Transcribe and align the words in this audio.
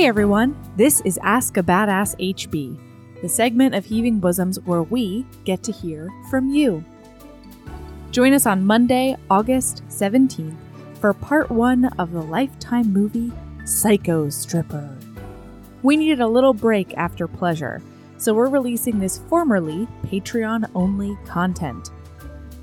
Hey 0.00 0.06
everyone, 0.06 0.56
this 0.78 1.02
is 1.02 1.18
Ask 1.22 1.58
a 1.58 1.62
Badass 1.62 2.18
HB, 2.18 3.20
the 3.20 3.28
segment 3.28 3.74
of 3.74 3.84
Heaving 3.84 4.18
Bosoms 4.18 4.58
where 4.60 4.82
we 4.82 5.26
get 5.44 5.62
to 5.64 5.72
hear 5.72 6.08
from 6.30 6.48
you. 6.48 6.82
Join 8.10 8.32
us 8.32 8.46
on 8.46 8.64
Monday, 8.64 9.14
August 9.28 9.82
17th 9.88 10.56
for 10.94 11.12
part 11.12 11.50
one 11.50 11.84
of 11.98 12.12
the 12.12 12.22
Lifetime 12.22 12.90
movie 12.90 13.30
Psycho 13.66 14.30
Stripper. 14.30 14.96
We 15.82 15.98
needed 15.98 16.22
a 16.22 16.26
little 16.26 16.54
break 16.54 16.96
after 16.96 17.28
Pleasure, 17.28 17.82
so 18.16 18.32
we're 18.32 18.48
releasing 18.48 19.00
this 19.00 19.18
formerly 19.28 19.86
Patreon 20.04 20.70
only 20.74 21.14
content. 21.26 21.90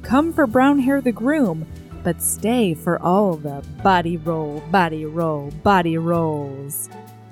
Come 0.01 0.33
for 0.33 0.47
Brown 0.47 0.79
Hair 0.79 1.01
the 1.01 1.11
Groom, 1.11 1.67
but 2.03 2.19
stay 2.19 2.73
for 2.73 2.99
all 2.99 3.35
the 3.35 3.63
body 3.83 4.17
roll, 4.17 4.61
body 4.71 5.05
roll, 5.05 5.51
body 5.61 5.99
rolls 5.99 6.89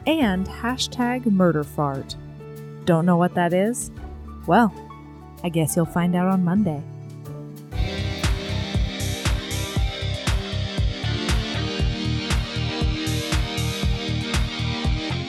and 0.07 0.47
hashtag 0.47 1.25
murder 1.25 1.63
fart. 1.63 2.15
Don't 2.85 3.05
know 3.05 3.17
what 3.17 3.33
that 3.35 3.53
is? 3.53 3.91
Well, 4.47 4.73
I 5.43 5.49
guess 5.49 5.75
you'll 5.75 5.85
find 5.85 6.15
out 6.15 6.27
on 6.27 6.43
Monday. 6.43 6.83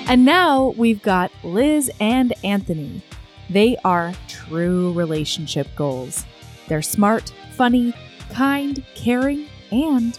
And 0.08 0.24
now 0.24 0.68
we've 0.76 1.02
got 1.02 1.32
Liz 1.42 1.90
and 1.98 2.32
Anthony. 2.44 3.02
They 3.50 3.76
are 3.84 4.14
true 4.28 4.92
relationship 4.92 5.66
goals. 5.74 6.24
They're 6.68 6.80
smart, 6.80 7.32
funny, 7.56 7.92
kind, 8.32 8.84
caring, 8.94 9.46
and 9.72 10.16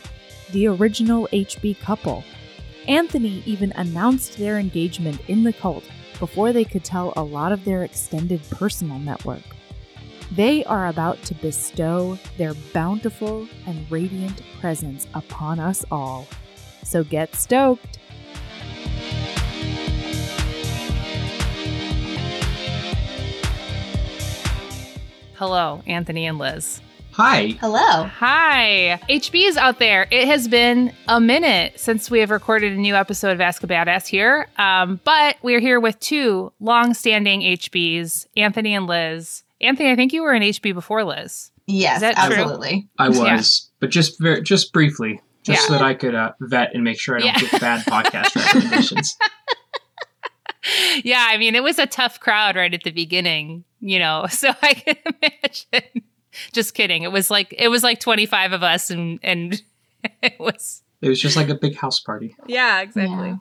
the 0.51 0.67
original 0.67 1.29
HB 1.31 1.79
couple. 1.79 2.23
Anthony 2.87 3.43
even 3.45 3.73
announced 3.73 4.37
their 4.37 4.57
engagement 4.57 5.19
in 5.27 5.43
the 5.43 5.51
cult 5.51 5.83
before 6.19 6.53
they 6.53 6.63
could 6.63 6.85
tell 6.85 7.11
a 7.17 7.21
lot 7.21 7.51
of 7.51 7.65
their 7.65 7.83
extended 7.83 8.41
personal 8.49 8.97
network. 8.97 9.41
They 10.31 10.63
are 10.63 10.87
about 10.87 11.21
to 11.23 11.33
bestow 11.35 12.17
their 12.37 12.53
bountiful 12.73 13.45
and 13.65 13.91
radiant 13.91 14.41
presence 14.61 15.05
upon 15.13 15.59
us 15.59 15.83
all. 15.91 16.27
So 16.83 17.03
get 17.03 17.35
stoked! 17.35 17.99
Hello, 25.35 25.83
Anthony 25.85 26.25
and 26.25 26.37
Liz. 26.37 26.81
Hi. 27.17 27.47
Hello. 27.61 28.03
Hi. 28.03 28.99
HB 29.09 29.47
is 29.47 29.57
out 29.57 29.79
there. 29.79 30.07
It 30.11 30.27
has 30.27 30.47
been 30.47 30.93
a 31.07 31.19
minute 31.19 31.79
since 31.79 32.11
we 32.11 32.19
have 32.19 32.29
recorded 32.29 32.73
a 32.73 32.75
new 32.75 32.93
episode 32.93 33.31
of 33.31 33.41
Ask 33.41 33.63
a 33.63 33.67
Badass 33.67 34.05
here. 34.05 34.47
Um, 34.59 34.99
but 35.03 35.37
we're 35.41 35.59
here 35.59 35.79
with 35.79 35.99
two 35.99 36.53
long-standing 36.59 37.41
HBs, 37.41 38.27
Anthony 38.37 38.75
and 38.75 38.85
Liz. 38.85 39.41
Anthony, 39.59 39.89
I 39.89 39.95
think 39.95 40.13
you 40.13 40.21
were 40.21 40.33
an 40.33 40.43
HB 40.43 40.75
before 40.75 41.03
Liz. 41.03 41.49
Yes, 41.65 42.03
absolutely. 42.03 42.87
I 42.99 43.09
was, 43.09 43.19
yeah. 43.19 43.77
but 43.79 43.89
just 43.89 44.21
very, 44.21 44.43
just 44.43 44.71
briefly, 44.71 45.19
just 45.41 45.63
yeah. 45.63 45.67
so 45.69 45.73
that 45.73 45.81
I 45.81 45.95
could 45.95 46.13
uh, 46.13 46.33
vet 46.39 46.75
and 46.75 46.83
make 46.83 46.99
sure 46.99 47.15
I 47.15 47.21
don't 47.21 47.29
yeah. 47.29 47.49
get 47.49 47.59
bad 47.59 47.85
podcast 47.87 48.35
recommendations. 48.53 49.17
yeah, 51.03 51.25
I 51.31 51.37
mean, 51.37 51.55
it 51.55 51.63
was 51.63 51.79
a 51.79 51.87
tough 51.87 52.19
crowd 52.19 52.55
right 52.55 52.71
at 52.71 52.83
the 52.83 52.91
beginning, 52.91 53.63
you 53.79 53.97
know, 53.97 54.27
so 54.29 54.51
I 54.61 54.75
can 54.75 54.97
imagine. 55.03 56.03
Just 56.51 56.73
kidding. 56.73 57.03
It 57.03 57.11
was 57.11 57.29
like 57.29 57.53
it 57.57 57.69
was 57.69 57.83
like 57.83 57.99
25 57.99 58.53
of 58.53 58.63
us 58.63 58.89
and 58.89 59.19
and 59.23 59.61
it 60.21 60.39
was 60.39 60.83
it 61.01 61.09
was 61.09 61.21
just 61.21 61.35
like 61.35 61.49
a 61.49 61.55
big 61.55 61.75
house 61.75 61.99
party. 61.99 62.35
Yeah, 62.47 62.81
exactly. 62.81 63.29
Yeah. 63.29 63.37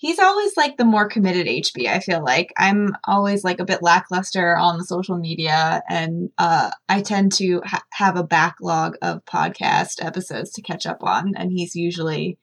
He's 0.00 0.20
always 0.20 0.56
like 0.56 0.76
the 0.76 0.84
more 0.84 1.08
committed 1.08 1.48
HB, 1.48 1.88
I 1.88 1.98
feel 1.98 2.22
like. 2.22 2.52
I'm 2.56 2.96
always 3.04 3.42
like 3.42 3.58
a 3.58 3.64
bit 3.64 3.82
lackluster 3.82 4.56
on 4.56 4.78
the 4.78 4.84
social 4.84 5.18
media 5.18 5.82
and 5.88 6.30
uh 6.38 6.70
I 6.88 7.02
tend 7.02 7.32
to 7.34 7.62
ha- 7.64 7.84
have 7.92 8.16
a 8.16 8.24
backlog 8.24 8.96
of 9.02 9.24
podcast 9.24 10.04
episodes 10.04 10.52
to 10.52 10.62
catch 10.62 10.86
up 10.86 11.02
on 11.02 11.34
and 11.36 11.50
he's 11.50 11.74
usually 11.74 12.38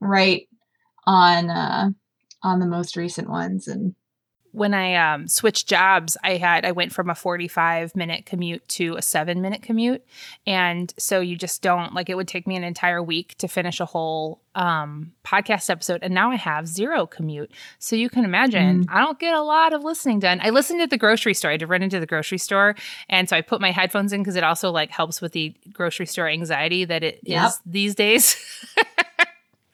right 0.00 0.48
on 1.06 1.50
uh 1.50 1.90
on 2.42 2.60
the 2.60 2.66
most 2.66 2.96
recent 2.96 3.28
ones 3.28 3.66
and 3.66 3.94
when 4.52 4.74
I 4.74 4.94
um, 4.94 5.28
switched 5.28 5.68
jobs, 5.68 6.16
I 6.24 6.36
had 6.36 6.64
I 6.64 6.72
went 6.72 6.92
from 6.92 7.08
a 7.08 7.14
45 7.14 7.94
minute 7.94 8.26
commute 8.26 8.66
to 8.70 8.96
a 8.96 9.02
seven 9.02 9.40
minute 9.40 9.62
commute, 9.62 10.04
and 10.46 10.92
so 10.98 11.20
you 11.20 11.36
just 11.36 11.62
don't 11.62 11.94
like 11.94 12.08
it 12.08 12.16
would 12.16 12.28
take 12.28 12.46
me 12.46 12.56
an 12.56 12.64
entire 12.64 13.02
week 13.02 13.36
to 13.38 13.48
finish 13.48 13.80
a 13.80 13.84
whole 13.84 14.40
um, 14.54 15.12
podcast 15.24 15.70
episode, 15.70 16.00
and 16.02 16.12
now 16.12 16.30
I 16.30 16.36
have 16.36 16.66
zero 16.66 17.06
commute. 17.06 17.50
So 17.78 17.94
you 17.96 18.10
can 18.10 18.24
imagine 18.24 18.84
mm. 18.84 18.92
I 18.92 19.00
don't 19.00 19.18
get 19.18 19.34
a 19.34 19.42
lot 19.42 19.72
of 19.72 19.84
listening 19.84 20.18
done. 20.18 20.40
I 20.42 20.50
listened 20.50 20.80
at 20.80 20.90
the 20.90 20.98
grocery 20.98 21.34
store. 21.34 21.50
I 21.50 21.54
had 21.54 21.60
to 21.60 21.66
run 21.66 21.82
into 21.82 22.00
the 22.00 22.06
grocery 22.06 22.38
store, 22.38 22.74
and 23.08 23.28
so 23.28 23.36
I 23.36 23.42
put 23.42 23.60
my 23.60 23.70
headphones 23.70 24.12
in 24.12 24.20
because 24.20 24.36
it 24.36 24.44
also 24.44 24.70
like 24.70 24.90
helps 24.90 25.20
with 25.20 25.32
the 25.32 25.54
grocery 25.72 26.06
store 26.06 26.28
anxiety 26.28 26.84
that 26.84 27.04
it 27.04 27.20
yep. 27.22 27.48
is 27.48 27.60
these 27.64 27.94
days. 27.94 28.36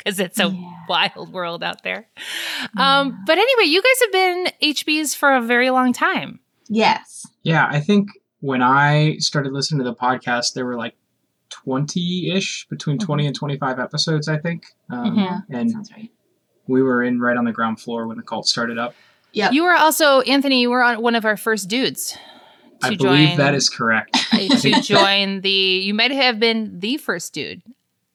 because 0.07 0.21
it's 0.21 0.39
a 0.39 0.49
yeah. 0.49 0.73
wild 0.89 1.33
world 1.33 1.65
out 1.65 1.83
there. 1.83 2.07
Yeah. 2.77 3.01
Um, 3.01 3.25
but 3.27 3.39
anyway, 3.39 3.69
you 3.69 3.83
guys 3.83 4.01
have 4.03 4.13
been 4.13 4.47
HBs 4.63 5.17
for 5.17 5.35
a 5.35 5.41
very 5.41 5.71
long 5.71 5.93
time. 5.93 6.39
Yes. 6.69 7.27
Yeah, 7.43 7.67
I 7.69 7.81
think 7.81 8.11
when 8.39 8.63
I 8.63 9.17
started 9.19 9.53
listening 9.53 9.85
to 9.85 9.91
the 9.91 9.97
podcast, 9.97 10.55
there 10.55 10.65
were 10.65 10.77
like 10.77 10.95
20 11.51 12.31
ish, 12.33 12.69
between 12.69 12.99
mm-hmm. 12.99 13.07
20 13.07 13.27
and 13.27 13.37
25 13.37 13.81
episodes, 13.81 14.29
I 14.29 14.39
think. 14.39 14.67
Um, 14.91 15.17
mm-hmm. 15.17 15.53
And 15.53 15.71
sounds 15.73 15.91
right. 15.93 16.11
we 16.69 16.83
were 16.83 17.03
in 17.03 17.19
right 17.21 17.37
on 17.37 17.45
the 17.45 17.53
ground 17.53 17.81
floor 17.81 18.07
when 18.07 18.17
the 18.17 18.23
cult 18.23 18.47
started 18.47 18.79
up. 18.79 18.95
Yeah. 19.33 19.51
You 19.51 19.65
were 19.65 19.75
also, 19.75 20.21
Anthony, 20.21 20.61
you 20.61 20.71
were 20.71 20.83
on 20.85 21.03
one 21.03 21.17
of 21.17 21.25
our 21.25 21.37
first 21.37 21.69
dudes. 21.69 22.17
I 22.81 22.95
believe 22.95 23.39
that 23.39 23.55
is 23.55 23.69
correct. 23.69 24.17
to 24.31 24.81
join 24.83 25.41
the, 25.41 25.51
you 25.51 25.95
might 25.95 26.13
have 26.13 26.39
been 26.39 26.79
the 26.79 26.97
first 26.97 27.33
dude. 27.33 27.63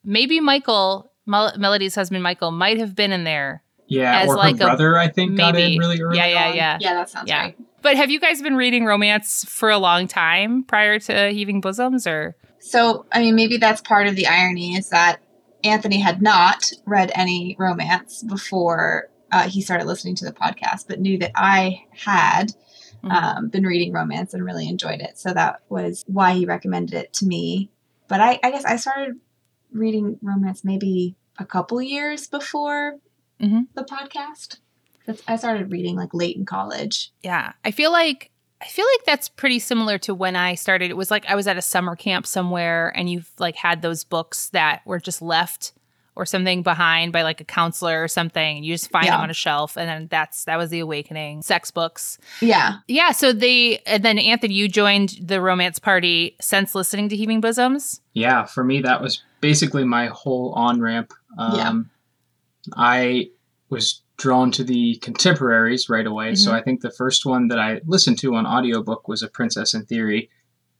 Maybe 0.04 0.40
Michael 0.40 1.11
Mel- 1.26 1.52
Melody's 1.58 1.94
husband 1.94 2.22
Michael 2.22 2.50
might 2.50 2.78
have 2.78 2.94
been 2.94 3.12
in 3.12 3.24
there. 3.24 3.62
Yeah, 3.86 4.20
as 4.20 4.30
or 4.30 4.36
like 4.36 4.58
her 4.58 4.64
brother, 4.64 4.96
I 4.96 5.08
think, 5.08 5.32
maybe. 5.32 5.52
got 5.52 5.60
in 5.60 5.78
really 5.78 6.00
early. 6.00 6.16
Yeah, 6.16 6.26
yeah, 6.26 6.48
on. 6.48 6.56
yeah. 6.56 6.78
Yeah, 6.80 6.94
that 6.94 7.10
sounds 7.10 7.28
yeah. 7.28 7.40
right. 7.40 7.58
But 7.82 7.96
have 7.96 8.10
you 8.10 8.20
guys 8.20 8.40
been 8.40 8.56
reading 8.56 8.84
romance 8.86 9.44
for 9.46 9.68
a 9.68 9.78
long 9.78 10.08
time 10.08 10.62
prior 10.62 10.98
to 11.00 11.30
Heaving 11.30 11.60
Bosoms, 11.60 12.06
or? 12.06 12.36
So, 12.60 13.06
I 13.12 13.20
mean, 13.20 13.34
maybe 13.34 13.58
that's 13.58 13.80
part 13.80 14.06
of 14.06 14.16
the 14.16 14.26
irony 14.28 14.76
is 14.76 14.88
that 14.90 15.20
Anthony 15.64 16.00
had 16.00 16.22
not 16.22 16.70
read 16.86 17.10
any 17.14 17.56
romance 17.58 18.22
before 18.22 19.10
uh, 19.32 19.48
he 19.48 19.60
started 19.60 19.86
listening 19.86 20.14
to 20.16 20.24
the 20.24 20.32
podcast, 20.32 20.86
but 20.86 21.00
knew 21.00 21.18
that 21.18 21.32
I 21.34 21.84
had 21.90 22.52
mm-hmm. 23.02 23.10
um, 23.10 23.48
been 23.48 23.64
reading 23.64 23.92
romance 23.92 24.32
and 24.32 24.44
really 24.44 24.68
enjoyed 24.68 25.00
it. 25.00 25.18
So 25.18 25.32
that 25.32 25.60
was 25.68 26.04
why 26.06 26.34
he 26.34 26.46
recommended 26.46 26.94
it 26.94 27.12
to 27.14 27.26
me. 27.26 27.70
But 28.08 28.20
I, 28.20 28.38
I 28.42 28.50
guess 28.50 28.64
I 28.64 28.76
started 28.76 29.18
reading 29.72 30.18
romance 30.22 30.64
maybe 30.64 31.16
a 31.38 31.44
couple 31.44 31.80
years 31.80 32.26
before 32.26 32.98
mm-hmm. 33.40 33.62
the 33.74 33.84
podcast. 33.84 34.58
I 35.26 35.36
started 35.36 35.72
reading 35.72 35.96
like 35.96 36.14
late 36.14 36.36
in 36.36 36.44
college. 36.46 37.12
Yeah. 37.22 37.52
I 37.64 37.70
feel 37.70 37.90
like 37.90 38.30
I 38.60 38.66
feel 38.66 38.86
like 38.94 39.04
that's 39.04 39.28
pretty 39.28 39.58
similar 39.58 39.98
to 39.98 40.14
when 40.14 40.36
I 40.36 40.54
started. 40.54 40.90
It 40.90 40.96
was 40.96 41.10
like 41.10 41.26
I 41.28 41.34
was 41.34 41.48
at 41.48 41.56
a 41.56 41.62
summer 41.62 41.96
camp 41.96 42.26
somewhere 42.26 42.92
and 42.94 43.10
you've 43.10 43.30
like 43.38 43.56
had 43.56 43.82
those 43.82 44.04
books 44.04 44.50
that 44.50 44.82
were 44.86 45.00
just 45.00 45.20
left 45.20 45.72
or 46.14 46.26
something 46.26 46.62
behind 46.62 47.12
by 47.12 47.22
like 47.22 47.40
a 47.40 47.44
counselor 47.44 48.02
or 48.02 48.08
something 48.08 48.56
and 48.58 48.64
you 48.64 48.74
just 48.74 48.90
find 48.90 49.06
yeah. 49.06 49.12
them 49.12 49.20
on 49.20 49.30
a 49.30 49.34
shelf 49.34 49.76
and 49.76 49.88
then 49.88 50.06
that's 50.10 50.44
that 50.44 50.58
was 50.58 50.70
the 50.70 50.80
awakening 50.80 51.42
sex 51.42 51.70
books 51.70 52.18
yeah 52.40 52.76
yeah 52.86 53.12
so 53.12 53.32
they 53.32 53.78
and 53.86 54.04
then 54.04 54.18
anthony 54.18 54.54
you 54.54 54.68
joined 54.68 55.16
the 55.20 55.40
romance 55.40 55.78
party 55.78 56.36
since 56.40 56.74
listening 56.74 57.08
to 57.08 57.16
heaving 57.16 57.40
bosoms 57.40 58.00
yeah 58.12 58.44
for 58.44 58.62
me 58.62 58.80
that 58.80 59.00
was 59.00 59.22
basically 59.42 59.84
my 59.84 60.06
whole 60.06 60.52
on 60.52 60.80
ramp. 60.80 61.12
Um, 61.36 61.90
yeah. 62.64 62.72
I 62.74 63.30
was 63.68 64.00
drawn 64.16 64.50
to 64.52 64.64
the 64.64 64.96
contemporaries 64.96 65.90
right 65.90 66.06
away. 66.06 66.28
Mm-hmm. 66.28 66.36
So 66.36 66.52
I 66.52 66.62
think 66.62 66.80
the 66.80 66.90
first 66.90 67.26
one 67.26 67.48
that 67.48 67.58
I 67.58 67.82
listened 67.84 68.18
to 68.20 68.34
on 68.36 68.46
audiobook 68.46 69.08
was 69.08 69.22
A 69.22 69.28
Princess 69.28 69.74
in 69.74 69.84
Theory. 69.84 70.30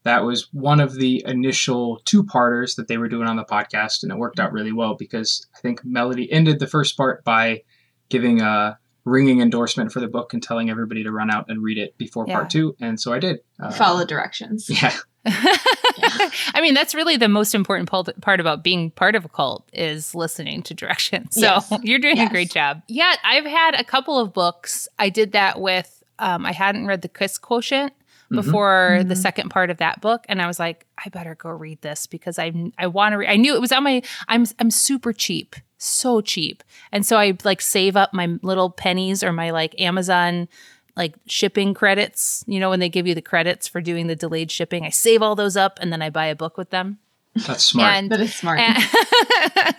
That 0.04 0.24
was 0.24 0.48
one 0.52 0.80
of 0.80 0.94
the 0.94 1.22
initial 1.26 2.00
two 2.04 2.24
parters 2.24 2.74
that 2.74 2.88
they 2.88 2.98
were 2.98 3.08
doing 3.08 3.28
on 3.28 3.36
the 3.36 3.44
podcast, 3.44 4.02
and 4.02 4.10
it 4.10 4.18
worked 4.18 4.40
out 4.40 4.52
really 4.52 4.72
well 4.72 4.94
because 4.94 5.46
I 5.56 5.60
think 5.60 5.84
Melody 5.84 6.30
ended 6.32 6.58
the 6.58 6.66
first 6.66 6.96
part 6.96 7.24
by 7.24 7.62
giving 8.08 8.40
a 8.40 8.78
ringing 9.04 9.40
endorsement 9.40 9.92
for 9.92 10.00
the 10.00 10.08
book 10.08 10.32
and 10.32 10.42
telling 10.42 10.70
everybody 10.70 11.02
to 11.02 11.10
run 11.10 11.30
out 11.30 11.46
and 11.48 11.62
read 11.62 11.78
it 11.78 11.96
before 11.98 12.24
yeah. 12.26 12.34
part 12.34 12.50
two. 12.50 12.76
And 12.80 13.00
so 13.00 13.12
I 13.12 13.18
did. 13.18 13.40
Uh, 13.60 13.70
Follow 13.70 14.04
directions. 14.04 14.70
Yeah. 14.70 14.94
I 15.26 16.60
mean, 16.60 16.74
that's 16.74 16.94
really 16.94 17.16
the 17.16 17.28
most 17.28 17.54
important 17.54 17.88
part 18.20 18.40
about 18.40 18.64
being 18.64 18.90
part 18.90 19.14
of 19.14 19.24
a 19.24 19.28
cult 19.28 19.68
is 19.72 20.14
listening 20.14 20.62
to 20.64 20.74
directions. 20.74 21.34
So 21.34 21.40
yes. 21.40 21.72
you're 21.82 21.98
doing 21.98 22.16
yes. 22.16 22.28
a 22.28 22.32
great 22.32 22.50
job. 22.50 22.82
Yeah, 22.88 23.14
I've 23.24 23.44
had 23.44 23.74
a 23.74 23.84
couple 23.84 24.18
of 24.18 24.32
books. 24.32 24.88
I 24.98 25.08
did 25.08 25.32
that 25.32 25.60
with, 25.60 26.02
um, 26.18 26.44
I 26.44 26.52
hadn't 26.52 26.86
read 26.86 27.02
The 27.02 27.08
Kiss 27.08 27.38
Quotient, 27.38 27.92
before 28.32 28.98
Mhm. 29.00 29.08
the 29.08 29.16
second 29.16 29.50
part 29.50 29.70
of 29.70 29.76
that 29.78 30.00
book 30.00 30.24
and 30.28 30.40
I 30.42 30.46
was 30.46 30.58
like 30.58 30.86
I 31.04 31.08
better 31.10 31.34
go 31.34 31.50
read 31.50 31.80
this 31.82 32.06
because 32.06 32.38
I 32.38 32.52
I 32.78 32.86
want 32.86 33.12
to 33.12 33.18
re- 33.18 33.28
I 33.28 33.36
knew 33.36 33.54
it 33.54 33.60
was 33.60 33.72
on 33.72 33.84
my 33.84 34.02
I'm 34.28 34.44
I'm 34.58 34.70
super 34.70 35.12
cheap 35.12 35.56
so 35.78 36.20
cheap 36.20 36.62
and 36.92 37.04
so 37.04 37.16
I 37.18 37.36
like 37.44 37.60
save 37.60 37.96
up 37.96 38.14
my 38.14 38.38
little 38.42 38.70
pennies 38.70 39.22
or 39.22 39.32
my 39.32 39.50
like 39.50 39.74
Amazon 39.80 40.48
like 40.96 41.14
shipping 41.26 41.74
credits 41.74 42.44
you 42.46 42.58
know 42.60 42.70
when 42.70 42.80
they 42.80 42.88
give 42.88 43.06
you 43.06 43.14
the 43.14 43.22
credits 43.22 43.66
for 43.68 43.80
doing 43.80 44.06
the 44.06 44.16
delayed 44.16 44.50
shipping 44.50 44.84
I 44.84 44.90
save 44.90 45.22
all 45.22 45.34
those 45.34 45.56
up 45.56 45.78
and 45.80 45.92
then 45.92 46.02
I 46.02 46.10
buy 46.10 46.26
a 46.26 46.36
book 46.36 46.56
with 46.56 46.70
them 46.70 46.98
That's 47.34 47.64
smart. 47.64 47.94
and 47.94 48.10
That 48.10 48.20
is 48.20 48.34
smart. 48.34 48.60
and, 48.60 48.76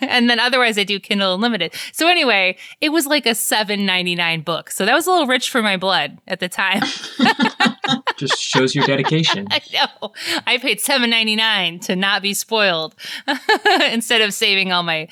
and 0.00 0.28
then 0.28 0.40
otherwise 0.40 0.76
I 0.76 0.82
do 0.84 0.98
Kindle 0.98 1.34
Unlimited. 1.36 1.72
So 1.92 2.08
anyway, 2.08 2.56
it 2.80 2.88
was 2.90 3.06
like 3.06 3.26
a 3.26 3.34
seven 3.34 3.86
ninety 3.86 4.16
nine 4.16 4.40
book. 4.42 4.70
So 4.72 4.84
that 4.84 4.92
was 4.92 5.06
a 5.06 5.10
little 5.12 5.28
rich 5.28 5.50
for 5.50 5.62
my 5.62 5.76
blood 5.76 6.18
at 6.26 6.40
the 6.40 6.48
time. 6.48 6.82
Just 8.16 8.40
shows 8.40 8.74
your 8.74 8.86
dedication. 8.86 9.46
I 9.50 9.60
know. 9.72 10.12
I 10.46 10.58
paid 10.58 10.80
seven 10.80 11.10
ninety 11.10 11.36
nine 11.36 11.80
to 11.80 11.96
not 11.96 12.22
be 12.22 12.34
spoiled 12.34 12.94
instead 13.90 14.20
of 14.20 14.32
saving 14.32 14.72
all 14.72 14.82
my 14.82 15.08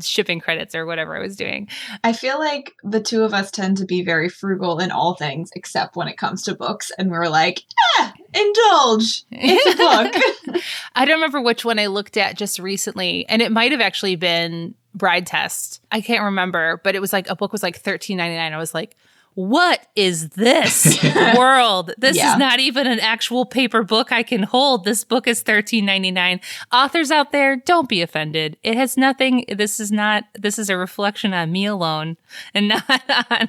shipping 0.00 0.40
credits 0.40 0.74
or 0.74 0.86
whatever 0.86 1.16
I 1.16 1.20
was 1.20 1.36
doing. 1.36 1.68
I 2.04 2.12
feel 2.12 2.38
like 2.38 2.74
the 2.82 3.00
two 3.00 3.22
of 3.22 3.34
us 3.34 3.50
tend 3.50 3.76
to 3.78 3.84
be 3.84 4.02
very 4.02 4.28
frugal 4.28 4.78
in 4.78 4.90
all 4.90 5.14
things 5.14 5.50
except 5.54 5.96
when 5.96 6.08
it 6.08 6.16
comes 6.16 6.42
to 6.44 6.54
books. 6.54 6.90
And 6.98 7.10
we're 7.10 7.28
like, 7.28 7.62
ah, 7.98 8.12
indulge. 8.34 9.24
It's 9.30 9.74
a 9.74 10.52
book. 10.52 10.62
I 10.94 11.04
don't 11.04 11.16
remember 11.16 11.40
which 11.40 11.64
one 11.64 11.78
I 11.78 11.86
looked 11.86 12.16
at 12.16 12.36
just 12.36 12.58
recently, 12.58 13.26
and 13.28 13.42
it 13.42 13.52
might 13.52 13.72
have 13.72 13.80
actually 13.80 14.16
been 14.16 14.74
Bride 14.94 15.26
Test. 15.26 15.82
I 15.92 16.00
can't 16.00 16.24
remember, 16.24 16.80
but 16.82 16.94
it 16.94 17.00
was 17.00 17.12
like 17.12 17.28
a 17.28 17.36
book 17.36 17.52
was 17.52 17.62
like 17.62 17.76
thirteen 17.76 18.16
ninety 18.16 18.36
nine. 18.36 18.52
I 18.52 18.58
was 18.58 18.74
like, 18.74 18.96
"What 19.36 19.86
is 19.94 20.30
this 20.30 20.98
world? 21.36 21.92
This 21.98 22.16
Yeah. 22.16 22.32
is 22.32 22.38
not 22.38 22.58
even 22.58 22.86
an 22.86 22.98
actual 23.00 23.44
paper 23.46 23.82
book 23.84 24.10
I 24.10 24.22
can 24.22 24.42
hold. 24.42 24.84
This 24.84 25.04
book 25.04 25.28
is 25.28 25.42
thirteen 25.42 25.84
ninety 25.84 26.10
nine. 26.10 26.40
Authors 26.72 27.10
out 27.10 27.32
there, 27.32 27.54
don't 27.56 27.88
be 27.88 28.00
offended. 28.02 28.56
It 28.62 28.76
has 28.76 28.96
nothing. 28.96 29.44
This 29.54 29.78
is 29.78 29.92
not. 29.92 30.24
This 30.34 30.58
is 30.58 30.70
a 30.70 30.76
reflection 30.76 31.34
on 31.34 31.52
me 31.52 31.66
alone, 31.66 32.16
and 32.54 32.68
not 32.88 33.02
on. 33.30 33.48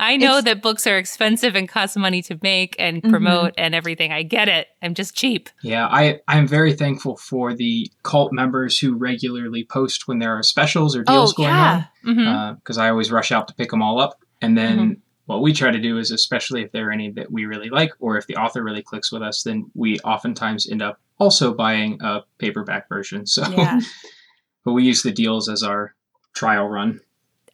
I 0.00 0.16
know 0.16 0.38
It's- 0.38 0.44
that 0.44 0.62
books 0.62 0.86
are 0.86 0.96
expensive 0.98 1.54
and 1.54 1.68
cost 1.68 1.96
money 1.96 2.22
to 2.22 2.38
make 2.42 2.74
and 2.78 3.02
Mhm. 3.02 3.10
promote 3.10 3.52
and 3.58 3.74
everything. 3.74 4.12
I 4.12 4.22
get 4.22 4.48
it. 4.48 4.68
I'm 4.82 4.94
just 4.94 5.14
cheap. 5.14 5.50
Yeah, 5.62 5.86
I 5.88 6.20
I'm 6.26 6.46
very 6.48 6.72
thankful 6.72 7.16
for 7.18 7.52
the 7.54 7.90
cult 8.02 8.32
members 8.32 8.78
who 8.78 8.94
regularly 8.96 9.64
post 9.64 10.08
when 10.08 10.20
there 10.20 10.34
are 10.38 10.42
specials 10.42 10.96
or 10.96 11.04
deals 11.04 11.34
going 11.34 11.50
on. 11.50 11.86
Mhm. 12.06 12.56
because 12.56 12.78
I 12.78 12.88
always 12.88 13.12
rush 13.12 13.30
out 13.30 13.46
to 13.48 13.54
pick 13.54 13.70
them 13.70 13.82
all 13.82 14.00
up. 14.00 14.18
And 14.40 14.56
then 14.56 14.78
Mm-hmm. 14.78 14.92
What 15.28 15.42
we 15.42 15.52
try 15.52 15.70
to 15.70 15.78
do 15.78 15.98
is, 15.98 16.10
especially 16.10 16.62
if 16.62 16.72
there 16.72 16.88
are 16.88 16.90
any 16.90 17.10
that 17.10 17.30
we 17.30 17.44
really 17.44 17.68
like, 17.68 17.92
or 18.00 18.16
if 18.16 18.26
the 18.26 18.36
author 18.36 18.64
really 18.64 18.82
clicks 18.82 19.12
with 19.12 19.20
us, 19.20 19.42
then 19.42 19.70
we 19.74 19.98
oftentimes 20.00 20.66
end 20.66 20.80
up 20.80 20.98
also 21.18 21.52
buying 21.52 21.98
a 22.00 22.22
paperback 22.38 22.88
version. 22.88 23.26
So, 23.26 23.46
Yeah. 23.50 23.78
but 24.64 24.72
we 24.72 24.84
use 24.84 25.02
the 25.02 25.12
deals 25.12 25.50
as 25.50 25.62
our 25.62 25.94
trial 26.32 26.66
run. 26.66 27.00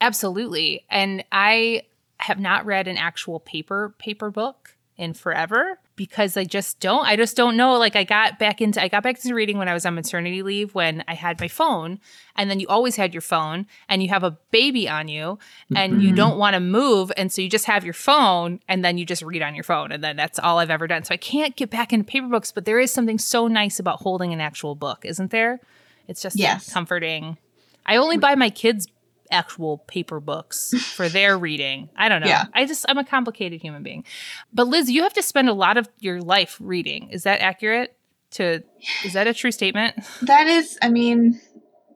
Absolutely. 0.00 0.84
And 0.88 1.24
I 1.32 1.82
have 2.18 2.38
not 2.38 2.64
read 2.64 2.86
an 2.86 2.96
actual 2.96 3.40
paper 3.40 3.92
paper 3.98 4.30
book 4.30 4.73
in 4.96 5.12
forever 5.12 5.78
because 5.96 6.36
I 6.36 6.44
just 6.44 6.78
don't 6.78 7.04
I 7.04 7.16
just 7.16 7.36
don't 7.36 7.56
know 7.56 7.74
like 7.78 7.96
I 7.96 8.04
got 8.04 8.38
back 8.38 8.60
into 8.60 8.80
I 8.80 8.86
got 8.86 9.02
back 9.02 9.16
into 9.24 9.34
reading 9.34 9.58
when 9.58 9.68
I 9.68 9.74
was 9.74 9.84
on 9.84 9.96
maternity 9.96 10.42
leave 10.42 10.72
when 10.74 11.02
I 11.08 11.14
had 11.14 11.40
my 11.40 11.48
phone 11.48 11.98
and 12.36 12.48
then 12.48 12.60
you 12.60 12.68
always 12.68 12.94
had 12.94 13.12
your 13.12 13.20
phone 13.20 13.66
and 13.88 14.02
you 14.04 14.08
have 14.10 14.22
a 14.22 14.32
baby 14.52 14.88
on 14.88 15.08
you 15.08 15.38
and 15.74 16.00
you 16.00 16.12
Mhm. 16.12 16.16
don't 16.16 16.38
want 16.38 16.54
to 16.54 16.60
move 16.60 17.10
and 17.16 17.32
so 17.32 17.42
you 17.42 17.48
just 17.50 17.64
have 17.66 17.84
your 17.84 17.92
phone 17.94 18.60
and 18.68 18.84
then 18.84 18.96
you 18.96 19.04
just 19.04 19.22
read 19.22 19.42
on 19.42 19.54
your 19.56 19.64
phone 19.64 19.90
and 19.90 20.02
then 20.04 20.16
that's 20.16 20.38
all 20.38 20.58
I've 20.60 20.70
ever 20.70 20.86
done. 20.86 21.02
So 21.02 21.12
I 21.12 21.16
can't 21.16 21.56
get 21.56 21.70
back 21.70 21.92
into 21.92 22.04
paper 22.04 22.28
books 22.28 22.52
but 22.52 22.64
there 22.64 22.78
is 22.78 22.92
something 22.92 23.18
so 23.18 23.48
nice 23.48 23.80
about 23.80 24.00
holding 24.02 24.32
an 24.32 24.40
actual 24.40 24.76
book, 24.76 25.04
isn't 25.04 25.32
there? 25.32 25.58
It's 26.06 26.22
just 26.22 26.36
Yes. 26.36 26.72
comforting. 26.72 27.36
I 27.84 27.96
only 27.96 28.16
buy 28.16 28.36
my 28.36 28.48
kids 28.50 28.86
actual 29.30 29.78
paper 29.78 30.20
books 30.20 30.74
for 30.94 31.08
their 31.08 31.38
reading. 31.38 31.88
I 31.96 32.08
don't 32.08 32.20
know. 32.20 32.28
Yeah. 32.28 32.46
I 32.54 32.66
just 32.66 32.84
I'm 32.88 32.98
a 32.98 33.04
complicated 33.04 33.60
human 33.60 33.82
being. 33.82 34.04
But 34.52 34.66
Liz, 34.68 34.90
you 34.90 35.02
have 35.02 35.14
to 35.14 35.22
spend 35.22 35.48
a 35.48 35.54
lot 35.54 35.76
of 35.76 35.88
your 36.00 36.20
life 36.20 36.56
reading. 36.60 37.10
Is 37.10 37.24
that 37.24 37.40
accurate? 37.40 37.96
To 38.32 38.62
is 39.04 39.12
that 39.12 39.26
a 39.26 39.34
true 39.34 39.52
statement? 39.52 39.96
That 40.22 40.46
is, 40.48 40.76
I 40.82 40.88
mean, 40.88 41.40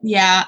yeah, 0.01 0.45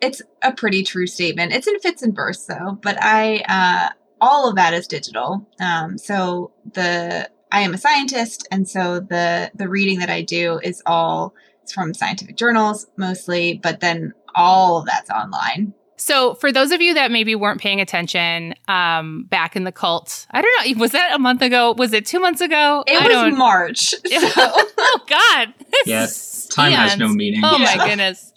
it's 0.00 0.22
a 0.42 0.52
pretty 0.52 0.82
true 0.82 1.06
statement. 1.06 1.52
It's 1.52 1.66
in 1.66 1.78
fits 1.80 2.02
and 2.02 2.14
bursts 2.14 2.46
though, 2.46 2.78
but 2.82 2.96
I, 3.00 3.42
uh, 3.48 3.92
all 4.20 4.48
of 4.48 4.56
that 4.56 4.72
is 4.72 4.86
digital. 4.86 5.46
Um, 5.60 5.98
so 5.98 6.52
the, 6.72 7.28
I 7.52 7.60
am 7.60 7.74
a 7.74 7.78
scientist, 7.78 8.46
and 8.50 8.68
so 8.68 9.00
the 9.00 9.50
the 9.54 9.68
reading 9.68 10.00
that 10.00 10.10
I 10.10 10.22
do 10.22 10.58
is 10.62 10.82
all 10.84 11.34
it's 11.62 11.72
from 11.72 11.94
scientific 11.94 12.36
journals 12.36 12.86
mostly, 12.96 13.60
but 13.62 13.80
then 13.80 14.12
all 14.34 14.78
of 14.78 14.86
that's 14.86 15.10
online. 15.10 15.72
So, 15.98 16.34
for 16.34 16.52
those 16.52 16.72
of 16.72 16.80
you 16.82 16.94
that 16.94 17.10
maybe 17.10 17.34
weren't 17.34 17.60
paying 17.60 17.80
attention 17.80 18.54
um, 18.68 19.24
back 19.24 19.56
in 19.56 19.64
the 19.64 19.72
cult, 19.72 20.26
I 20.30 20.42
don't 20.42 20.74
know, 20.74 20.80
was 20.80 20.92
that 20.92 21.14
a 21.14 21.18
month 21.18 21.40
ago? 21.42 21.74
Was 21.78 21.92
it 21.92 22.04
two 22.06 22.20
months 22.20 22.40
ago? 22.40 22.84
It 22.86 23.00
I 23.00 23.04
was 23.04 23.12
don't. 23.12 23.38
March, 23.38 23.78
so 23.90 23.98
oh 24.06 25.00
God! 25.08 25.54
Yes. 25.86 26.46
Time 26.50 26.72
has 26.72 26.98
no 26.98 27.08
meaning. 27.08 27.40
Oh 27.44 27.56
Yeah. 27.58 27.76
my 27.76 27.86
goodness. 27.88 28.32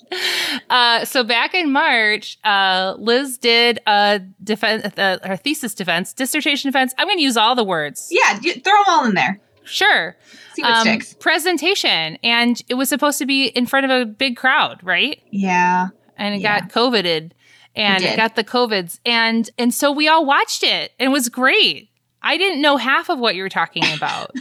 Uh, 0.69 1.06
so 1.06 1.23
back 1.23 1.53
in 1.53 1.71
March, 1.71 2.39
uh, 2.44 2.95
Liz 2.97 3.38
did 3.38 3.79
a 3.85 4.19
defense, 4.44 4.83
uh, 4.97 5.19
her 5.23 5.35
thesis 5.38 5.75
defense, 5.75 6.13
dissertation 6.13 6.69
defense. 6.71 6.94
I'm 6.97 7.05
going 7.07 7.17
to 7.19 7.23
use 7.23 7.38
all 7.38 7.55
the 7.55 7.63
words. 7.63 8.07
yeah, 8.09 8.39
you, 8.41 8.53
throw 8.55 8.73
them 8.73 8.83
all 8.88 9.05
in 9.05 9.13
there. 9.13 9.39
Sure. 9.65 10.15
See 10.55 10.63
what 10.63 10.71
Um, 10.73 10.81
sticks. 10.88 11.13
presentation, 11.19 12.17
and 12.23 12.59
it 12.69 12.73
was 12.73 12.89
supposed 12.89 13.19
to 13.19 13.25
be 13.27 13.45
in 13.47 13.67
front 13.67 13.85
of 13.85 13.91
a 13.91 14.05
big 14.05 14.35
crowd, 14.35 14.79
right? 14.81 15.21
Yeah, 15.31 15.89
And 16.17 16.33
it 16.35 16.41
Yeah. 16.41 16.59
got 16.62 16.69
coveted, 16.71 17.33
and 17.79 18.17
got 18.17 18.35
the 18.35 18.43
covids, 18.43 18.99
and 19.05 19.49
and 19.57 19.73
so 19.73 19.91
we 19.91 20.07
all 20.07 20.25
watched 20.25 20.63
it. 20.63 20.91
and 20.99 21.09
It 21.09 21.11
was 21.11 21.29
great. 21.29 21.89
I 22.21 22.37
didn't 22.37 22.61
know 22.61 22.77
half 22.77 23.09
of 23.09 23.19
what 23.19 23.35
you 23.35 23.43
were 23.43 23.49
talking 23.49 23.83
about. 23.95 24.31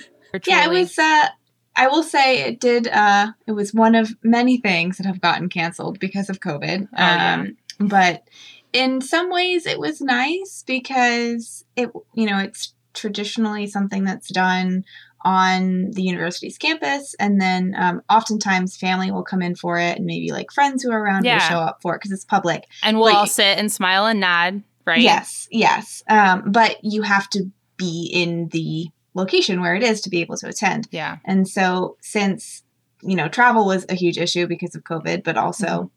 yeah. 0.46 0.64
It 0.66 0.70
was. 0.70 0.98
Uh, 0.98 1.28
I 1.76 1.86
will 1.86 2.02
say 2.02 2.40
it 2.40 2.58
did. 2.58 2.88
Uh, 2.88 3.28
it 3.46 3.52
was 3.52 3.72
one 3.72 3.94
of 3.94 4.10
many 4.22 4.58
things 4.58 4.96
that 4.96 5.06
have 5.06 5.20
gotten 5.20 5.48
canceled 5.48 6.00
because 6.00 6.28
of 6.28 6.40
COVID. 6.40 6.88
Oh, 6.92 6.96
yeah. 6.96 7.34
um, 7.34 7.56
But 7.78 8.24
in 8.72 9.00
some 9.00 9.30
ways, 9.30 9.64
it 9.64 9.78
was 9.78 10.00
nice 10.00 10.64
because 10.66 11.64
it, 11.76 11.90
you 12.14 12.26
know, 12.26 12.38
it's 12.38 12.74
traditionally 12.94 13.68
something 13.68 14.02
that's 14.02 14.28
done 14.28 14.84
on 15.22 15.90
the 15.92 16.02
university's 16.02 16.58
campus, 16.58 17.14
and 17.18 17.40
then 17.40 17.74
um, 17.76 18.02
oftentimes 18.10 18.76
family 18.76 19.10
will 19.10 19.24
come 19.24 19.42
in 19.42 19.54
for 19.54 19.78
it, 19.78 19.96
and 19.96 20.06
maybe 20.06 20.30
like 20.32 20.50
friends 20.52 20.82
who 20.82 20.90
are 20.92 21.00
around 21.02 21.24
Yeah. 21.24 21.34
will 21.34 21.40
show 21.48 21.58
up 21.60 21.80
for 21.82 21.94
it 21.94 21.98
because 21.98 22.12
it's 22.12 22.24
public. 22.24 22.66
and 22.82 22.98
we'll 22.98 23.14
all 23.14 23.26
sit 23.26 23.58
and 23.58 23.70
smile 23.70 24.06
and 24.06 24.20
nod, 24.20 24.62
right? 24.84 25.00
Yes, 25.00 25.48
yes. 25.50 26.02
Um, 26.08 26.44
but 26.52 26.78
you 26.82 27.02
have 27.02 27.28
to 27.30 27.50
be 27.76 28.10
in 28.12 28.48
the 28.48 28.86
location 29.14 29.60
where 29.60 29.74
it 29.74 29.82
is 29.82 30.00
to 30.02 30.10
be 30.10 30.20
able 30.20 30.36
to 30.36 30.48
attend. 30.48 30.88
Yeah. 30.90 31.18
And 31.24 31.48
so, 31.48 31.96
since 32.00 32.62
you 33.02 33.14
know, 33.14 33.28
travel 33.28 33.64
was 33.64 33.86
a 33.88 33.94
huge 33.94 34.18
issue 34.18 34.46
because 34.48 34.74
of 34.74 34.82
COVID, 34.82 35.22
but 35.22 35.36
also 35.36 35.90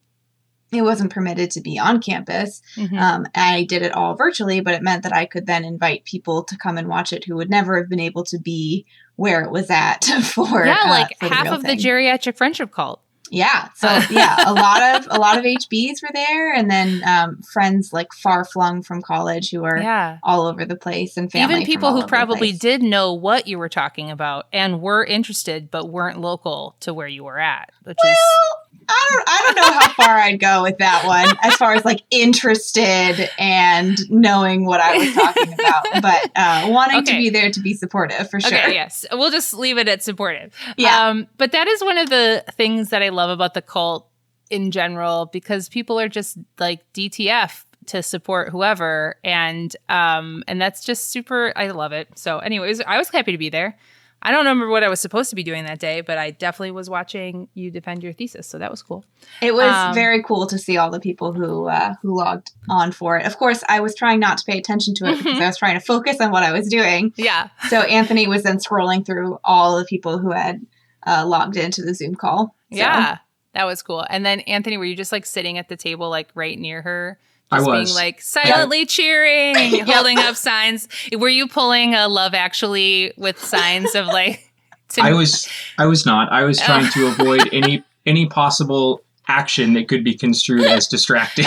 it 0.72 0.82
wasn't 0.84 1.12
permitted 1.12 1.52
to 1.52 1.62
be 1.62 1.78
on 1.78 2.02
campus. 2.02 2.62
Mhm. 2.78 3.00
Um, 3.00 3.26
I 3.36 3.64
did 3.66 3.82
it 3.82 3.92
all 3.94 4.16
virtually, 4.16 4.62
but 4.62 4.74
it 4.74 4.82
meant 4.82 5.04
that 5.04 5.14
I 5.14 5.26
could 5.26 5.46
then 5.46 5.66
invite 5.66 6.06
people 6.06 6.44
to 6.46 6.58
come 6.58 6.78
and 6.78 6.88
watch 6.88 7.12
it 7.14 7.26
who 7.26 7.36
would 7.36 7.50
never 7.50 7.78
have 7.78 7.90
been 7.90 8.00
able 8.00 8.24
to 8.26 8.40
be 8.40 8.86
where 9.18 9.42
it 9.44 9.52
was 9.52 9.70
at 9.70 10.04
for 10.24 10.66
yeah, 10.66 10.78
uh, 10.86 10.90
like 10.90 11.18
for 11.20 11.28
half 11.28 11.44
real 11.46 11.54
of 11.56 11.62
thing. 11.64 11.78
the 11.78 11.84
geriatric 11.84 12.38
friendship 12.38 12.72
cult. 12.72 13.02
Yeah. 13.34 13.70
So 13.76 13.88
yeah, 14.12 14.38
a 14.46 14.54
lot 14.54 14.82
of 14.98 15.08
a 15.10 15.18
lot 15.20 15.38
of 15.38 15.46
HBs 15.46 16.02
were 16.04 16.10
there, 16.14 16.54
and 16.54 16.70
then 16.70 17.02
um, 17.08 17.42
friends 17.44 17.94
like 17.94 18.12
far 18.14 18.44
flung 18.44 18.82
from 18.84 19.02
college 19.02 19.52
who 19.52 19.64
are 19.64 19.78
Yeah. 19.78 20.18
all 20.24 20.48
over 20.48 20.66
the 20.66 20.76
place, 20.76 21.16
and 21.18 21.32
family 21.32 21.56
Even 21.56 21.66
people 21.66 21.94
who 21.94 22.06
probably 22.08 22.52
did 22.52 22.82
know 22.84 23.14
what 23.14 23.48
you 23.48 23.58
were 23.58 23.70
talking 23.70 24.12
about 24.12 24.48
and 24.52 24.82
were 24.82 25.04
interested 25.06 25.72
but 25.72 25.90
weren't 25.90 26.20
local 26.20 26.76
to 26.82 26.94
where 26.94 27.08
you 27.08 27.24
were 27.24 27.40
at, 27.40 27.72
which 27.84 27.98
is 28.04 28.18
Well, 28.18 28.61
I 28.92 29.08
don't 29.10 29.24
I 29.28 29.42
don't 29.44 29.56
know 29.56 29.80
how 29.80 29.94
far 29.94 30.18
I'd 30.18 30.40
go 30.40 30.64
with 30.64 30.78
that 30.80 31.06
one 31.06 31.38
as 31.44 31.56
far 31.56 31.74
as 31.74 31.86
like 31.86 32.04
interested 32.10 33.30
and 33.40 33.98
knowing 34.10 34.66
what 34.66 34.80
I 34.82 34.98
was 34.98 35.14
talking 35.14 35.54
about, 35.54 36.02
but 36.02 36.32
uh, 36.36 36.70
wanting 36.70 37.04
to 37.06 37.12
be 37.14 37.30
there 37.30 37.52
to 37.52 37.60
be 37.60 37.74
supportive 37.74 38.30
for 38.30 38.40
sure. 38.40 38.58
Okay, 38.58 38.74
yes. 38.74 39.06
We'll 39.12 39.32
just 39.32 39.54
leave 39.54 39.78
it 39.78 39.88
at 39.88 40.04
supportive. 40.04 40.54
Yeah. 40.78 41.08
Um, 41.08 41.28
but 41.38 41.52
that 41.52 41.68
is 41.68 41.84
one 41.84 41.98
of 41.98 42.10
the 42.10 42.44
things 42.54 42.90
that 42.90 43.02
I 43.02 43.10
love 43.10 43.30
about 43.30 43.54
the 43.54 43.62
cult 43.62 44.08
in 44.50 44.72
general 44.72 45.28
because 45.28 45.70
people 45.70 46.00
are 46.00 46.10
just 46.10 46.38
like 46.60 46.82
DTF 46.94 47.64
to 47.88 48.04
support 48.04 48.50
whoever 48.50 49.16
and 49.24 49.76
um 49.90 50.44
and 50.48 50.62
that's 50.62 50.84
just 50.84 51.10
super 51.10 51.52
I 51.56 51.70
love 51.72 51.94
it. 51.94 52.10
So 52.18 52.40
anyways, 52.40 52.82
I 52.82 52.98
was 52.98 53.10
happy 53.10 53.32
to 53.32 53.38
be 53.38 53.50
there. 53.50 53.78
I 54.24 54.32
don't 54.32 54.40
remember 54.46 54.70
what 54.70 54.84
I 54.84 54.90
was 54.90 55.00
supposed 55.00 55.30
to 55.32 55.36
be 55.36 55.44
doing 55.44 55.66
that 55.66 55.80
day, 55.80 56.02
but 56.02 56.18
I 56.18 56.32
definitely 56.32 56.72
was 56.72 56.90
watching 56.90 57.48
you 57.54 57.72
defend 57.72 58.04
your 58.04 58.14
thesis, 58.14 58.46
so 58.48 58.60
that 58.60 58.70
was 58.70 58.84
cool. 58.84 59.04
It 59.42 59.54
was 59.54 59.72
Um, 59.72 59.96
very 59.96 60.22
cool 60.22 60.46
to 60.48 60.58
see 60.60 60.78
all 60.78 60.92
the 60.92 61.00
people 61.00 61.34
who 61.34 61.68
uh, 61.68 61.96
who 62.02 62.16
logged 62.16 62.52
on 62.70 62.92
for 62.92 63.18
it. 63.18 63.26
Of 63.26 63.38
course, 63.38 63.64
I 63.68 63.80
was 63.80 63.96
trying 63.96 64.20
not 64.20 64.38
to 64.38 64.44
pay 64.46 64.58
attention 64.58 64.94
to 64.96 65.06
it 65.06 65.18
because 65.18 65.40
I 65.40 65.48
was 65.48 65.58
trying 65.58 65.74
to 65.80 65.86
focus 65.86 66.18
on 66.22 66.32
what 66.32 66.44
I 66.44 66.52
was 66.52 66.68
doing. 66.68 67.14
Yeah. 67.16 67.50
So 67.70 67.82
Anthony 67.82 68.28
was 68.28 68.44
then 68.44 68.58
scrolling 68.58 69.06
through 69.06 69.40
all 69.44 69.78
the 69.78 69.86
people 69.86 70.20
who 70.20 70.32
had 70.32 70.66
uh, 71.08 71.26
logged 71.26 71.58
into 71.58 71.82
the 71.82 71.94
Zoom 71.96 72.16
call. 72.16 72.56
So, 72.72 72.78
Yeah. 72.78 73.18
That 73.54 73.66
was 73.66 73.82
cool. 73.82 74.06
And 74.10 74.26
then 74.26 74.40
Anthony, 74.42 74.78
were 74.78 74.86
you 74.86 74.96
just 74.96 75.12
like 75.12 75.26
sitting 75.26 75.58
at 75.58 75.68
the 75.68 75.76
table, 75.76 76.10
like 76.10 76.30
right 76.36 76.58
near 76.58 76.82
her? 76.84 77.20
I 77.52 77.62
was. 77.62 77.90
being 77.90 77.96
like 77.96 78.22
silently 78.22 78.86
cheering, 78.86 79.56
Yep. 79.56 79.88
holding 79.88 80.20
up 80.20 80.36
signs. 80.36 80.88
Were 81.18 81.30
you 81.30 81.48
pulling 81.48 81.94
a 81.94 82.08
love 82.08 82.34
actually 82.34 83.14
with 83.18 83.40
signs 83.40 83.96
of 83.96 84.08
like 84.08 84.52
to- 84.90 85.02
I 85.02 85.14
was 85.14 85.48
I 85.78 85.86
was 85.86 86.06
not. 86.06 86.32
I 86.32 86.44
was 86.44 86.60
trying 86.60 86.90
to 86.92 87.08
oh. 87.08 87.12
avoid 87.12 87.54
any 87.54 87.84
any 88.06 88.26
possible 88.28 89.04
action 89.28 89.74
that 89.74 89.88
could 89.88 90.04
be 90.04 90.14
construed 90.16 90.66
as 90.66 90.88
distracting. 90.88 91.46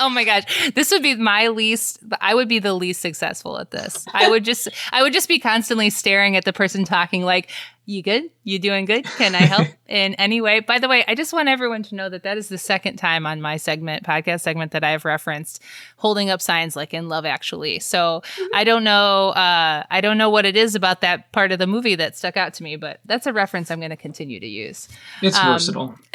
oh 0.00 0.08
my 0.10 0.24
gosh 0.24 0.70
this 0.74 0.90
would 0.90 1.02
be 1.02 1.14
my 1.14 1.48
least 1.48 1.98
i 2.20 2.34
would 2.34 2.48
be 2.48 2.58
the 2.58 2.74
least 2.74 3.00
successful 3.00 3.58
at 3.58 3.70
this 3.70 4.04
i 4.12 4.28
would 4.28 4.44
just 4.44 4.68
i 4.92 5.02
would 5.02 5.12
just 5.12 5.28
be 5.28 5.38
constantly 5.38 5.88
staring 5.88 6.36
at 6.36 6.44
the 6.44 6.52
person 6.52 6.84
talking 6.84 7.22
like 7.22 7.50
you 7.86 8.02
good? 8.02 8.24
You 8.44 8.58
doing 8.58 8.84
good? 8.86 9.04
Can 9.04 9.34
i 9.34 9.38
help 9.38 9.68
in 9.88 10.14
any 10.14 10.40
way? 10.40 10.60
By 10.60 10.78
the 10.78 10.88
way 10.88 11.04
i 11.06 11.14
just 11.14 11.32
want 11.32 11.48
everyone 11.48 11.82
to 11.84 11.94
know 11.94 12.08
that 12.08 12.22
that 12.22 12.38
is 12.38 12.48
the 12.48 12.58
second 12.58 12.96
time 12.96 13.26
on 13.26 13.40
my 13.42 13.56
segment 13.56 14.04
podcast 14.04 14.40
segment 14.40 14.72
that 14.72 14.82
i've 14.84 15.04
referenced 15.04 15.62
holding 15.96 16.30
up 16.30 16.40
signs 16.40 16.76
like 16.76 16.94
in 16.94 17.08
love 17.08 17.24
actually. 17.26 17.80
So 17.80 18.22
i 18.54 18.64
don't 18.64 18.84
know 18.84 19.28
uh, 19.30 19.82
i 19.90 20.00
don't 20.00 20.18
know 20.18 20.30
what 20.30 20.44
it 20.46 20.56
is 20.56 20.74
about 20.74 21.00
that 21.02 21.30
part 21.32 21.52
of 21.52 21.58
the 21.58 21.66
movie 21.66 21.94
that 21.94 22.16
stuck 22.16 22.36
out 22.36 22.54
to 22.54 22.62
me 22.62 22.76
but 22.76 23.00
that's 23.04 23.26
a 23.26 23.32
reference 23.32 23.70
i'm 23.70 23.80
going 23.80 23.90
to 23.90 23.96
continue 23.96 24.40
to 24.40 24.46
use. 24.48 24.88
It's 25.22 25.36
Um, 25.38 25.52
versatile. 25.52 25.94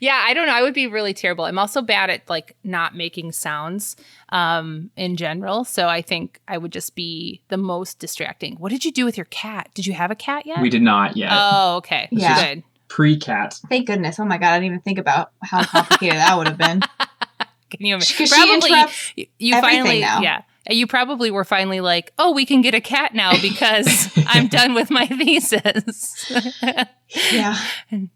yeah, 0.00 0.22
I 0.26 0.34
don't 0.34 0.46
know. 0.46 0.52
I 0.54 0.62
would 0.62 0.74
be 0.74 0.86
really 0.86 1.14
terrible. 1.14 1.44
I'm 1.44 1.58
also 1.58 1.82
bad 1.82 2.10
at 2.10 2.28
like 2.28 2.56
not 2.64 2.94
making 2.94 3.32
sounds 3.32 3.96
um 4.30 4.90
in 4.96 5.16
general. 5.16 5.64
So 5.64 5.88
I 5.88 6.02
think 6.02 6.40
I 6.48 6.56
would 6.58 6.72
just 6.72 6.94
be 6.94 7.42
the 7.48 7.56
most 7.56 7.98
distracting. 7.98 8.56
What 8.56 8.70
did 8.70 8.84
you 8.84 8.92
do 8.92 9.04
with 9.04 9.16
your 9.16 9.26
cat? 9.26 9.70
Did 9.74 9.86
you 9.86 9.92
have 9.94 10.10
a 10.10 10.14
cat 10.16 10.46
yet? 10.46 10.60
We 10.60 10.70
did 10.70 10.82
not 10.82 11.16
yet. 11.16 11.30
Oh, 11.32 11.76
okay. 11.78 12.08
Yeah. 12.10 12.54
Good. 12.54 12.64
Pre 12.88 13.16
cat. 13.18 13.58
Thank 13.68 13.86
goodness. 13.86 14.18
Oh 14.18 14.24
my 14.24 14.38
god, 14.38 14.48
I 14.52 14.56
didn't 14.56 14.66
even 14.66 14.80
think 14.80 14.98
about 14.98 15.32
how 15.42 15.64
complicated 15.64 16.16
that 16.18 16.36
would 16.36 16.48
have 16.48 16.58
been. 16.58 16.80
Can 17.70 17.86
you 17.86 17.96
Because 17.96 18.08
she 18.08 18.26
probably 18.26 18.70
interrupts 18.70 19.12
you, 19.16 19.26
you 19.38 19.60
finally 19.60 20.00
now. 20.00 20.20
yeah. 20.20 20.42
You 20.68 20.86
probably 20.86 21.30
were 21.30 21.44
finally 21.44 21.80
like, 21.80 22.12
"Oh, 22.18 22.32
we 22.32 22.44
can 22.44 22.60
get 22.60 22.74
a 22.74 22.80
cat 22.80 23.14
now 23.14 23.32
because 23.40 24.12
I'm 24.26 24.46
done 24.48 24.74
with 24.74 24.90
my 24.90 25.06
thesis." 25.06 26.30
Yeah. 27.32 27.56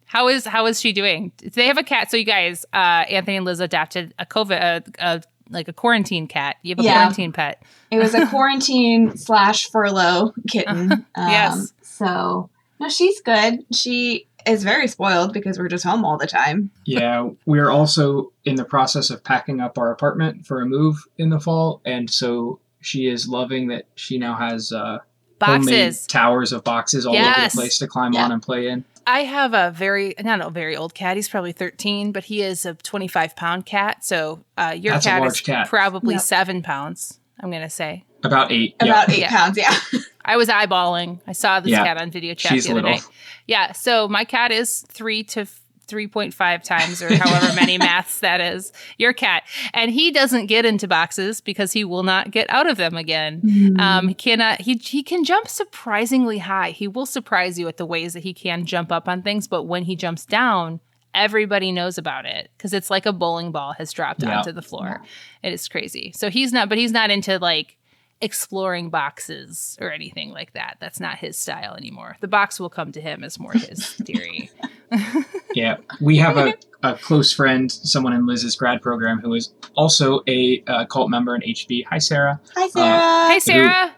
How 0.04 0.28
is 0.28 0.44
how 0.46 0.66
is 0.66 0.80
she 0.80 0.92
doing? 0.92 1.32
They 1.42 1.66
have 1.66 1.78
a 1.78 1.82
cat. 1.82 2.12
So 2.12 2.16
you 2.16 2.24
guys, 2.24 2.64
uh, 2.72 2.76
Anthony 3.08 3.36
and 3.38 3.44
Liz 3.44 3.58
adopted 3.58 4.14
a 4.20 4.24
COVID, 4.24 4.60
uh, 4.62 5.02
uh, 5.02 5.18
like 5.50 5.68
a 5.68 5.72
quarantine 5.72 6.26
cat. 6.26 6.56
You 6.62 6.72
have 6.72 6.80
a 6.80 6.82
Yeah. 6.82 6.94
quarantine 6.94 7.32
pet. 7.32 7.62
It 7.90 7.98
was 7.98 8.14
a 8.14 8.26
quarantine 8.30 9.16
slash 9.16 9.68
furlough 9.70 10.32
kitten. 10.48 10.92
Um, 11.14 11.28
Yes. 11.28 11.72
So 11.82 12.50
no, 12.80 12.88
she's 12.88 13.20
good. 13.20 13.64
She 13.72 14.26
is 14.46 14.62
very 14.64 14.88
spoiled 14.88 15.32
because 15.32 15.58
we're 15.58 15.68
just 15.68 15.84
home 15.84 16.04
all 16.04 16.18
the 16.18 16.26
time. 16.26 16.70
Yeah, 16.84 17.30
we're 17.46 17.70
also 17.70 18.32
in 18.44 18.56
the 18.56 18.64
process 18.64 19.08
of 19.10 19.22
packing 19.24 19.60
up 19.60 19.78
our 19.78 19.90
apartment 19.90 20.46
for 20.46 20.60
a 20.60 20.66
move 20.66 20.96
in 21.16 21.30
the 21.30 21.40
fall, 21.40 21.80
and 21.86 22.10
so 22.10 22.58
she 22.80 23.06
is 23.06 23.26
loving 23.28 23.68
that 23.68 23.86
she 23.94 24.18
now 24.18 24.34
has 24.34 24.70
uh, 24.72 24.98
homemade 25.40 25.68
Boxes. 25.90 26.06
towers 26.06 26.52
of 26.52 26.62
boxes 26.64 27.06
all 27.06 27.16
over 27.16 27.40
the 27.44 27.50
place 27.54 27.78
to 27.78 27.86
climb 27.86 28.12
Yeah. 28.12 28.24
on 28.24 28.32
and 28.32 28.42
play 28.42 28.68
in. 28.68 28.84
I 29.06 29.20
have 29.24 29.54
a 29.54 29.70
very 29.70 30.14
not 30.20 30.40
a 30.40 30.50
very 30.50 30.76
old 30.76 30.94
cat. 30.94 31.16
He's 31.16 31.28
probably 31.28 31.52
13, 31.52 32.12
but 32.12 32.24
he 32.24 32.42
is 32.42 32.64
a 32.64 32.74
25 32.74 33.36
pound 33.36 33.66
cat. 33.66 34.04
So 34.04 34.44
uh, 34.56 34.74
your 34.78 34.94
That's 34.94 35.06
cat 35.06 35.26
is 35.26 35.40
cat. 35.40 35.68
probably 35.68 36.14
Yep. 36.14 36.22
seven 36.22 36.62
pounds. 36.62 37.20
I'm 37.40 37.50
gonna 37.50 37.68
say. 37.70 38.04
About 38.22 38.50
eight. 38.52 38.76
About 38.80 39.10
eight 39.10 39.18
Yeah. 39.20 39.28
pounds. 39.28 39.58
Yeah. 39.58 39.76
I 40.24 40.36
was 40.38 40.48
eyeballing. 40.48 41.20
I 41.26 41.32
saw 41.32 41.60
this 41.60 41.72
Yeah. 41.72 41.84
cat 41.84 41.98
on 42.00 42.10
video 42.10 42.32
chat 42.34 42.52
She's 42.52 42.64
the 42.64 42.70
other 42.70 42.80
little. 42.82 42.90
night. 42.92 43.02
Yeah. 43.46 43.72
So 43.72 44.08
my 44.08 44.24
cat 44.24 44.50
is 44.52 44.80
three 44.88 45.22
to. 45.24 45.46
3.5 45.84 46.62
times 46.62 47.02
or 47.02 47.14
however 47.16 47.54
many 47.54 47.78
maths 47.88 48.20
that 48.20 48.40
is 48.40 48.72
your 48.98 49.12
cat 49.12 49.42
and 49.72 49.90
he 49.90 50.10
doesn't 50.10 50.46
get 50.46 50.64
into 50.64 50.88
boxes 50.88 51.40
because 51.40 51.72
he 51.72 51.84
will 51.84 52.02
not 52.02 52.30
get 52.30 52.48
out 52.50 52.68
of 52.68 52.76
them 52.76 52.96
again 52.96 53.42
Mm-hmm. 53.44 53.80
Um, 53.80 54.08
he 54.08 54.14
cannot. 54.14 54.60
He 54.62 54.74
he 54.74 55.02
can 55.02 55.24
jump 55.24 55.48
surprisingly 55.48 56.38
high. 56.38 56.70
He 56.70 56.88
will 56.88 57.06
surprise 57.06 57.58
you 57.58 57.68
at 57.68 57.76
the 57.76 57.84
ways 57.86 58.14
that 58.14 58.22
he 58.22 58.32
can 58.32 58.64
jump 58.64 58.90
up 58.90 59.08
on 59.08 59.22
things. 59.22 59.46
But 59.48 59.64
when 59.64 59.84
he 59.84 59.96
jumps 59.96 60.24
down, 60.24 60.80
everybody 61.14 61.70
knows 61.72 61.98
about 61.98 62.24
it 62.26 62.50
because 62.56 62.72
it's 62.72 62.90
like 62.90 63.06
a 63.06 63.12
bowling 63.12 63.52
ball 63.52 63.74
has 63.74 63.92
dropped 63.92 64.22
Yeah. 64.22 64.38
onto 64.38 64.52
the 64.52 64.62
floor. 64.62 65.02
It 65.42 65.52
is 65.52 65.68
crazy. 65.68 66.12
So 66.16 66.30
he's 66.30 66.52
not. 66.52 66.68
But 66.68 66.78
he's 66.78 66.92
not 66.92 67.10
into 67.10 67.38
like 67.38 67.76
exploring 68.20 68.88
boxes 68.90 69.76
or 69.80 69.92
anything 69.92 70.30
like 70.30 70.52
that. 70.54 70.76
That's 70.80 71.00
not 71.00 71.18
his 71.18 71.36
style 71.36 71.74
anymore. 71.74 72.16
The 72.20 72.28
box 72.28 72.58
will 72.58 72.70
come 72.70 72.92
to 72.92 73.00
him 73.00 73.22
is 73.24 73.38
more 73.38 73.52
his 73.52 73.86
theory. 74.04 74.50
Yeah, 75.54 75.76
we 76.00 76.16
have 76.18 76.36
a, 76.36 76.54
a 76.82 76.94
close 76.96 77.32
friend, 77.32 77.70
someone 77.70 78.12
in 78.12 78.26
Liz's 78.26 78.56
grad 78.56 78.82
program, 78.82 79.20
who 79.20 79.34
is 79.34 79.54
also 79.76 80.20
a 80.26 80.62
uh, 80.66 80.84
cult 80.86 81.10
member 81.10 81.34
in 81.34 81.42
HB. 81.42 81.84
Hi, 81.86 81.98
Sarah. 81.98 82.40
Hi, 82.56 82.68
Sarah. 82.68 82.98
Hi, 83.00 83.38
Sarah. 83.38 83.94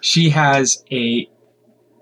She 0.00 0.30
has 0.30 0.82
a 0.90 1.28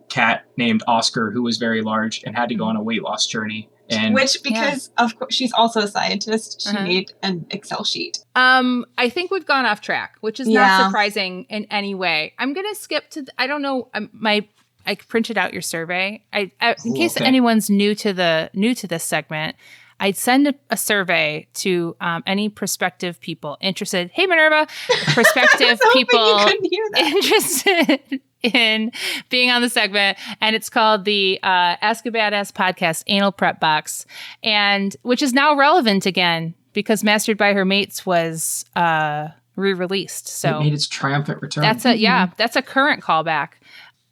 cat 0.09 0.45
named 0.57 0.83
Oscar 0.87 1.31
who 1.33 1.43
was 1.43 1.57
very 1.59 1.83
large 1.83 2.23
and 2.25 2.37
had 2.37 2.49
to 2.51 2.55
go 2.55 2.65
on 2.65 2.77
a 2.77 2.83
weight 2.83 3.03
loss 3.03 3.27
journey. 3.27 3.69
And 3.91 4.15
Which, 4.15 4.43
because 4.43 4.91
of 4.97 5.19
course, 5.19 5.35
she's 5.35 5.53
also 5.53 5.81
a 5.81 5.89
scientist, 5.89 6.63
she 6.63 6.71
Uh-huh. 6.71 6.85
made 6.85 7.13
an 7.23 7.45
Excel 7.51 7.85
sheet. 7.85 8.19
Um, 8.35 8.87
I 8.97 9.11
think 9.11 9.31
we've 9.31 9.45
gone 9.45 9.67
off 9.67 9.81
track, 9.83 10.17
which 10.21 10.41
is 10.41 10.49
Yeah. 10.49 10.67
not 10.67 10.87
surprising 10.87 11.45
in 11.51 11.67
any 11.71 11.95
way. 11.95 12.33
I'm 12.39 12.55
gonna 12.55 12.75
skip 12.75 13.11
to. 13.11 13.27
I 13.37 13.47
don't 13.47 13.61
know. 13.61 13.89
Um, 13.93 14.09
my 14.13 14.47
I 14.87 14.95
printed 14.97 15.39
out 15.39 15.53
your 15.53 15.63
survey. 15.63 16.23
I, 16.33 16.51
I 16.61 16.75
in 16.85 16.93
Ooh, 16.93 16.97
case 16.97 17.17
okay. 17.17 17.25
anyone's 17.25 17.71
new 17.71 17.95
to 17.97 18.13
the 18.13 18.51
new 18.55 18.75
to 18.77 18.87
this 18.87 19.05
segment. 19.05 19.57
I'd 20.01 20.17
send 20.17 20.49
a, 20.49 20.55
a 20.71 20.77
survey 20.77 21.47
to 21.55 21.97
um, 22.01 22.23
any 22.27 22.49
prospective 22.49 23.21
people 23.21 23.57
interested. 23.61 24.11
Hey 24.13 24.27
Minerva, 24.27 24.67
prospective 25.13 25.61
I 25.69 25.71
was 25.71 25.81
hoping 25.83 26.05
people 26.07 26.39
You 26.41 26.45
couldn't 26.47 26.69
hear 26.71 26.85
that. 26.93 27.01
interested 27.07 28.21
in 28.43 28.93
being 29.31 29.51
on 29.51 29.63
the 29.63 29.71
segment, 29.71 30.19
and 30.41 30.55
it's 30.57 30.69
called 30.69 31.05
the 31.05 31.39
uh, 31.43 31.77
Ask 31.81 32.05
a 32.07 32.11
Badass 32.11 32.53
Podcast 32.53 33.05
Anal 33.07 33.33
Prep 33.33 33.61
Box, 33.61 34.05
and 34.43 34.95
which 35.03 35.23
is 35.23 35.33
now 35.33 35.57
relevant 35.57 36.05
again 36.07 36.55
because 36.75 37.05
Mastered 37.05 37.39
by 37.39 37.53
Her 37.55 37.65
Mates 37.65 38.05
was 38.05 38.65
uh, 38.77 39.29
re-released. 39.57 40.27
it 40.27 40.31
So 40.33 40.61
made 40.61 40.75
its 40.75 40.89
triumphant 40.89 41.41
return. 41.41 41.63
that's 41.63 41.87
a 41.87 41.97
yeah, 41.97 42.31
that's 42.37 42.57
a 42.57 42.63
current 42.63 43.03
callback. 43.03 43.51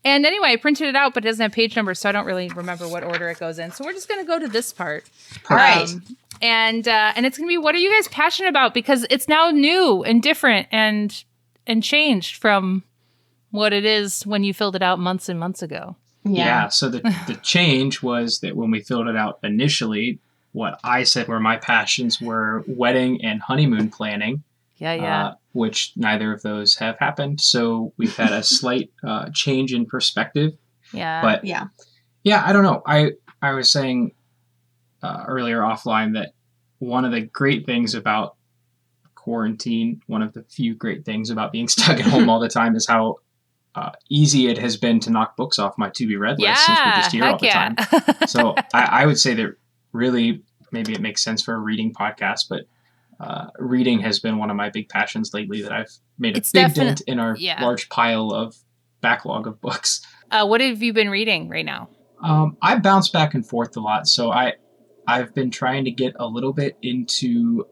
And 0.05 0.27
anyway, 0.27 0.49
I 0.49 0.57
printed 0.57 0.89
it 0.89 0.97
out, 0.97 1.15
but 1.15 1.25
it 1.25 1.29
doesn't 1.29 1.43
have 1.43 1.53
page 1.53 1.77
numbers, 1.77 2.01
so 2.01 2.09
I 2.09 2.13
don't 2.13 2.27
really 2.27 2.49
remember 2.49 2.89
what 2.89 3.05
order 3.05 3.29
it 3.29 3.39
goes 3.39 3.59
in. 3.59 3.71
So 3.71 3.85
we're 3.85 3.93
just 3.93 4.09
gonna 4.09 4.25
go 4.25 4.39
to 4.39 4.49
this 4.49 4.73
part. 4.73 5.09
All 5.49 5.57
right. 5.57 5.89
Um, 5.89 6.03
and 6.41 6.89
uh, 6.89 7.13
and 7.15 7.25
it's 7.25 7.39
gonna 7.39 7.49
be 7.49 7.59
what 7.59 7.75
are 7.75 7.79
you 7.79 7.91
guys 7.91 8.09
passionate 8.09 8.49
about 8.49 8.75
because 8.75 9.07
it's 9.11 9.29
now 9.29 9.51
new 9.51 10.03
and 10.03 10.23
different 10.23 10.67
and 10.73 11.25
and 11.67 11.83
changed 11.83 12.37
from 12.37 12.83
what 13.53 13.73
it 13.73 13.85
is 13.85 14.27
when 14.27 14.43
you 14.43 14.53
filled 14.53 14.75
it 14.75 14.83
out 14.83 14.99
months 14.99 15.29
and 15.29 15.39
months 15.39 15.63
ago. 15.63 15.95
Yeah. 16.25 16.69
So 16.69 16.89
the, 16.89 17.01
the 17.27 17.39
change 17.43 18.03
was 18.03 18.41
that 18.41 18.57
when 18.57 18.71
we 18.71 18.81
filled 18.81 19.09
it 19.09 19.17
out 19.17 19.39
initially, 19.43 20.19
what 20.53 20.79
I 20.85 21.05
said 21.05 21.29
were 21.29 21.41
my 21.41 21.57
passions 21.57 22.21
were 22.21 22.65
wedding 22.67 23.25
and 23.25 23.41
honeymoon 23.43 23.91
planning, 23.91 24.43
Yeah, 24.83 24.95
yeah. 24.95 25.27
uh, 25.27 25.35
which 25.53 25.93
neither 25.95 26.33
of 26.33 26.43
those 26.43 26.75
have 26.75 26.99
happened. 26.99 27.41
So 27.41 27.93
we've 27.97 28.17
had 28.17 28.33
a 28.33 28.43
slight 28.59 28.91
uh, 29.07 29.31
change 29.33 29.73
in 29.73 29.87
perspective. 29.87 30.55
yeah. 30.93 31.23
But 31.23 31.45
Yeah. 31.45 31.67
yeah, 32.25 32.43
I 32.45 32.53
don't 32.53 32.65
know. 32.65 32.83
I 32.85 33.13
I 33.41 33.53
was 33.53 33.71
saying 33.71 34.11
uh, 35.01 35.25
earlier 35.29 35.61
offline 35.61 36.15
that 36.15 36.33
one 36.81 37.05
of 37.05 37.13
the 37.13 37.21
great 37.21 37.65
things 37.65 37.95
about 37.95 38.35
quarantine, 39.15 40.01
one 40.09 40.21
of 40.21 40.33
the 40.33 40.43
few 40.43 40.75
great 40.75 41.05
things 41.05 41.31
about 41.31 41.53
being 41.53 41.69
stuck 41.77 42.01
at 42.01 42.07
home 42.07 42.29
all 42.29 42.41
the 42.41 42.49
time, 42.49 42.75
is 42.75 42.89
how 42.89 43.19
uh, 43.77 43.93
easy 44.11 44.49
it 44.49 44.59
has 44.59 44.77
been 44.77 44.99
to 44.99 45.11
knock 45.11 45.37
books 45.37 45.61
off 45.61 45.79
my 45.79 45.91
to 45.91 46.09
be 46.09 46.17
read 46.17 46.41
list 46.41 46.67
since 46.67 46.79
we're 46.85 46.93
just 46.97 47.13
here 47.13 47.25
all 47.25 47.39
the 47.39 47.47
yeah. 47.47 47.69
time. 47.75 48.27
So 48.27 48.57
I, 48.75 49.03
I 49.03 49.07
would 49.07 49.19
say 49.19 49.33
that 49.35 49.55
really 49.93 50.43
maybe 50.73 50.93
it 50.93 51.01
makes 51.01 51.23
sense 51.23 51.41
for 51.41 51.55
a 51.55 51.59
reading 51.59 51.95
podcast, 51.95 52.49
but. 52.51 52.63
Uh, 53.23 53.47
reading 53.59 54.01
has 54.01 54.19
been 54.19 54.37
one 54.37 54.51
of 54.51 54.57
my 54.57 54.69
big 54.69 54.89
passions 54.89 55.33
lately 55.33 55.63
that 55.63 55.71
I've 55.71 55.93
made 56.19 56.35
a 56.35 56.39
It's 56.39 56.51
big 56.51 56.67
definite- 56.67 56.87
dent 56.97 57.01
in 57.07 57.19
our 57.21 57.37
yeah. 57.39 57.63
large 57.63 57.89
pile 57.89 58.31
of 58.33 58.57
backlog 59.01 59.47
of 59.47 59.61
books. 59.61 60.05
uh, 60.33 60.45
what 60.45 60.61
have 60.61 60.83
you 60.83 60.93
been 60.93 61.09
reading 61.09 61.49
right 61.49 61.65
now? 61.65 61.89
Um, 62.21 62.57
I 62.61 62.77
bounce 62.79 63.09
back 63.09 63.35
and 63.35 63.47
forth 63.47 63.77
a 63.77 63.81
lot, 63.81 64.09
so 64.09 64.33
I 64.33 64.55
I've 65.07 65.35
been 65.35 65.51
trying 65.51 65.85
to 65.85 65.91
get 65.91 66.15
a 66.19 66.27
little 66.27 66.53
bit 66.53 66.77
into 66.83 67.67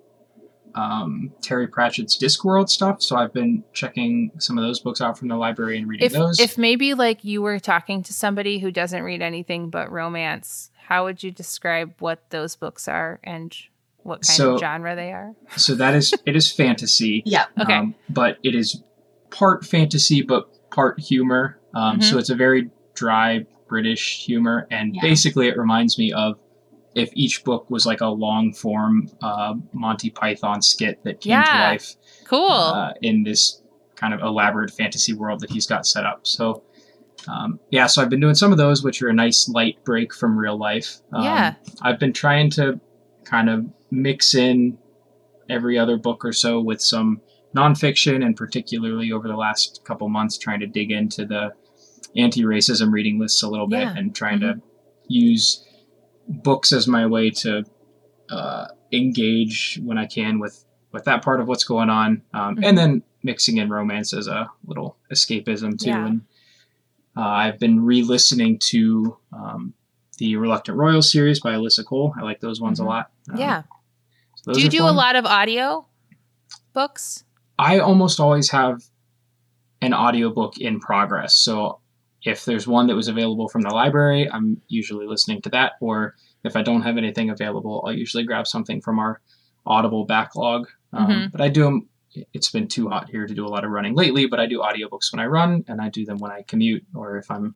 um, 0.74 1.32
Terry 1.42 1.66
Pratchett's 1.68 2.16
Discworld 2.18 2.68
stuff. 2.68 3.02
So 3.02 3.16
I've 3.16 3.32
been 3.32 3.64
checking 3.72 4.30
some 4.38 4.58
of 4.58 4.64
those 4.64 4.80
books 4.80 5.00
out 5.00 5.18
from 5.18 5.28
the 5.28 5.36
library 5.36 5.78
and 5.78 5.88
reading 5.88 6.06
if, 6.06 6.12
those. 6.12 6.38
If 6.40 6.58
maybe 6.58 6.94
like 6.94 7.24
you 7.24 7.42
were 7.42 7.58
talking 7.58 8.02
to 8.04 8.12
somebody 8.12 8.58
who 8.58 8.70
doesn't 8.70 9.02
read 9.02 9.22
anything 9.22 9.70
but 9.70 9.90
romance, 9.90 10.70
how 10.86 11.04
would 11.04 11.22
you 11.22 11.30
describe 11.30 11.94
what 11.98 12.28
those 12.30 12.56
books 12.56 12.88
are 12.88 13.20
and 13.24 13.56
what 14.02 14.22
kind 14.22 14.36
So- 14.36 14.54
of 14.54 14.60
genre 14.60 14.94
they 14.96 15.12
are? 15.12 15.34
so 15.56 15.74
that 15.74 15.94
is 15.94 16.14
it 16.26 16.36
is 16.36 16.50
fantasy. 16.50 17.22
Yeah. 17.26 17.46
Okay. 17.60 17.74
Um, 17.74 17.94
but 18.08 18.38
it 18.42 18.54
is 18.54 18.82
part 19.30 19.64
fantasy, 19.64 20.22
but 20.22 20.48
part 20.70 20.98
humor. 21.00 21.58
Um, 21.74 21.98
Mhm. 21.98 22.04
So 22.04 22.18
it's 22.18 22.30
a 22.30 22.34
very 22.34 22.70
dry 22.94 23.46
British 23.68 24.24
humor, 24.24 24.66
and 24.70 24.94
Yeah. 24.96 25.02
basically 25.02 25.48
it 25.48 25.56
reminds 25.56 25.98
me 25.98 26.12
of 26.12 26.38
if 26.96 27.10
each 27.14 27.44
book 27.44 27.70
was 27.70 27.86
like 27.86 28.00
a 28.00 28.08
long 28.08 28.52
form 28.52 29.08
uh, 29.22 29.54
Monty 29.72 30.10
Python 30.10 30.60
skit 30.60 30.98
that 31.04 31.20
came 31.20 31.40
to 31.42 31.50
life 31.52 31.94
Cool. 32.26 32.50
uh, 32.50 32.92
in 33.00 33.22
this 33.22 33.62
kind 33.94 34.12
of 34.12 34.20
elaborate 34.20 34.72
fantasy 34.72 35.12
world 35.12 35.38
that 35.40 35.50
he's 35.50 35.66
got 35.66 35.86
set 35.86 36.04
up. 36.04 36.26
So. 36.26 36.62
Um, 37.28 37.60
yeah, 37.70 37.86
so 37.86 38.00
I've 38.00 38.08
been 38.08 38.18
doing 38.20 38.34
some 38.34 38.50
of 38.50 38.56
those, 38.56 38.82
which 38.82 39.02
are 39.02 39.10
a 39.10 39.12
nice 39.12 39.46
light 39.46 39.76
break 39.84 40.14
from 40.14 40.38
real 40.38 40.56
life. 40.56 41.00
Um, 41.12 41.22
Yeah. 41.22 41.54
I've 41.82 41.98
been 41.98 42.14
trying 42.14 42.48
to 42.52 42.80
kind 43.24 43.50
of 43.50 43.66
mix 43.90 44.34
in 44.34 44.78
every 45.48 45.78
other 45.78 45.96
book 45.96 46.24
or 46.24 46.32
so 46.32 46.60
with 46.60 46.80
some 46.80 47.20
nonfiction, 47.56 48.24
and 48.24 48.36
particularly 48.36 49.10
over 49.12 49.26
the 49.28 49.36
last 49.36 49.82
couple 49.84 50.08
months, 50.08 50.38
trying 50.38 50.60
to 50.60 50.66
dig 50.66 50.90
into 50.92 51.24
the 51.26 51.52
anti-racism 52.16 52.92
reading 52.92 53.18
lists 53.18 53.42
a 53.42 53.48
little 53.48 53.66
bit 53.68 53.80
Yeah. 53.80 53.94
and 53.96 54.14
trying 54.14 54.40
to 54.40 54.60
use 55.08 55.64
books 56.28 56.72
as 56.72 56.86
my 56.86 57.06
way 57.06 57.30
to 57.30 57.64
uh, 58.30 58.68
engage 58.92 59.80
when 59.82 59.98
I 59.98 60.06
can 60.06 60.38
with 60.38 60.64
with 60.92 61.04
that 61.04 61.22
part 61.22 61.40
of 61.40 61.46
what's 61.48 61.62
going 61.64 61.88
on, 61.90 62.22
um, 62.34 62.56
Mhm. 62.56 62.64
and 62.64 62.78
then 62.78 63.02
mixing 63.22 63.58
in 63.58 63.68
romance 63.70 64.12
as 64.12 64.26
a 64.26 64.50
little 64.66 64.96
escapism 65.12 65.78
too. 65.78 65.88
Yeah. 65.90 66.06
And 66.06 66.20
uh, 67.16 67.20
I've 67.22 67.58
been 67.60 67.80
re-listening 67.84 68.58
to 68.70 69.16
um, 69.32 69.74
the 70.18 70.34
Reluctant 70.36 70.76
Royal 70.78 71.02
series 71.02 71.38
by 71.40 71.52
Alyssa 71.54 71.84
Cole. 71.84 72.12
I 72.16 72.22
like 72.22 72.40
those 72.40 72.60
ones 72.60 72.78
Mhm. 72.80 72.84
a 72.84 72.88
lot. 72.88 73.10
Um, 73.30 73.36
yeah. 73.38 73.62
Those 74.44 74.56
Do 74.56 74.62
you 74.62 74.68
do 74.68 74.84
a 74.84 74.90
lot 74.90 75.16
of 75.16 75.24
audio 75.26 75.86
books? 76.72 77.24
I 77.58 77.78
almost 77.78 78.20
always 78.20 78.50
have 78.50 78.82
an 79.82 79.92
audiobook 79.94 80.58
in 80.58 80.80
progress. 80.80 81.34
So 81.36 81.80
if 82.24 82.44
there's 82.44 82.66
one 82.66 82.86
that 82.86 82.96
was 82.96 83.08
available 83.08 83.48
from 83.48 83.62
the 83.62 83.70
library, 83.70 84.30
I'm 84.30 84.60
usually 84.68 85.06
listening 85.06 85.40
to 85.42 85.48
that. 85.50 85.72
Or 85.80 86.14
if 86.44 86.56
I 86.56 86.62
don't 86.62 86.82
have 86.82 86.96
anything 86.98 87.30
available, 87.30 87.82
I'll 87.86 87.92
usually 87.92 88.24
grab 88.24 88.46
something 88.46 88.80
from 88.80 88.98
our 88.98 89.20
Audible 89.66 90.04
backlog. 90.06 90.68
Um, 90.92 91.06
Mhm. 91.06 91.32
But 91.32 91.40
I 91.42 91.48
do 91.48 91.64
them. 91.64 91.88
It's 92.32 92.50
been 92.50 92.66
too 92.66 92.88
hot 92.88 93.08
here 93.08 93.26
to 93.26 93.34
do 93.34 93.46
a 93.46 93.48
lot 93.48 93.64
of 93.64 93.70
running 93.70 93.94
lately, 93.94 94.26
but 94.26 94.40
I 94.40 94.46
do 94.46 94.60
audiobooks 94.60 95.12
when 95.12 95.20
I 95.20 95.26
run 95.26 95.64
and 95.68 95.80
I 95.80 95.90
do 95.90 96.04
them 96.04 96.18
when 96.18 96.32
I 96.32 96.42
commute 96.42 96.84
or 96.94 97.18
if 97.18 97.30
I'm 97.30 97.54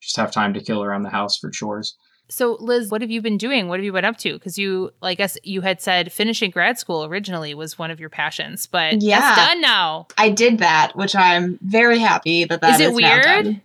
just 0.00 0.16
have 0.16 0.30
time 0.32 0.54
to 0.54 0.60
kill 0.60 0.82
around 0.82 1.02
the 1.02 1.10
house 1.10 1.36
for 1.36 1.50
chores. 1.50 1.96
So, 2.30 2.56
Liz, 2.60 2.90
what 2.90 3.00
have 3.00 3.10
you 3.10 3.20
been 3.20 3.36
doing? 3.38 3.68
What 3.68 3.78
have 3.80 3.84
you 3.84 3.92
been 3.92 4.04
up 4.04 4.16
to? 4.18 4.32
Because 4.34 4.56
you, 4.56 4.92
I 5.02 5.14
guess 5.14 5.36
you 5.42 5.60
had 5.60 5.80
said 5.82 6.12
finishing 6.12 6.50
grad 6.50 6.78
school 6.78 7.04
originally 7.04 7.54
was 7.54 7.78
one 7.78 7.90
of 7.90 7.98
your 7.98 8.08
passions, 8.08 8.66
but 8.66 9.02
Yeah. 9.02 9.20
that's 9.20 9.36
done 9.48 9.60
now. 9.60 10.06
I 10.16 10.30
did 10.30 10.58
that, 10.58 10.96
which 10.96 11.16
I'm 11.16 11.58
very 11.60 11.98
happy 11.98 12.44
that 12.44 12.60
that 12.60 12.80
Is 12.80 12.86
it 12.86 12.90
now 12.90 12.94
weird? 12.94 13.60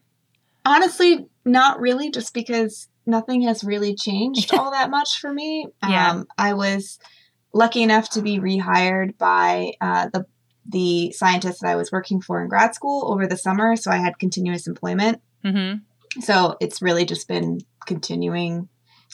Honestly, 0.65 1.27
not 1.45 1.79
really, 1.79 2.09
just 2.09 2.33
because 2.33 2.87
nothing 3.05 3.41
has 3.43 3.63
really 3.63 3.93
changed 3.95 4.53
all 4.57 4.71
that 4.71 4.89
much 4.89 5.19
for 5.19 5.31
me. 5.31 5.67
Yeah. 5.87 6.11
Um, 6.11 6.27
I 6.37 6.53
was 6.53 6.97
lucky 7.53 7.83
enough 7.83 8.09
to 8.11 8.21
be 8.21 8.39
rehired 8.39 9.17
by 9.17 9.73
uh, 9.79 10.09
the 10.11 10.25
the 10.67 11.11
scientist 11.11 11.61
that 11.61 11.69
I 11.69 11.75
was 11.75 11.91
working 11.91 12.19
for 12.19 12.41
in 12.41 12.47
grad 12.49 12.73
school 12.73 13.11
over 13.13 13.27
the 13.27 13.37
summer, 13.37 13.75
so 13.75 13.91
I 13.91 13.97
had 13.97 14.17
continuous 14.17 14.65
employment. 14.65 15.21
Mm-hmm. 15.43 15.77
So 16.21 16.57
it's 16.59 16.81
really 16.81 17.05
just 17.05 17.27
been 17.27 17.59
continuing 17.85 18.69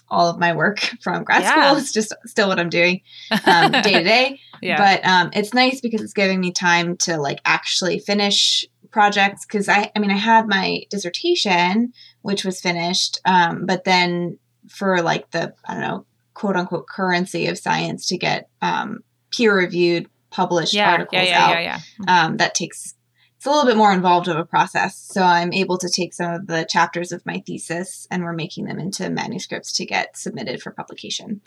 all 0.09 0.29
of 0.29 0.39
my 0.39 0.53
work 0.53 0.79
from 1.01 1.23
grad 1.23 1.43
Yeah. 1.43 1.69
school. 1.69 1.77
It's 1.81 1.93
just 1.93 2.13
still 2.25 2.47
what 2.49 2.59
I'm 2.59 2.69
doing 2.69 3.01
um, 3.45 3.71
day 3.71 3.93
to 3.93 4.03
day. 4.03 4.39
Yeah. 4.61 4.77
But 4.77 5.07
um, 5.07 5.31
it's 5.33 5.53
nice 5.53 5.81
because 5.81 6.01
it's 6.01 6.13
giving 6.13 6.39
me 6.39 6.51
time 6.51 6.97
to 6.97 7.17
like 7.17 7.39
actually 7.45 7.99
finish 7.99 8.65
projects. 8.91 9.45
Because 9.45 9.69
I, 9.69 9.91
I 9.95 9.99
mean, 9.99 10.11
I 10.11 10.17
had 10.17 10.47
my 10.47 10.83
dissertation, 10.89 11.93
which 12.21 12.45
was 12.45 12.61
finished, 12.61 13.19
um, 13.25 13.65
but 13.65 13.85
then 13.85 14.37
for 14.69 15.01
like 15.01 15.31
the 15.31 15.53
I 15.65 15.73
don't 15.73 15.81
know 15.81 16.05
quote 16.33 16.55
unquote 16.55 16.87
currency 16.87 17.47
of 17.47 17.57
science 17.57 18.07
to 18.07 18.17
get 18.17 18.49
um, 18.61 18.99
peer 19.31 19.55
reviewed 19.55 20.07
published 20.29 20.73
yeah, 20.73 20.91
articles 20.91 21.23
yeah, 21.23 21.29
yeah, 21.29 21.45
out, 21.45 21.51
yeah, 21.63 21.79
yeah. 22.05 22.25
um, 22.25 22.37
that 22.37 22.55
takes 22.55 22.95
it's 23.41 23.47
a 23.47 23.49
little 23.49 23.65
bit 23.65 23.75
more 23.75 23.91
involved 23.91 24.27
of 24.27 24.37
a 24.37 24.45
process. 24.45 24.95
So 24.95 25.23
I'm 25.23 25.51
able 25.51 25.79
to 25.79 25.89
take 25.89 26.13
some 26.13 26.31
of 26.31 26.45
the 26.45 26.63
chapters 26.69 27.11
of 27.11 27.25
my 27.25 27.39
thesis 27.39 28.07
and 28.11 28.23
we're 28.23 28.33
making 28.33 28.65
them 28.65 28.77
into 28.77 29.09
manuscripts 29.09 29.73
to 29.77 29.85
get 29.87 30.15
submitted 30.15 30.61
for 30.61 30.69
publication. 30.69 31.41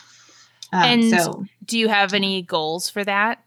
Um, 0.72 0.82
And- 0.82 1.10
so 1.10 1.44
Do 1.64 1.78
you 1.78 1.86
have 1.86 2.12
any 2.12 2.42
goals 2.42 2.90
for 2.90 3.04
that? 3.04 3.44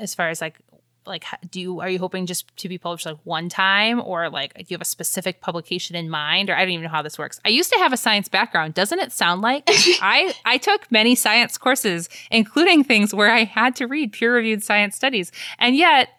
As 0.00 0.12
far 0.12 0.28
as 0.28 0.40
like, 0.40 0.58
like, 1.06 1.24
do 1.52 1.60
you 1.60 1.80
are 1.80 1.88
you 1.88 2.00
hoping 2.00 2.26
just 2.26 2.54
to 2.56 2.68
be 2.68 2.78
published 2.78 3.06
like 3.06 3.16
one 3.22 3.48
time, 3.48 4.02
or 4.04 4.28
like 4.28 4.54
do 4.54 4.64
you 4.68 4.74
have 4.74 4.82
a 4.82 4.84
specific 4.84 5.40
publication 5.40 5.94
in 5.94 6.10
mind, 6.10 6.50
or 6.50 6.56
I 6.56 6.60
don't 6.62 6.70
even 6.70 6.82
know 6.82 6.90
how 6.90 7.02
this 7.02 7.16
works. 7.16 7.40
I 7.44 7.48
used 7.48 7.72
to 7.72 7.78
have 7.78 7.92
a 7.92 7.96
science 7.96 8.28
background. 8.28 8.74
Doesn't 8.74 8.98
it 8.98 9.12
sound 9.12 9.40
like 9.40 9.62
I 10.02 10.34
I 10.44 10.58
took 10.58 10.90
many 10.90 11.14
science 11.14 11.56
courses, 11.56 12.10
including 12.30 12.84
things 12.84 13.14
where 13.14 13.30
I 13.30 13.44
had 13.44 13.74
to 13.76 13.86
read 13.86 14.12
peer 14.12 14.34
reviewed 14.34 14.62
science 14.62 14.96
studies, 14.96 15.32
and 15.58 15.76
yet 15.76 16.10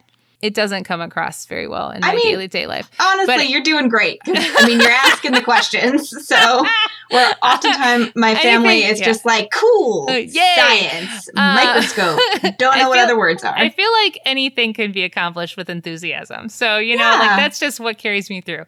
it 0.42 0.54
doesn't 0.54 0.84
come 0.84 1.00
across 1.00 1.44
very 1.46 1.68
well 1.68 1.90
in 1.90 2.02
I 2.02 2.08
my 2.08 2.14
mean, 2.14 2.24
daily 2.24 2.48
day 2.48 2.66
life. 2.66 2.90
honestly, 2.98 3.36
but- 3.36 3.48
you're 3.50 3.62
doing 3.62 3.88
great. 3.88 4.18
I 4.26 4.66
mean, 4.66 4.80
you're 4.80 4.90
asking 4.90 5.32
the 5.32 5.42
questions. 5.42 6.08
So 6.26 6.64
where 7.10 7.32
oftentimes 7.42 8.12
my 8.16 8.34
family 8.34 8.68
Anything- 8.84 8.92
is 8.92 9.00
yeah. 9.00 9.06
just 9.06 9.26
like, 9.26 9.50
cool, 9.52 10.06
Uh, 10.08 10.26
science, 10.28 11.28
Uh, 11.36 11.54
microscope. 11.64 12.18
Don't 12.58 12.74
I 12.74 12.80
know 12.82 12.88
what 12.88 12.98
other 13.00 13.18
words 13.18 13.44
are. 13.44 13.54
I 13.56 13.68
feel 13.70 13.90
like 14.04 14.18
anything 14.24 14.72
can 14.74 14.92
be 14.92 15.02
accomplished 15.04 15.56
with 15.56 15.68
enthusiasm. 15.68 16.48
So, 16.48 16.78
you 16.78 16.96
know, 16.96 17.04
like 17.18 17.36
that's 17.36 17.58
just 17.58 17.78
what 17.80 17.98
carries 17.98 18.30
me 18.30 18.40
through. 18.40 18.64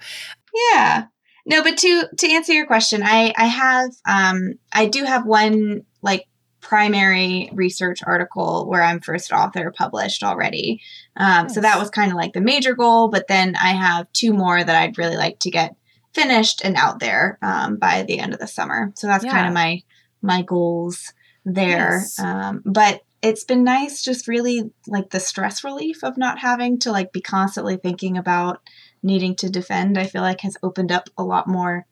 Yeah. 0.73 1.07
No, 1.47 1.63
but 1.63 1.77
to 1.79 2.07
to 2.19 2.31
answer 2.31 2.53
your 2.53 2.67
question, 2.67 3.03
I 3.03 3.33
I 3.37 3.47
have 3.47 3.91
um 4.07 4.55
I 4.73 4.87
do 4.87 5.05
have 5.05 5.27
one 5.27 5.83
like 6.03 6.27
primary 6.63 7.51
research 7.53 8.01
article 8.07 8.67
where 8.69 8.83
I'm 8.83 9.01
first 9.01 9.33
author 9.33 9.71
published 9.77 10.23
already. 10.23 10.81
Um, 11.17 11.49
So 11.49 11.61
that 11.61 11.79
was 11.79 11.91
kind 11.91 12.11
of 12.11 12.17
like 12.17 12.33
the 12.33 12.41
major 12.41 12.75
goal, 12.75 13.09
but 13.09 13.29
then 13.29 13.55
I 13.57 13.73
have 13.73 14.11
two 14.13 14.33
more 14.33 14.63
that 14.63 14.77
I'd 14.77 14.97
really 14.97 15.17
like 15.17 15.41
to 15.41 15.51
get 15.51 15.77
finished 16.15 16.63
and 16.65 16.77
out 16.77 17.01
there 17.01 17.39
um, 17.43 17.77
by 17.77 18.05
the 18.05 18.19
end 18.19 18.33
of 18.33 18.41
the 18.41 18.47
summer. 18.47 18.93
So 18.95 19.07
that's 19.07 19.25
kind 19.25 19.47
of 19.47 19.53
my 19.53 19.83
my 20.23 20.43
goals 20.43 21.13
there. 21.45 21.99
Nice. 21.99 22.19
Um, 22.21 22.63
but 22.65 23.03
it's 23.23 23.45
been 23.45 23.65
nice, 23.65 24.03
just 24.03 24.29
really 24.29 24.71
like 24.87 25.11
the 25.11 25.21
stress 25.21 25.65
relief 25.65 26.03
of 26.03 26.17
not 26.17 26.39
having 26.39 26.79
to 26.81 26.93
like 26.93 27.13
be 27.13 27.21
constantly 27.21 27.77
thinking 27.77 28.17
about 28.17 28.61
needing 29.03 29.35
to 29.37 29.51
defend. 29.51 29.99
I 29.99 30.07
feel 30.07 30.23
like 30.23 30.41
has 30.41 30.57
opened 30.63 30.93
up 30.93 31.09
a 31.19 31.25
lot 31.25 31.49
more 31.49 31.87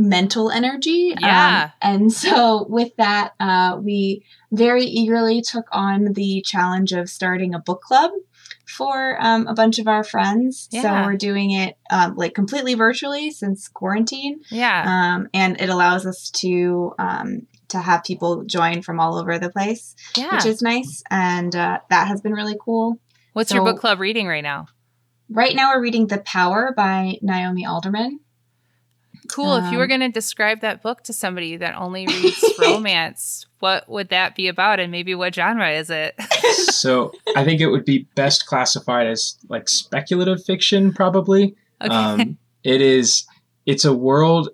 mental 0.00 0.50
energy. 0.50 1.12
Um, 1.12 1.22
Yeah. 1.22 1.70
and 1.80 2.12
so 2.12 2.66
with 2.68 2.96
that, 2.96 3.34
uh, 3.38 3.78
we 3.80 4.24
very 4.50 4.84
eagerly 4.84 5.42
took 5.42 5.66
on 5.72 6.12
the 6.14 6.42
challenge 6.46 6.92
of 6.92 7.08
starting 7.08 7.54
a 7.54 7.58
book 7.58 7.82
club 7.82 8.10
for 8.66 9.16
um, 9.20 9.46
a 9.46 9.54
bunch 9.54 9.78
of 9.78 9.88
our 9.88 10.04
friends. 10.04 10.68
So 10.70 10.82
we're 10.82 11.16
doing 11.16 11.50
it 11.50 11.76
um, 11.90 12.14
like 12.16 12.34
completely 12.34 12.74
virtually 12.74 13.30
since 13.30 13.68
quarantine 13.68 14.40
Yeah. 14.50 14.84
um, 14.86 15.28
and 15.34 15.60
it 15.60 15.68
allows 15.68 16.06
us 16.06 16.30
to 16.36 16.94
um, 16.98 17.46
to 17.68 17.78
have 17.78 18.02
people 18.04 18.44
join 18.44 18.82
from 18.82 18.98
all 18.98 19.16
over 19.16 19.38
the 19.38 19.50
place, 19.50 19.94
yeah. 20.16 20.34
which 20.34 20.46
is 20.46 20.60
nice, 20.60 21.04
and 21.08 21.54
uh, 21.54 21.78
that 21.88 22.08
has 22.08 22.20
been 22.20 22.32
really 22.32 22.56
cool. 22.60 22.98
What's 23.32 23.52
your 23.52 23.62
book 23.64 23.78
club 23.78 24.00
reading 24.00 24.26
right 24.26 24.42
now? 24.42 24.66
Right 25.28 25.54
now, 25.54 25.72
we're 25.72 25.80
reading 25.82 26.08
*The 26.08 26.18
Power* 26.18 26.74
by 26.76 27.18
Naomi 27.22 27.64
Alderman. 27.64 28.18
Cool. 29.34 29.56
if 29.56 29.70
you 29.72 29.78
were 29.78 29.84
Um, 29.84 29.88
going 29.88 30.00
to 30.00 30.08
describe 30.08 30.60
that 30.60 30.82
book 30.82 31.02
to 31.04 31.12
somebody 31.12 31.56
that 31.56 31.76
only 31.76 32.06
reads 32.06 32.44
romance, 32.58 33.46
what 33.60 33.88
would 33.88 34.08
that 34.10 34.34
be 34.34 34.48
about? 34.48 34.80
And 34.80 34.90
maybe 34.90 35.14
what 35.14 35.34
genre 35.34 35.70
is 35.70 35.90
it? 35.90 36.14
so 36.70 37.12
I 37.36 37.44
think 37.44 37.60
it 37.60 37.68
would 37.68 37.84
be 37.84 38.06
best 38.14 38.46
classified 38.46 39.06
as 39.06 39.36
like 39.48 39.68
speculative 39.68 40.44
fiction, 40.44 40.92
probably. 40.92 41.54
Okay. 41.82 41.94
Um, 41.94 42.38
it 42.64 42.80
is. 42.80 43.24
It's 43.66 43.84
a 43.84 43.94
world 43.94 44.48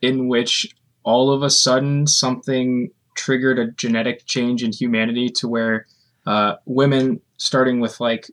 in 0.00 0.28
which 0.28 0.74
all 1.04 1.32
of 1.32 1.42
a 1.42 1.50
sudden 1.50 2.06
something 2.06 2.90
triggered 3.14 3.58
a 3.58 3.70
genetic 3.72 4.24
change 4.26 4.62
in 4.62 4.72
humanity 4.72 5.28
to 5.28 5.48
where 5.48 5.86
uh, 6.26 6.54
women, 6.64 7.20
starting 7.36 7.80
with 7.80 8.00
like 8.00 8.30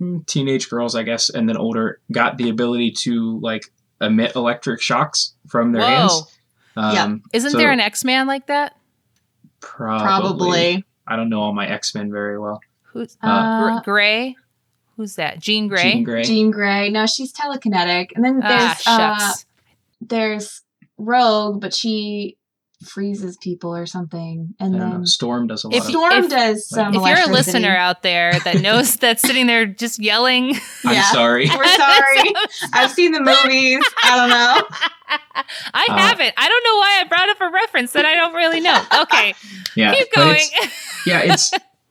mm, 0.00 0.24
teenage 0.26 0.68
girls, 0.68 0.94
I 0.94 1.02
guess, 1.04 1.30
and 1.30 1.48
then 1.48 1.56
older, 1.56 2.00
got 2.12 2.36
the 2.38 2.48
ability 2.48 2.90
to 2.98 3.38
like 3.40 3.62
emit 4.00 4.34
electric 4.36 4.80
shocks 4.80 5.34
from 5.48 5.72
their 5.72 5.82
Whoa. 5.82 5.88
hands. 5.88 6.38
Um, 6.76 6.94
Yeah. 6.94 7.14
Isn't 7.38 7.50
so- 7.52 7.58
there 7.58 7.70
an 7.72 7.80
X 7.80 8.04
Man 8.04 8.26
like 8.26 8.46
that? 8.46 8.76
Probably. 9.60 10.04
Probably. 10.04 10.84
I 11.06 11.16
don't 11.16 11.28
know 11.28 11.40
all 11.40 11.52
my 11.52 11.66
X 11.66 11.94
Men 11.94 12.10
very 12.12 12.38
well. 12.38 12.60
Who's 12.84 13.16
Uh, 13.22 13.80
Gr- 13.80 13.90
Gray? 13.90 14.36
Who's 14.96 15.14
that? 15.16 15.38
Jean 15.40 15.68
Grey. 15.68 15.82
Jean 15.92 16.04
Grey. 16.04 16.22
Jean 16.24 16.50
Grey. 16.50 16.90
No, 16.90 17.06
she's 17.06 17.32
telekinetic. 17.32 18.08
And 18.16 18.24
then 18.24 18.40
there's 18.40 18.82
ah, 18.86 19.32
uh, 19.32 19.34
there's 20.00 20.62
Rogue, 20.96 21.60
but 21.60 21.74
she 21.74 22.36
freezes 22.86 23.36
people 23.36 23.74
or 23.74 23.86
something. 23.86 24.54
And 24.60 24.72
don't 24.72 24.80
know. 24.80 24.86
then 24.88 24.96
Um, 24.96 25.06
Storm 25.06 25.46
does 25.48 25.64
a 25.64 25.68
lot 25.68 25.76
If 25.76 25.84
of. 25.84 25.90
you- 25.90 25.96
Storm 25.98 26.28
does 26.28 26.68
some. 26.68 26.94
if 26.94 27.02
you're 27.02 27.28
a 27.28 27.32
listener 27.32 27.76
out 27.76 28.02
there 28.02 28.32
that 28.44 28.60
knows 28.62 28.96
that's 28.96 29.22
sitting 29.22 29.46
there 29.46 29.66
just 29.66 29.98
yelling, 29.98 30.54
I'm 30.84 30.94
Yeah. 30.94 31.10
sorry. 31.12 31.48
We're 31.48 31.66
sorry. 31.76 32.32
I've 32.72 32.90
seen 32.92 33.12
the 33.12 33.20
movies. 33.20 33.84
I 34.04 34.16
don't 34.16 34.30
know. 34.30 34.68
I 35.74 35.86
Uh, 35.88 35.96
haven't. 35.98 36.34
I 36.36 36.48
don't 36.48 36.64
know 36.64 36.76
why 36.76 37.00
I 37.00 37.04
brought 37.08 37.28
up 37.28 37.40
a 37.40 37.50
reference 37.52 37.92
that 37.92 38.04
I 38.04 38.14
don't 38.14 38.34
really 38.34 38.60
know. 38.60 38.80
Okay, 39.02 39.34
Yeah, 39.74 39.94
keep 39.94 40.12
going. 40.12 40.36
it's- 40.36 41.02
yeah, 41.06 41.20
it's 41.24 41.50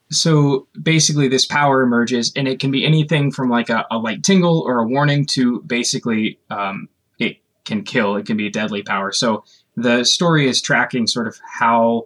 so 0.10 0.68
basically 0.82 1.28
this 1.28 1.46
power 1.46 1.82
emerges, 1.82 2.32
and 2.36 2.48
it 2.48 2.60
can 2.60 2.72
be 2.72 2.86
anything 2.86 3.32
from 3.32 3.50
like 3.50 3.70
a, 3.70 3.86
a 3.92 3.98
light 3.98 4.24
tingle 4.24 4.62
or 4.66 4.80
a 4.80 4.88
warning 4.88 5.26
to 5.28 5.62
basically 5.64 6.40
um, 6.50 6.88
it 7.20 7.38
can 7.66 7.84
kill. 7.84 8.16
It 8.16 8.26
can 8.26 8.38
be 8.38 8.48
a 8.48 8.52
deadly 8.52 8.84
power. 8.84 9.12
So 9.12 9.44
the 9.78 10.04
story 10.04 10.48
is 10.50 10.62
tracking 10.62 11.08
sort 11.08 11.28
of 11.28 11.38
how 11.60 12.04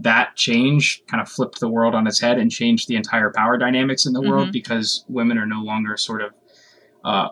that 0.00 0.34
change 0.36 1.02
kind 1.06 1.20
of 1.20 1.28
flipped 1.28 1.60
the 1.60 1.68
world 1.68 1.94
on 1.94 2.06
its 2.06 2.20
head 2.20 2.36
and 2.38 2.50
changed 2.50 2.88
the 2.88 2.96
entire 2.96 3.30
power 3.30 3.56
dynamics 3.56 4.04
in 4.04 4.12
the 4.12 4.20
world 4.20 4.48
Mhm. 4.48 4.52
because 4.52 5.04
women 5.08 5.38
are 5.38 5.46
no 5.46 5.62
longer 5.62 5.96
sort 5.96 6.20
of 6.22 6.32
uh, 7.04 7.28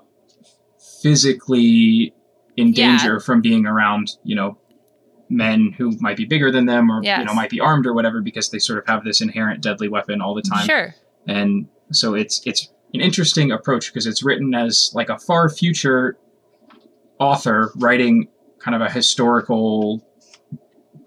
physically 1.02 2.12
in 2.56 2.68
Yeah. 2.68 2.90
danger 2.96 3.20
from 3.20 3.40
being 3.40 3.66
around, 3.66 4.12
you 4.24 4.36
know, 4.36 4.58
men 5.28 5.72
who 5.78 5.92
might 6.00 6.16
be 6.16 6.24
bigger 6.24 6.50
than 6.50 6.66
them 6.66 6.90
or 6.90 7.00
you 7.04 7.24
know 7.24 7.32
might 7.34 7.50
be 7.50 7.60
armed 7.60 7.86
or 7.86 7.92
whatever 7.94 8.20
because 8.20 8.50
they 8.50 8.58
sort 8.58 8.80
of 8.80 8.86
have 8.88 9.04
this 9.04 9.20
inherent 9.20 9.62
deadly 9.62 9.88
weapon 9.88 10.20
all 10.20 10.34
the 10.34 10.42
time 10.42 10.66
sure. 10.66 10.92
and 11.28 11.68
so 11.92 12.14
it's 12.14 12.42
it's 12.44 12.68
an 12.94 13.00
interesting 13.00 13.52
approach 13.52 13.92
because 13.92 14.08
it's 14.08 14.24
written 14.24 14.52
as 14.56 14.90
like 14.92 15.08
a 15.08 15.16
far 15.16 15.48
future 15.48 16.16
author 17.20 17.70
writing 17.76 18.26
kind 18.60 18.74
of 18.74 18.80
a 18.80 18.90
historical 18.90 20.06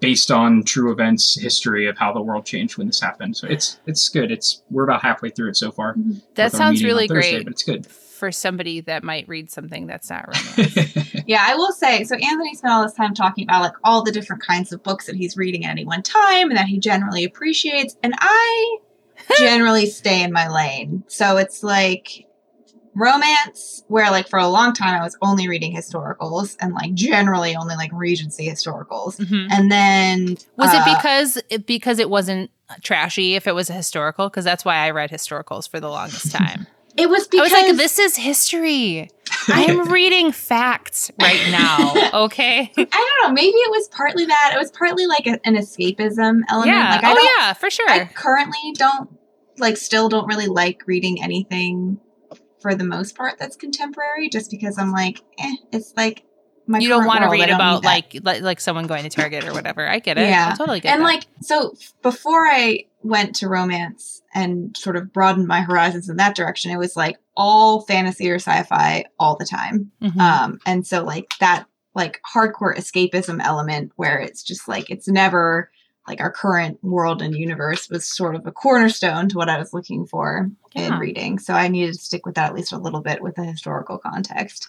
based 0.00 0.30
on 0.30 0.62
true 0.64 0.92
events 0.92 1.40
history 1.40 1.86
of 1.86 1.96
how 1.96 2.12
the 2.12 2.20
world 2.20 2.44
changed 2.44 2.76
when 2.76 2.86
this 2.86 3.00
happened 3.00 3.36
so 3.36 3.46
it's 3.48 3.80
it's 3.86 4.08
good 4.08 4.30
it's 4.30 4.62
we're 4.70 4.84
about 4.84 5.00
halfway 5.00 5.30
through 5.30 5.48
it 5.48 5.56
so 5.56 5.70
far 5.70 5.94
mm-hmm. 5.94 6.12
That 6.34 6.52
sounds 6.52 6.84
really 6.84 7.08
Thursday, 7.08 7.36
great 7.36 7.44
but 7.44 7.52
it's 7.52 7.62
good 7.62 7.86
for 8.14 8.32
somebody 8.32 8.80
that 8.80 9.04
might 9.04 9.28
read 9.28 9.50
something 9.50 9.86
that's 9.86 10.08
not 10.08 10.26
romance. 10.26 10.96
Yeah, 11.26 11.44
I 11.46 11.54
will 11.56 11.72
say. 11.72 12.04
So 12.04 12.16
Anthony 12.16 12.54
spent 12.54 12.72
all 12.72 12.82
this 12.82 12.94
time 12.94 13.14
talking 13.14 13.44
about 13.44 13.62
like 13.62 13.74
all 13.82 14.02
the 14.02 14.12
different 14.12 14.42
kinds 14.42 14.72
of 14.72 14.82
books 14.82 15.06
that 15.06 15.16
he's 15.16 15.36
reading 15.36 15.64
at 15.64 15.70
any 15.70 15.84
one 15.84 16.02
time, 16.02 16.48
and 16.48 16.56
that 16.56 16.66
he 16.66 16.78
generally 16.78 17.24
appreciates. 17.24 17.96
And 18.02 18.14
I 18.18 18.78
generally 19.38 19.86
stay 19.86 20.22
in 20.22 20.32
my 20.32 20.48
lane. 20.48 21.04
So 21.08 21.38
it's 21.38 21.62
like 21.62 22.26
romance, 22.94 23.84
where 23.88 24.10
like 24.10 24.28
for 24.28 24.38
a 24.38 24.48
long 24.48 24.72
time 24.72 25.00
I 25.00 25.02
was 25.04 25.16
only 25.22 25.48
reading 25.48 25.74
historicals, 25.74 26.56
and 26.60 26.72
like 26.74 26.94
generally 26.94 27.56
only 27.56 27.76
like 27.76 27.90
Regency 27.92 28.48
historicals. 28.48 29.16
Mhm. 29.18 29.48
And 29.50 29.70
then 29.70 30.36
Was 30.56 30.72
uh, 30.72 30.82
it 30.84 30.96
because 30.96 31.38
it, 31.50 31.66
because 31.66 31.98
it 31.98 32.10
wasn't 32.10 32.50
trashy 32.82 33.34
if 33.34 33.46
it 33.46 33.54
was 33.54 33.70
a 33.70 33.72
historical? 33.74 34.28
Because 34.28 34.44
that's 34.44 34.64
why 34.64 34.76
I 34.76 34.90
read 34.90 35.10
historicals 35.10 35.68
for 35.68 35.80
the 35.80 35.88
longest 35.88 36.32
time. 36.32 36.66
it 36.96 37.08
was 37.08 37.26
because 37.28 37.52
I 37.52 37.62
because 37.62 37.62
was 37.62 37.70
like, 37.70 37.76
this 37.76 37.98
is 37.98 38.16
history. 38.16 39.10
I 39.48 39.64
am 39.64 39.90
reading 39.90 40.32
facts 40.32 41.10
right 41.20 41.50
now. 41.50 41.92
Okay. 42.24 42.70
I 42.76 42.84
don't 42.84 43.28
know. 43.28 43.32
Maybe 43.32 43.56
it 43.56 43.70
was 43.70 43.88
partly 43.88 44.24
that. 44.24 44.52
It 44.54 44.58
was 44.58 44.70
partly 44.70 45.06
like 45.06 45.26
a, 45.26 45.40
an 45.44 45.56
escapism 45.56 46.42
element. 46.48 46.76
yeah. 46.76 46.90
Like 46.94 47.04
I 47.04 47.12
oh 47.12 47.36
yeah, 47.38 47.52
for 47.54 47.70
sure. 47.70 47.90
I 47.90 48.04
currently 48.04 48.72
don't 48.74 49.10
like 49.58 49.76
still 49.76 50.08
don't 50.08 50.26
really 50.28 50.46
like 50.46 50.82
reading 50.86 51.22
anything 51.22 51.98
for 52.64 52.74
the 52.74 52.82
most 52.82 53.14
part 53.14 53.38
that's 53.38 53.56
contemporary 53.56 54.30
just 54.30 54.50
because 54.50 54.78
I'm 54.78 54.90
like, 54.90 55.20
eh, 55.38 55.56
it's 55.70 55.92
like 55.98 56.24
my 56.66 56.78
you 56.78 56.88
don't 56.88 57.04
want 57.04 57.22
to 57.22 57.28
read 57.28 57.50
about 57.50 57.84
like, 57.84 58.18
like 58.22 58.40
like 58.40 58.58
someone 58.58 58.86
going 58.86 59.02
to 59.02 59.10
Target 59.10 59.44
or 59.44 59.52
whatever. 59.52 59.86
I 59.86 59.98
get 59.98 60.16
it. 60.16 60.30
Yeah. 60.30 60.52
I 60.54 60.56
totally 60.56 60.80
get 60.80 60.88
it. 60.88 60.92
and 60.94 61.02
that. 61.02 61.04
like 61.04 61.26
so 61.42 61.74
before 62.00 62.46
I 62.46 62.86
went 63.02 63.36
to 63.36 63.48
romance 63.50 64.22
and 64.34 64.74
sort 64.78 64.96
of 64.96 65.12
broadened 65.12 65.46
my 65.46 65.60
horizons 65.60 66.08
in 66.08 66.16
that 66.16 66.34
direction, 66.34 66.70
it 66.70 66.78
was 66.78 66.96
like 66.96 67.18
all 67.36 67.82
fantasy 67.82 68.30
or 68.30 68.36
sci-fi 68.36 69.04
all 69.20 69.36
the 69.36 69.44
time. 69.44 69.92
Mhm. 70.02 70.18
Um, 70.18 70.58
and 70.64 70.86
so 70.86 71.04
like 71.04 71.26
that 71.40 71.66
like 71.94 72.22
hardcore 72.34 72.74
escapism 72.74 73.44
element 73.44 73.92
where 73.96 74.18
it's 74.18 74.42
just 74.42 74.66
like 74.66 74.88
it's 74.88 75.06
never 75.06 75.70
like 76.06 76.20
our 76.20 76.30
current 76.30 76.78
world 76.82 77.22
and 77.22 77.34
universe 77.34 77.88
was 77.88 78.04
sort 78.04 78.34
of 78.34 78.46
a 78.46 78.52
cornerstone 78.52 79.28
to 79.30 79.36
what 79.38 79.48
I 79.48 79.58
was 79.58 79.72
looking 79.72 80.06
for 80.06 80.50
Yeah. 80.74 80.94
in 80.94 80.98
reading. 80.98 81.38
So 81.38 81.54
I 81.54 81.68
needed 81.68 81.94
to 81.94 81.98
stick 82.00 82.26
with 82.26 82.34
that 82.34 82.50
at 82.50 82.54
least 82.54 82.72
a 82.72 82.78
little 82.78 83.00
bit 83.00 83.22
with 83.22 83.36
the 83.36 83.44
historical 83.44 83.98
context. 83.98 84.68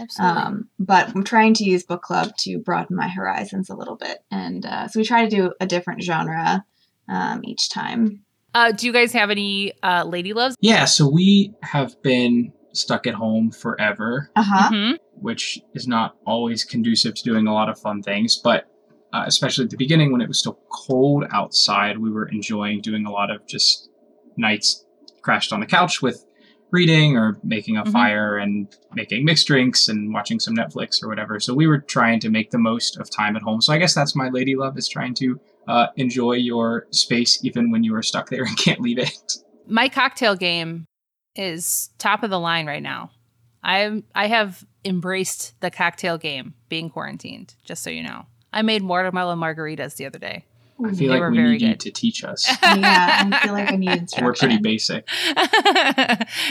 Absolutely. 0.00 0.42
Um, 0.42 0.68
but 0.78 1.08
I'm 1.14 1.24
trying 1.24 1.54
to 1.54 1.64
use 1.64 1.82
book 1.84 2.02
club 2.02 2.36
to 2.40 2.58
broaden 2.58 2.94
my 2.96 3.08
horizons 3.08 3.68
a 3.70 3.74
little 3.74 3.96
bit. 3.96 4.18
And 4.30 4.64
uh, 4.64 4.86
so 4.88 5.00
we 5.00 5.04
try 5.04 5.24
to 5.24 5.30
do 5.34 5.52
a 5.60 5.66
different 5.66 6.02
genre 6.02 6.64
um, 7.08 7.40
each 7.44 7.68
time. 7.70 8.22
uh, 8.54 8.72
do 8.72 8.86
you 8.86 8.92
guys 8.92 9.12
have 9.12 9.30
any 9.30 9.72
uh, 9.82 10.04
lady 10.04 10.32
loves? 10.32 10.56
yeah 10.60 10.84
so 10.86 11.08
we 11.08 11.52
have 11.62 12.00
been 12.02 12.52
stuck 12.72 13.06
at 13.06 13.14
home 13.14 13.50
forever 13.50 14.30
Uh 14.36 14.42
huh. 14.42 14.70
Mhm. 14.70 14.98
which 15.14 15.58
is 15.74 15.86
not 15.88 16.16
always 16.26 16.62
conducive 16.64 17.14
to 17.14 17.22
doing 17.24 17.46
a 17.46 17.52
lot 17.54 17.68
of 17.68 17.78
fun 17.80 18.02
things. 18.02 18.36
But 18.36 18.66
uh, 19.16 19.24
especially 19.26 19.64
at 19.64 19.70
the 19.70 19.76
beginning 19.76 20.12
when 20.12 20.20
it 20.20 20.28
was 20.28 20.38
still 20.38 20.58
cold 20.70 21.24
outside, 21.30 21.98
we 21.98 22.10
were 22.10 22.28
enjoying 22.28 22.80
doing 22.80 23.06
a 23.06 23.10
lot 23.10 23.30
of 23.30 23.46
just 23.46 23.88
nights 24.36 24.84
crashed 25.22 25.52
on 25.52 25.60
the 25.60 25.66
couch 25.66 26.02
with 26.02 26.24
reading 26.70 27.16
or 27.16 27.38
making 27.42 27.76
a 27.76 27.84
Mhm. 27.84 27.92
fire 27.92 28.36
and 28.36 28.68
making 28.94 29.24
mixed 29.24 29.46
drinks 29.46 29.88
and 29.88 30.12
watching 30.12 30.38
some 30.40 30.54
Netflix 30.54 31.02
or 31.02 31.08
whatever. 31.08 31.40
So 31.40 31.54
we 31.54 31.66
were 31.66 31.78
trying 31.78 32.20
to 32.20 32.28
make 32.30 32.50
the 32.50 32.58
most 32.58 32.96
of 32.98 33.08
time 33.10 33.36
at 33.36 33.42
home. 33.42 33.60
So 33.60 33.72
I 33.72 33.78
guess 33.78 33.94
that's 33.94 34.14
my 34.14 34.28
lady 34.28 34.54
love 34.56 34.76
is 34.76 34.88
trying 34.88 35.14
to 35.14 35.40
uh, 35.68 35.86
enjoy 35.96 36.32
your 36.34 36.86
space 36.90 37.44
even 37.44 37.70
when 37.70 37.82
you 37.82 37.94
are 37.94 38.02
stuck 38.02 38.28
there 38.30 38.44
and 38.48 38.56
can't 38.58 38.80
leave 38.80 38.98
it. 38.98 39.36
My 39.66 39.88
cocktail 39.88 40.36
game 40.36 40.84
is 41.34 41.90
top 41.98 42.22
of 42.22 42.30
the 42.30 42.38
line 42.38 42.66
right 42.66 42.82
now. 42.82 43.10
I 43.62 44.02
I 44.14 44.26
have 44.28 44.64
embraced 44.84 45.60
the 45.60 45.70
cocktail 45.70 46.18
game 46.18 46.54
being 46.68 46.88
quarantined. 46.90 47.54
Just 47.64 47.82
so 47.82 47.90
you 47.90 48.02
know, 48.02 48.26
I 48.56 48.62
made 48.62 48.82
watermelon 48.82 49.38
margaritas 49.38 49.96
the 49.96 50.06
other 50.06 50.18
day. 50.18 50.44
I 50.84 50.90
They 50.90 50.96
feel 50.96 51.10
like 51.10 51.30
we 51.30 51.36
very 51.36 51.52
need 51.52 51.62
you 51.62 51.68
good. 51.68 51.80
to 51.80 51.90
teach 51.90 52.24
us. 52.24 52.46
yeah, 52.62 53.28
I 53.30 53.40
feel 53.44 53.52
like 53.52 53.72
I 53.72 53.76
need 53.76 53.90
instruction. 53.98 54.24
We're 54.26 54.34
pretty 54.34 54.58
basic. 54.58 55.06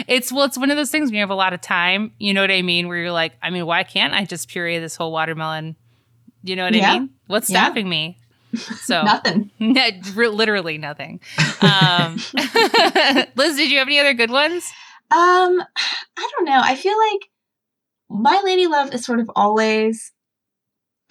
it's 0.07 0.31
well, 0.31 0.45
it's 0.45 0.57
one 0.57 0.71
of 0.71 0.77
those 0.77 0.89
things 0.91 1.07
when 1.09 1.15
you 1.15 1.19
have 1.21 1.29
a 1.29 1.35
lot 1.35 1.53
of 1.53 1.61
time. 1.61 2.11
You 2.17 2.33
know 2.33 2.41
what 2.41 2.51
I 2.51 2.61
mean? 2.61 2.87
Where 2.87 2.97
you're 2.97 3.11
like, 3.11 3.33
I 3.41 3.49
mean, 3.49 3.65
why 3.65 3.83
can't 3.83 4.13
I 4.13 4.25
just 4.25 4.47
puree 4.49 4.79
this 4.79 4.95
whole 4.95 5.11
watermelon? 5.11 5.75
You 6.43 6.55
know 6.55 6.63
what 6.65 6.73
Yeah. 6.75 6.91
I 6.91 6.99
mean? 6.99 7.09
What's 7.27 7.49
Yeah. 7.49 7.63
stopping 7.65 7.89
me? 7.89 8.19
So 8.81 9.03
Nothing. 9.03 9.51
No, 9.59 9.89
literally 10.15 10.77
nothing. 10.77 11.19
Um, 11.61 12.15
Liz, 13.35 13.57
did 13.57 13.69
you 13.71 13.79
have 13.79 13.87
any 13.87 13.99
other 13.99 14.13
good 14.13 14.31
ones? 14.31 14.71
Um, 15.11 15.61
I 16.17 16.29
don't 16.31 16.45
know. 16.45 16.61
I 16.63 16.75
feel 16.75 16.97
like 16.97 17.29
my 18.09 18.41
lady 18.45 18.67
love 18.67 18.93
is 18.93 19.03
sort 19.05 19.19
of 19.19 19.29
always 19.35 20.13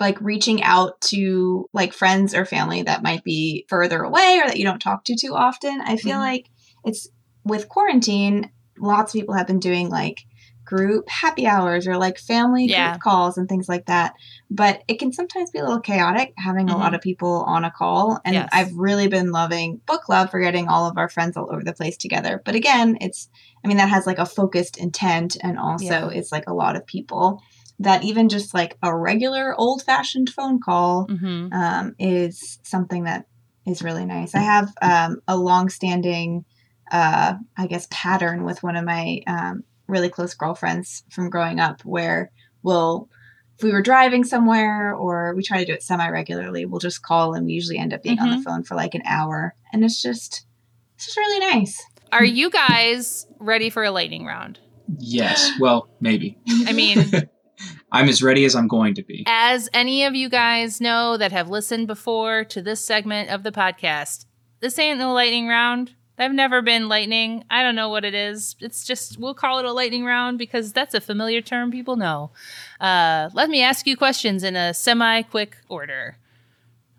like 0.01 0.21
reaching 0.21 0.63
out 0.63 1.01
to 1.01 1.69
like 1.73 1.93
friends 1.93 2.35
or 2.35 2.45
family 2.45 2.83
that 2.83 3.03
might 3.03 3.23
be 3.23 3.65
further 3.69 4.03
away 4.03 4.41
or 4.43 4.49
that 4.49 4.59
you 4.59 4.65
don't 4.65 4.81
talk 4.81 5.05
to 5.05 5.17
too 5.17 5.35
often. 5.35 5.81
I 5.81 5.97
feel 5.97 6.17
Mhm. 6.17 6.21
like 6.21 6.51
it's 6.85 7.09
with 7.45 7.69
quarantine, 7.69 8.51
lots 8.79 9.15
of 9.15 9.21
people 9.21 9.35
have 9.35 9.47
been 9.47 9.61
doing 9.61 9.89
like 9.89 10.25
group 10.65 11.09
happy 11.11 11.47
hours 11.47 11.87
or 11.87 11.97
like 11.99 12.19
family 12.19 12.65
Yeah. 12.67 12.93
group 12.93 13.03
calls 13.03 13.37
and 13.37 13.47
things 13.49 13.69
like 13.69 13.85
that. 13.87 14.15
But 14.51 14.83
it 14.89 14.99
can 14.99 15.13
sometimes 15.13 15.51
be 15.51 15.59
a 15.59 15.63
little 15.63 15.79
chaotic 15.81 16.33
having 16.39 16.71
a 16.71 16.77
lot 16.77 16.95
of 16.95 17.03
people 17.03 17.45
on 17.47 17.65
a 17.65 17.71
call. 17.71 18.19
And 18.25 18.35
Yes. 18.35 18.49
I've 18.51 18.73
really 18.75 19.07
been 19.07 19.31
loving 19.31 19.83
book 19.87 20.01
club 20.03 20.31
for 20.31 20.41
getting 20.41 20.67
all 20.69 20.89
of 20.89 20.97
our 20.97 21.11
friends 21.11 21.37
all 21.37 21.53
over 21.53 21.63
the 21.63 21.75
place 21.75 21.99
together. 21.99 22.41
But 22.45 22.55
again, 22.55 22.97
it's 23.01 23.29
I 23.63 23.69
mean, 23.69 23.77
that 23.79 23.89
has 23.89 24.07
like 24.07 24.19
a 24.19 24.27
focused 24.27 24.77
intent, 24.77 25.39
and 25.43 25.59
also 25.59 25.85
Yeah. 25.85 26.09
it's 26.11 26.31
like 26.33 26.45
a 26.49 26.53
lot 26.55 26.77
of 26.77 26.87
people 26.87 27.41
that 27.81 28.05
even 28.05 28.29
just 28.29 28.55
like 28.55 28.77
a 28.83 28.97
regular 28.97 29.55
old 29.59 29.83
fashioned 29.83 30.31
phone 30.31 30.61
call 30.61 31.07
Mm-hmm. 31.09 31.53
um, 31.53 31.95
is 31.99 32.59
something 32.63 33.05
that 33.05 33.27
is 33.67 33.83
really 33.83 34.05
nice. 34.05 34.35
I 34.35 34.41
have 34.41 34.73
um, 34.83 35.21
a 35.27 35.37
long 35.37 35.69
standing, 35.71 36.45
uh, 36.93 37.35
I 37.57 37.67
guess, 37.67 37.87
pattern 37.91 38.45
with 38.45 38.63
one 38.63 38.77
of 38.77 38.85
my 38.85 39.21
um, 39.27 39.65
really 39.89 40.09
close 40.09 40.35
girlfriends 40.35 41.03
from 41.11 41.31
growing 41.31 41.59
up 41.61 41.83
where 41.85 42.31
we'll, 42.63 43.09
if 43.57 43.65
we 43.65 43.73
were 43.73 43.83
driving 43.83 44.25
somewhere 44.25 44.95
or 44.95 45.35
we 45.35 45.43
try 45.43 45.59
to 45.59 45.65
do 45.65 45.73
it 45.73 45.83
semi 45.83 46.09
regularly, 46.09 46.67
we'll 46.67 46.81
just 46.81 47.03
call 47.03 47.35
and 47.35 47.47
we 47.47 47.53
usually 47.53 47.79
end 47.79 47.93
up 47.95 48.03
being 48.03 48.19
on 48.19 48.31
the 48.31 48.43
phone 48.43 48.65
for 48.65 48.75
like 48.75 48.95
an 48.95 49.03
hour. 49.07 49.55
And 49.73 49.85
it's 49.85 50.03
just, 50.03 50.47
it's 50.97 51.07
just 51.07 51.17
really 51.17 51.41
nice. 51.55 51.83
Are 52.13 52.25
you 52.25 52.51
guys 52.51 53.27
ready 53.39 53.71
for 53.71 53.83
a 53.83 53.91
lightning 53.91 54.25
round? 54.27 54.59
Yes. 54.99 55.53
Well, 55.59 55.89
maybe. 56.01 56.37
I 56.67 56.73
mean, 56.73 56.99
I'm 57.95 58.09
as 58.09 58.23
ready 58.23 58.45
as 58.45 58.55
I'm 58.57 58.69
going 58.69 58.95
to 58.95 59.03
be. 59.03 59.25
as 59.27 59.69
any 59.73 60.05
of 60.05 60.15
you 60.15 60.29
guys 60.29 60.81
know 60.81 61.17
that 61.17 61.33
have 61.33 61.49
listened 61.49 61.87
before 61.87 62.45
to 62.45 62.61
this 62.61 62.85
segment 62.85 63.31
of 63.31 63.43
the 63.45 63.53
podcast, 63.53 64.27
this 64.61 64.79
ain't 64.79 64.99
no 64.99 65.13
lightning 65.13 65.47
round. 65.49 65.95
I've 66.19 66.33
never 66.33 66.63
been 66.63 66.89
lightning. 66.89 67.45
I 67.51 67.63
don't 67.63 67.75
know 67.75 67.89
what 67.89 68.05
it 68.05 68.15
is. 68.15 68.55
It's 68.61 68.85
just 68.85 69.19
we'll 69.19 69.35
call 69.35 69.59
it 69.59 69.65
a 69.65 69.73
lightning 69.73 70.05
round 70.05 70.39
because 70.39 70.73
that's 70.73 70.95
a 70.95 71.01
familiar 71.01 71.41
term 71.41 71.71
people 71.71 71.97
know. 71.97 72.31
Uh, 72.81 73.31
let 73.33 73.49
me 73.51 73.63
ask 73.63 73.87
you 73.87 73.97
questions 73.97 74.45
in 74.45 74.55
a 74.55 74.75
semi-quick 74.75 75.57
order. 75.69 76.17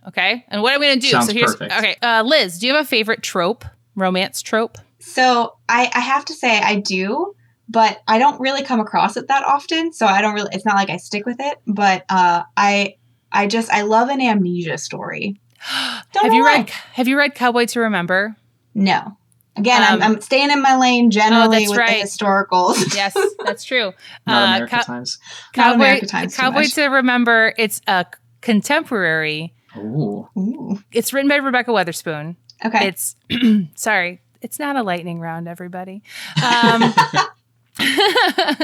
Okay, 0.07 0.45
and 0.49 0.61
what 0.61 0.73
I'm 0.73 0.81
going 0.81 0.95
to 0.95 0.99
do? 0.99 1.11
Sounds 1.11 1.27
so 1.27 1.33
here's 1.33 1.55
perfect. 1.55 1.77
okay. 1.77 1.95
Uh, 2.01 2.23
Liz, 2.25 2.59
do 2.59 2.67
you 2.67 2.73
have 2.73 2.85
a 2.85 2.87
favorite 2.87 3.23
trope, 3.23 3.65
romance 3.95 4.41
trope? 4.41 4.77
So 4.99 5.55
I, 5.69 5.89
I 5.93 5.99
have 5.99 6.25
to 6.25 6.33
say 6.33 6.59
I 6.59 6.75
do, 6.75 7.35
but 7.69 8.01
I 8.07 8.17
don't 8.19 8.39
really 8.39 8.63
come 8.63 8.79
across 8.79 9.17
it 9.17 9.27
that 9.27 9.43
often. 9.43 9.91
So 9.93 10.05
I 10.05 10.21
don't 10.21 10.33
really. 10.35 10.49
It's 10.53 10.65
not 10.65 10.75
like 10.75 10.89
I 10.89 10.97
stick 10.97 11.25
with 11.25 11.37
it, 11.39 11.57
but 11.67 12.05
uh, 12.09 12.43
I 12.57 12.95
I 13.31 13.47
just 13.47 13.69
I 13.71 13.81
love 13.81 14.09
an 14.09 14.21
amnesia 14.21 14.77
story. 14.77 15.39
Don't 16.13 16.23
have 16.25 16.33
you 16.33 16.43
why. 16.43 16.57
read 16.57 16.69
Have 16.69 17.07
you 17.07 17.17
read 17.17 17.33
Cowboy 17.35 17.65
to 17.65 17.79
Remember? 17.81 18.35
No. 18.73 19.17
Again, 19.57 19.81
Um, 19.81 20.01
I'm, 20.01 20.03
I'm 20.15 20.21
staying 20.21 20.51
in 20.51 20.61
my 20.61 20.75
lane 20.77 21.09
generally 21.11 21.59
that's 21.59 21.69
with 21.69 21.79
right. 21.79 22.01
the 22.03 22.07
historicals. 22.07 22.93
Yes, 22.95 23.15
that's 23.45 23.63
true. 23.63 23.93
Not 24.27 24.43
Uh, 24.43 24.55
America 24.55 24.75
Cow- 24.75 24.81
Times. 24.83 25.17
Not 25.55 25.63
Cowboy, 25.63 25.75
America 25.75 26.05
Times 26.07 26.35
Cowboy 26.37 26.63
to 26.65 26.85
Remember. 26.87 27.53
It's 27.57 27.81
a 27.87 28.05
contemporary. 28.41 29.53
Ooh. 29.77 30.27
Ooh. 30.37 30.79
It's 30.91 31.13
written 31.13 31.29
by 31.29 31.35
Rebekah 31.37 31.71
Weatherspoon. 31.71 32.35
Okay. 32.65 32.87
It's 32.87 33.15
sorry, 33.75 34.21
it's 34.41 34.59
not 34.59 34.75
a 34.75 34.83
lightning 34.83 35.19
round, 35.19 35.47
everybody. 35.47 36.03
Um, 36.43 36.93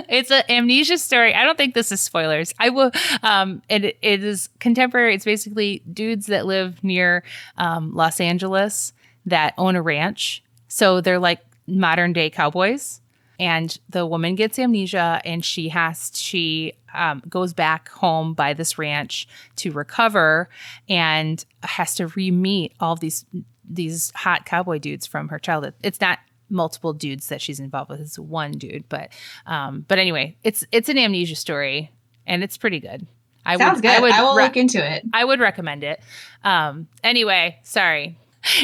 it's 0.09 0.31
an 0.31 0.43
amnesia 0.47 0.97
story. 0.97 1.33
I 1.33 1.43
don't 1.43 1.57
think 1.57 1.73
this 1.73 1.91
is 1.91 1.99
spoilers. 1.99 2.53
I 2.59 2.69
will. 2.69 2.91
Um, 3.23 3.61
it 3.69 3.97
it 4.01 4.23
is 4.23 4.49
contemporary. 4.59 5.15
It's 5.15 5.25
basically 5.25 5.83
dudes 5.91 6.27
that 6.27 6.45
live 6.45 6.81
near 6.83 7.23
um, 7.57 7.93
Los 7.93 8.21
Angeles 8.21 8.93
that 9.25 9.53
own 9.57 9.75
a 9.75 9.81
ranch. 9.81 10.43
So 10.67 11.01
they're 11.01 11.19
like 11.19 11.41
modern 11.67 12.13
day 12.13 12.29
cowboys. 12.29 13.01
And 13.39 13.75
the 13.89 14.05
woman 14.05 14.35
gets 14.35 14.59
amnesia, 14.59 15.19
and 15.25 15.43
she 15.43 15.69
has 15.69 16.11
she 16.13 16.73
um, 16.93 17.23
goes 17.27 17.53
back 17.53 17.89
home 17.89 18.35
by 18.35 18.53
this 18.53 18.77
ranch 18.77 19.27
to 19.55 19.71
recover, 19.71 20.47
and 20.87 21.43
has 21.63 21.95
to 21.95 22.07
re-meet 22.07 22.73
all 22.79 22.95
these 22.95 23.25
these 23.67 24.11
hot 24.15 24.45
cowboy 24.45 24.77
dudes 24.77 25.07
from 25.07 25.29
her 25.29 25.39
childhood. 25.39 25.73
It's 25.81 25.99
not 25.99 26.19
multiple 26.51 26.93
dudes 26.93 27.27
that 27.29 27.41
she's 27.41 27.59
involved 27.59 27.89
with; 27.89 27.99
it's 28.01 28.19
one 28.19 28.51
dude. 28.51 28.87
But 28.89 29.09
um, 29.45 29.85
but 29.87 29.97
anyway, 29.97 30.35
it's 30.43 30.65
it's 30.71 30.89
an 30.89 30.97
amnesia 30.97 31.35
story, 31.35 31.91
and 32.27 32.43
it's 32.43 32.57
pretty 32.57 32.79
good. 32.79 33.07
I 33.45 33.57
Sounds 33.57 33.77
would, 33.77 33.81
good. 33.81 33.91
I 33.91 33.99
would 33.99 34.11
I 34.11 34.21
will 34.23 34.35
re- 34.35 34.43
look 34.43 34.57
into 34.57 34.85
it. 34.85 35.03
I 35.13 35.25
would 35.25 35.39
recommend 35.39 35.83
it. 35.83 35.99
Um, 36.43 36.87
anyway, 37.03 37.57
sorry. 37.63 38.17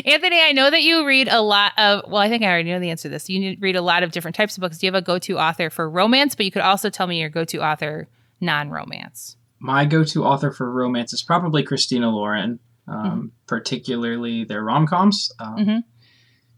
Anthony, 0.06 0.40
I 0.42 0.54
know 0.54 0.70
that 0.70 0.82
you 0.82 1.06
read 1.06 1.28
a 1.28 1.40
lot 1.42 1.72
of, 1.78 2.04
well, 2.08 2.18
I 2.22 2.30
think 2.30 2.42
I 2.44 2.48
already 2.48 2.72
know 2.72 2.80
the 2.80 2.90
answer 2.90 3.04
to 3.04 3.10
this. 3.10 3.30
You 3.30 3.58
read 3.60 3.76
a 3.76 3.82
lot 3.82 4.02
of 4.02 4.12
different 4.12 4.36
types 4.36 4.58
of 4.58 4.62
books. 4.62 4.80
Do 4.80 4.88
you 4.88 4.92
have 4.92 5.02
a 5.02 5.06
go 5.06 5.20
to 5.20 5.38
author 5.38 5.70
for 5.70 5.88
romance? 5.88 6.34
But 6.34 6.46
you 6.46 6.52
could 6.52 6.64
also 6.64 6.90
tell 6.90 7.06
me 7.06 7.20
your 7.20 7.30
go 7.30 7.44
to 7.46 7.62
author 7.62 8.08
non 8.42 8.72
romance. 8.72 9.36
My 9.60 9.86
go-to 9.86 10.24
author 10.24 10.52
for 10.52 10.72
romance 10.72 11.14
is 11.14 11.22
probably 11.24 11.62
Christina 11.64 12.10
Lauren, 12.10 12.60
um, 12.88 13.32
particularly 13.48 14.44
their 14.46 14.64
rom-coms. 14.64 15.32
Um, 15.40 15.56
Mhm. 15.58 15.84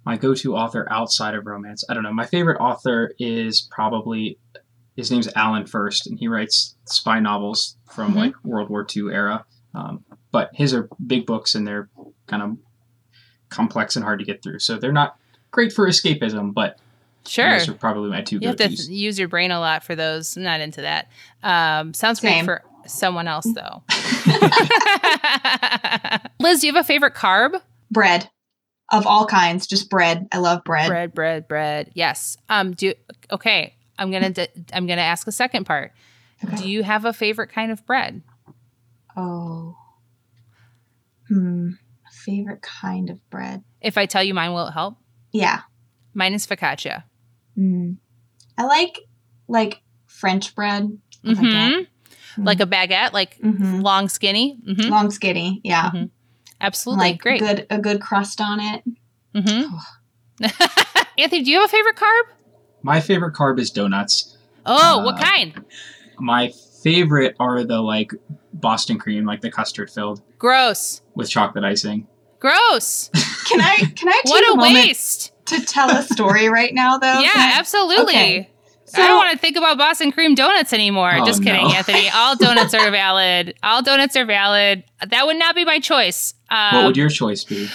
My 0.09 0.17
go-to 0.17 0.55
author 0.55 0.87
outside 0.89 1.35
of 1.35 1.45
romance, 1.45 1.83
I 1.87 1.93
don't 1.93 2.01
know. 2.01 2.11
My 2.11 2.25
favorite 2.25 2.57
author 2.59 3.11
is 3.19 3.67
probably 3.69 4.39
his 4.95 5.11
name's 5.11 5.29
Alan 5.35 5.67
Furst, 5.67 6.07
and 6.07 6.17
he 6.17 6.27
writes 6.27 6.75
spy 6.85 7.19
novels 7.19 7.77
from 7.93 8.13
Mhm. 8.13 8.15
like 8.15 8.33
World 8.43 8.71
War 8.71 8.87
II 8.95 9.11
era. 9.13 9.45
Um, 9.75 10.03
but 10.31 10.49
his 10.55 10.73
are 10.73 10.89
big 11.05 11.27
books, 11.27 11.53
and 11.53 11.67
they're 11.67 11.89
kind 12.25 12.41
of 12.41 12.57
complex 13.49 13.95
and 13.95 14.03
hard 14.03 14.17
to 14.17 14.25
get 14.25 14.41
through. 14.41 14.57
So 14.57 14.79
they're 14.79 14.91
not 14.91 15.15
great 15.51 15.71
for 15.71 15.87
escapism, 15.87 16.55
but 16.55 16.79
Sure. 17.27 17.59
those 17.59 17.69
are 17.69 17.73
probably 17.75 18.09
my 18.09 18.21
two 18.21 18.39
You 18.41 18.47
have 18.47 18.57
to 18.57 18.63
go-tos. 18.63 18.87
th- 18.87 18.89
use 18.89 19.19
your 19.19 19.27
brain 19.27 19.51
a 19.51 19.59
lot 19.59 19.83
for 19.83 19.95
those. 19.95 20.35
I'm 20.35 20.41
not 20.41 20.59
into 20.59 20.81
that. 20.81 21.07
Um, 21.43 21.93
sounds 21.93 22.19
Same. 22.19 22.47
great 22.47 22.61
for 22.61 22.87
someone 22.89 23.27
else, 23.27 23.45
though. 23.45 23.83
Liz, 26.39 26.61
do 26.61 26.67
you 26.67 26.73
have 26.73 26.83
a 26.83 26.83
favorite 26.83 27.13
carb? 27.13 27.61
Bread 27.91 28.31
of 28.91 29.05
all 29.07 29.25
kinds, 29.25 29.67
just 29.67 29.89
bread. 29.89 30.27
I 30.31 30.37
love 30.39 30.63
bread. 30.63 30.87
bread 30.89 31.13
bread 31.13 31.47
bread 31.47 31.91
yes 31.93 32.37
um 32.49 32.73
do 32.73 32.93
okay 33.31 33.73
i'm 33.97 34.11
gonna 34.11 34.29
d- 34.31 34.47
i'm 34.73 34.87
gonna 34.87 35.01
ask 35.01 35.27
a 35.27 35.31
second 35.31 35.65
part 35.65 35.91
Okay. 36.43 36.55
do 36.55 36.69
you 36.69 36.83
have 36.83 37.05
a 37.05 37.11
favorite 37.13 37.51
kind 37.51 37.71
of 37.71 37.85
bread 37.85 38.21
Oh. 39.17 39.75
Hmm. 41.27 41.71
Favorite 42.11 42.61
kind 42.61 43.09
of 43.09 43.29
bread? 43.29 43.63
if 43.81 43.97
i 43.97 44.05
tell 44.05 44.23
you 44.23 44.33
mine 44.33 44.51
will 44.53 44.67
it 44.67 44.71
help 44.71 44.97
Yeah. 45.31 45.61
mine 46.13 46.33
is 46.33 46.45
focaccia 46.47 47.03
Mm. 47.57 47.97
I 48.57 48.63
like 48.65 48.99
like 49.49 49.81
French 50.07 50.55
bread. 50.55 50.97
a 51.25 51.27
baguette. 51.29 51.87
hmm 52.35 52.43
like 52.45 52.61
a 52.61 52.65
baguette 52.65 53.11
like 53.13 53.37
Mhm. 53.39 53.81
long 53.83 54.07
skinny 54.09 54.57
hmm 54.65 54.89
long 54.89 55.11
skinny. 55.11 55.59
Yeah. 55.63 55.91
Absolutely. 56.61 57.05
Like 57.11 57.21
great. 57.21 57.39
good 57.39 57.67
a 57.69 57.77
good 57.79 58.01
crust 58.01 58.41
on 58.41 58.59
it. 58.59 58.83
hmm 59.35 59.75
anthony 61.17 61.43
do 61.43 61.51
you 61.51 61.59
have 61.59 61.69
a 61.69 61.71
favorite 61.71 61.95
carb? 61.95 62.23
My 62.81 62.99
favorite 63.01 63.33
carb 63.33 63.59
is 63.59 63.71
donuts. 63.71 64.37
oh 64.65 64.99
Uh, 64.99 65.03
what 65.05 65.19
kind? 65.19 65.63
My 66.19 66.51
favorite 66.83 67.35
are 67.39 67.63
the 67.63 67.81
like 67.81 68.11
Boston 68.53 68.97
cream, 68.97 69.25
like 69.25 69.41
the 69.41 69.51
custard 69.51 69.89
filled 69.89 70.21
gross. 70.37 71.01
with 71.15 71.29
chocolate 71.29 71.63
icing. 71.63 72.07
gross. 72.39 73.09
Can 73.49 73.61
I 73.61 73.77
can 73.77 74.07
I 74.07 74.21
take 74.23 74.25
what 74.25 74.47
a, 74.47 74.59
a 74.59 74.73
waste. 74.73 75.31
to 75.47 75.65
tell 75.65 75.89
a 75.89 76.03
story 76.03 76.49
right 76.49 76.71
now 76.73 76.99
though? 76.99 77.19
yeah 77.19 77.53
absolutely. 77.57 78.13
Okay. 78.13 78.49
I 78.95 79.07
don't 79.07 79.17
want 79.17 79.31
to 79.31 79.37
think 79.37 79.57
about 79.57 79.77
Boston 79.77 80.11
cream 80.11 80.35
donuts 80.35 80.73
anymore. 80.73 81.11
Oh, 81.13 81.25
Just 81.25 81.43
kidding, 81.43 81.63
no. 81.67 81.73
Anthony. 81.73 82.09
All 82.09 82.35
donuts 82.37 82.73
are 82.73 82.89
valid. 82.91 83.55
All 83.63 83.81
donuts 83.81 84.15
are 84.15 84.25
valid. 84.25 84.83
That 85.07 85.25
would 85.25 85.37
not 85.37 85.55
be 85.55 85.65
my 85.65 85.79
choice. 85.79 86.33
Um, 86.49 86.75
what 86.77 86.85
would 86.87 86.97
your 86.97 87.09
choice 87.09 87.43
be? 87.43 87.69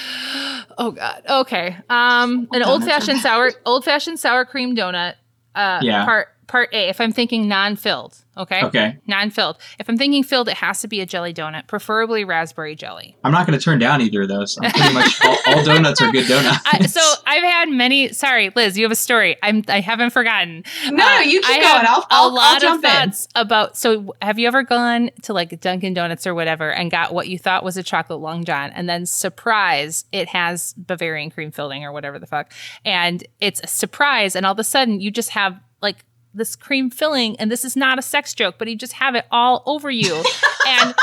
oh 0.78 0.90
God. 0.90 1.22
Okay. 1.28 1.76
Um, 1.88 2.48
an 2.52 2.62
old 2.62 2.84
fashioned 2.84 3.20
sour, 3.20 3.52
old 3.64 3.84
fashioned 3.84 4.18
sour 4.18 4.44
cream 4.44 4.74
donut. 4.76 5.14
Uh, 5.54 5.78
Yeah. 5.82 6.04
Part 6.04 6.33
part 6.46 6.72
A. 6.72 6.88
If 6.88 7.00
I'm 7.00 7.12
thinking 7.12 7.48
non 7.48 7.76
filled. 7.76 8.18
Okay. 8.36 8.64
Okay, 8.64 8.98
Non 9.06 9.30
filled. 9.30 9.58
If 9.78 9.88
I'm 9.88 9.96
thinking 9.96 10.24
filled, 10.24 10.48
it 10.48 10.56
has 10.56 10.80
to 10.80 10.88
be 10.88 11.00
a 11.00 11.06
jelly 11.06 11.32
donut, 11.32 11.68
preferably 11.68 12.24
raspberry 12.24 12.74
jelly. 12.74 13.16
I'm 13.22 13.30
not 13.30 13.46
going 13.46 13.56
to 13.56 13.64
turn 13.64 13.78
down 13.78 14.00
either 14.00 14.22
of 14.22 14.28
those. 14.28 14.58
I'm 14.60 14.72
pretty 14.72 14.92
much 14.92 15.20
all, 15.24 15.36
all 15.46 15.64
donuts 15.64 16.02
are 16.02 16.10
good 16.10 16.26
donuts. 16.26 16.58
I, 16.66 16.84
so 16.86 17.00
I've 17.26 17.44
had 17.44 17.68
many. 17.68 18.12
Sorry, 18.12 18.50
Liz, 18.56 18.76
you 18.76 18.84
have 18.84 18.90
a 18.90 18.96
story. 18.96 19.36
I'm. 19.40 19.62
I 19.68 19.78
haven't 19.78 20.10
forgotten. 20.10 20.64
No, 20.86 20.90
no, 20.96 21.06
Uh, 21.06 21.20
you 21.20 21.40
keep 21.42 21.48
I 21.50 21.60
going. 21.60 21.66
have 21.66 21.86
I'll, 21.86 22.06
I'll, 22.10 22.28
a 22.28 22.32
lot 22.34 22.44
I'll 22.64 22.74
of 22.74 22.82
jump 22.82 22.84
in. 23.04 23.12
about. 23.36 23.76
So, 23.76 24.16
have 24.20 24.36
you 24.40 24.48
ever 24.48 24.64
gone 24.64 25.10
to 25.22 25.32
like 25.32 25.60
Dunkin' 25.60 25.94
Donuts 25.94 26.26
or 26.26 26.34
whatever 26.34 26.72
and 26.72 26.90
got 26.90 27.14
what 27.14 27.28
you 27.28 27.38
thought 27.38 27.62
was 27.62 27.76
a 27.76 27.84
chocolate 27.84 28.18
long 28.18 28.44
john, 28.44 28.70
and 28.70 28.88
then 28.88 29.06
surprise, 29.06 30.06
it 30.10 30.28
has 30.30 30.74
Bavarian 30.76 31.30
cream 31.30 31.52
filling 31.52 31.84
or 31.84 31.92
whatever 31.92 32.18
the 32.18 32.26
fuck, 32.26 32.52
and 32.84 33.24
it's 33.40 33.60
a 33.62 33.68
surprise, 33.68 34.34
and 34.34 34.44
all 34.44 34.52
of 34.54 34.58
a 34.58 34.64
sudden 34.64 35.00
you 35.00 35.12
just 35.12 35.30
have 35.30 35.60
like 35.82 36.04
this 36.34 36.56
cream 36.56 36.90
filling, 36.90 37.36
and 37.38 37.50
this 37.50 37.64
is 37.64 37.76
not 37.76 37.98
a 37.98 38.02
sex 38.02 38.34
joke, 38.34 38.56
but 38.58 38.68
you 38.68 38.76
just 38.76 38.94
have 38.94 39.14
it 39.14 39.24
all 39.30 39.62
over 39.66 39.90
you, 39.90 40.22
and. 40.68 40.94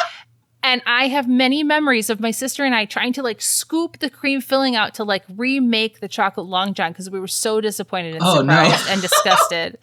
And 0.63 0.83
I 0.85 1.07
have 1.07 1.27
many 1.27 1.63
memories 1.63 2.11
of 2.11 2.19
my 2.19 2.29
sister 2.29 2.63
and 2.63 2.75
I 2.75 2.85
trying 2.85 3.13
to 3.13 3.23
like 3.23 3.41
scoop 3.41 3.97
the 3.97 4.11
cream 4.11 4.41
filling 4.41 4.75
out 4.75 4.93
to 4.93 5.03
like 5.03 5.23
remake 5.35 6.01
the 6.01 6.07
chocolate 6.07 6.45
long 6.45 6.75
john 6.75 6.91
because 6.91 7.09
we 7.09 7.19
were 7.19 7.27
so 7.27 7.61
disappointed 7.61 8.13
and 8.13 8.23
Oh, 8.23 8.43
no. 8.43 8.53
surprised 8.63 8.87
and 8.91 9.01
disgusted. 9.01 9.79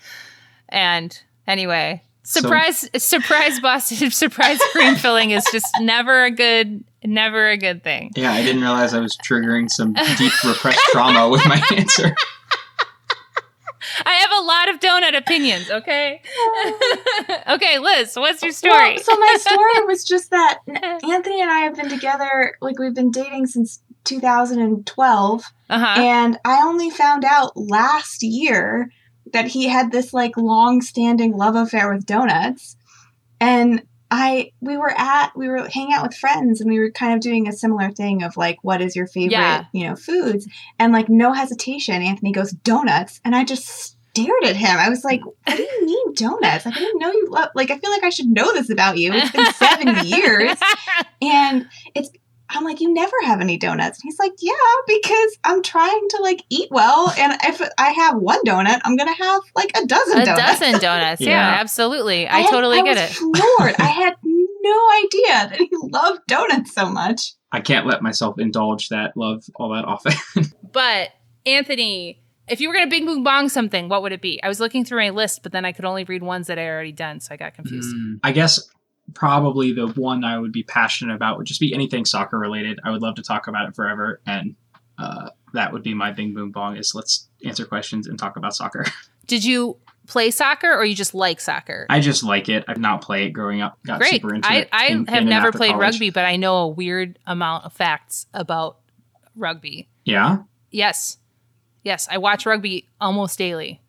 And 0.68 1.20
anyway, 1.48 2.04
So- 2.22 2.42
surprise, 2.42 2.88
surprise 2.96 3.58
Boston, 3.58 4.10
surprise 4.12 4.60
cream 4.70 4.94
filling 4.94 5.32
is 5.32 5.44
just 5.50 5.66
never 5.80 6.22
a 6.26 6.30
good, 6.30 6.84
never 7.04 7.48
a 7.48 7.56
good 7.56 7.82
thing. 7.82 8.12
yeah, 8.14 8.30
I 8.30 8.44
didn't 8.44 8.62
realize 8.62 8.94
I 8.94 9.00
was 9.00 9.16
triggering 9.16 9.68
some 9.68 9.94
deep 10.16 10.32
repressed 10.44 10.78
trauma 10.92 11.28
with 11.28 11.44
my 11.44 11.60
answer. 11.76 12.14
I 14.04 14.12
have 14.14 14.30
a 14.32 14.44
lot 14.44 14.68
of 14.68 14.80
donut 14.80 15.16
opinions. 15.16 15.70
Okay, 15.70 16.22
okay, 17.48 17.78
Liz, 17.78 18.16
what's 18.16 18.42
your 18.42 18.52
story? 18.52 18.94
Well, 18.94 18.98
so 18.98 19.16
my 19.16 19.36
story 19.38 19.86
was 19.86 20.04
just 20.04 20.30
that 20.30 20.60
Anthony 20.66 21.40
and 21.40 21.50
I 21.50 21.60
have 21.60 21.76
been 21.76 21.88
together, 21.88 22.56
like 22.60 22.78
we've 22.78 22.94
been 22.94 23.10
dating 23.10 23.46
since 23.46 23.82
2012, 24.04 25.44
uh 25.70 25.78
huh. 25.78 26.00
and 26.00 26.38
I 26.44 26.62
only 26.62 26.90
found 26.90 27.24
out 27.24 27.56
last 27.56 28.22
year 28.22 28.90
that 29.32 29.46
he 29.46 29.68
had 29.68 29.92
this 29.92 30.12
like 30.12 30.36
long-standing 30.36 31.36
love 31.36 31.54
affair 31.54 31.92
with 31.92 32.06
donuts, 32.06 32.76
and 33.40 33.82
I 34.10 34.52
we 34.60 34.76
were 34.76 34.92
at 34.98 35.32
we 35.36 35.48
were 35.48 35.68
hanging 35.68 35.92
out 35.92 36.02
with 36.02 36.16
friends 36.16 36.60
and 36.60 36.70
we 36.70 36.78
were 36.78 36.90
kind 36.90 37.14
of 37.14 37.20
doing 37.20 37.46
a 37.48 37.52
similar 37.52 37.90
thing 37.90 38.22
of 38.22 38.36
like 38.36 38.56
what 38.62 38.80
is 38.80 38.96
your 38.96 39.06
favorite 39.06 39.32
Yeah. 39.32 39.64
you 39.72 39.86
know 39.86 39.96
foods? 39.96 40.48
And 40.78 40.92
like 40.92 41.08
no 41.08 41.32
hesitation 41.32 42.02
Anthony 42.02 42.32
goes 42.32 42.50
donuts. 42.52 43.20
And 43.24 43.36
I 43.36 43.44
just 43.44 43.66
stared 43.66 44.44
at 44.44 44.56
him. 44.56 44.76
I 44.78 44.88
was 44.88 45.04
like 45.04 45.20
what 45.24 45.56
do 45.56 45.62
you 45.62 45.84
mean 45.86 46.14
donuts? 46.14 46.64
Like 46.66 46.76
I 46.76 46.78
didn't 46.78 47.00
know 47.00 47.10
you 47.12 47.26
love 47.30 47.50
like 47.54 47.70
I 47.70 47.78
feel 47.78 47.90
like 47.90 48.04
I 48.04 48.10
should 48.10 48.28
know 48.28 48.52
this 48.54 48.70
about 48.70 48.96
you. 48.96 49.12
It's 49.12 49.30
been 49.30 49.52
seven 49.52 50.04
years. 50.06 50.56
And 51.20 51.68
it's 51.94 52.08
I'm 52.50 52.64
like, 52.64 52.80
you 52.80 52.92
never 52.92 53.14
have 53.24 53.40
any 53.40 53.56
donuts. 53.56 53.98
And 53.98 54.04
he's 54.04 54.18
like, 54.18 54.32
yeah, 54.40 54.52
because 54.86 55.38
I'm 55.44 55.62
trying 55.62 56.08
to 56.10 56.22
like 56.22 56.42
eat 56.50 56.68
well. 56.70 57.12
And 57.18 57.34
if 57.44 57.60
I 57.78 57.90
have 57.90 58.16
one 58.16 58.42
donut, 58.44 58.80
I'm 58.84 58.96
going 58.96 59.14
to 59.14 59.22
have 59.22 59.40
like 59.54 59.70
a 59.76 59.86
dozen 59.86 60.18
donuts. 60.18 60.28
a 60.30 60.36
donuts. 60.36 60.60
dozen 60.60 60.80
donuts. 60.80 61.20
yeah. 61.20 61.28
Yeah. 61.30 61.60
absolutely. 61.60 62.26
I, 62.28 62.40
had- 62.40 62.50
totally 62.50 62.78
I 62.78 62.82
get 62.82 62.96
was 62.96 63.10
it. 63.10 63.14
floored. 63.14 63.74
I 63.78 63.86
had 63.86 64.14
no 64.22 64.88
idea 65.04 65.48
that 65.50 65.58
he 65.58 65.68
loved 65.72 66.20
donuts 66.26 66.74
so 66.74 66.88
much. 66.90 67.32
I 67.52 67.60
can't 67.60 67.86
let 67.86 68.02
myself 68.02 68.38
indulge 68.38 68.88
that 68.90 69.16
love 69.16 69.44
all 69.56 69.70
that 69.74 69.84
often. 69.84 70.12
But 70.72 71.10
Anthony, 71.46 72.22
if 72.46 72.60
you 72.60 72.68
were 72.68 72.74
gonna 72.74 72.88
bing 72.90 73.06
boom 73.06 73.24
bong 73.24 73.48
something, 73.48 73.88
what 73.88 74.02
would 74.02 74.12
it 74.12 74.20
be? 74.20 74.40
I 74.42 74.48
was 74.48 74.60
looking 74.60 74.84
through 74.84 74.98
my 75.00 75.10
list, 75.10 75.42
but 75.42 75.50
then 75.52 75.64
I 75.64 75.72
could 75.72 75.86
only 75.86 76.04
read 76.04 76.22
ones 76.22 76.46
that 76.48 76.58
I 76.58 76.66
already 76.68 76.92
done, 76.92 77.20
so 77.20 77.32
I 77.32 77.36
got 77.38 77.54
confused. 77.54 77.94
Mm, 77.94 78.20
I 78.22 78.32
guess 78.32 78.60
probably 79.14 79.72
the 79.72 79.88
one 79.88 80.24
I 80.24 80.38
would 80.38 80.52
be 80.52 80.62
passionate 80.62 81.14
about 81.14 81.38
would 81.38 81.46
just 81.46 81.60
be 81.60 81.72
anything 81.74 82.04
soccer 82.04 82.38
related. 82.38 82.78
I 82.84 82.90
would 82.90 83.02
love 83.02 83.14
to 83.16 83.22
talk 83.22 83.46
about 83.48 83.68
it 83.68 83.74
forever, 83.74 84.20
and 84.26 84.54
uh, 84.98 85.30
that 85.54 85.72
would 85.72 85.82
be 85.82 85.94
my 85.94 86.10
Bing 86.12 86.34
Boom 86.34 86.50
Bong. 86.50 86.76
Is 86.76 86.94
let's 86.94 87.28
answer 87.44 87.64
questions 87.64 88.06
and 88.06 88.18
talk 88.18 88.36
about 88.36 88.54
soccer. 88.54 88.84
Did 89.26 89.44
you 89.44 89.76
play 90.06 90.30
soccer 90.30 90.72
or 90.72 90.84
you 90.84 90.94
just 90.94 91.14
like 91.14 91.38
soccer? 91.40 91.86
I 91.90 92.00
just 92.00 92.22
like 92.24 92.48
it. 92.48 92.64
I've 92.66 92.78
not 92.78 93.02
played 93.02 93.26
it 93.26 93.30
growing 93.30 93.60
up. 93.60 93.78
Got 93.86 94.00
Great. 94.00 94.12
super 94.12 94.34
into 94.34 94.50
I, 94.50 94.54
it. 94.56 94.68
I 94.72 94.86
in- 94.86 95.06
have 95.06 95.22
in 95.22 95.28
never 95.28 95.52
played 95.52 95.72
college. 95.72 95.94
rugby, 95.94 96.10
but 96.10 96.24
I 96.24 96.36
know 96.36 96.56
a 96.58 96.68
weird 96.68 97.18
amount 97.26 97.64
of 97.66 97.72
facts 97.72 98.26
about 98.32 98.78
rugby. 99.36 99.88
Yeah, 100.04 100.38
Yes. 100.70 101.18
Yes, 101.84 102.08
I 102.10 102.18
watch 102.18 102.44
rugby 102.44 102.88
almost 103.00 103.38
daily. 103.38 103.80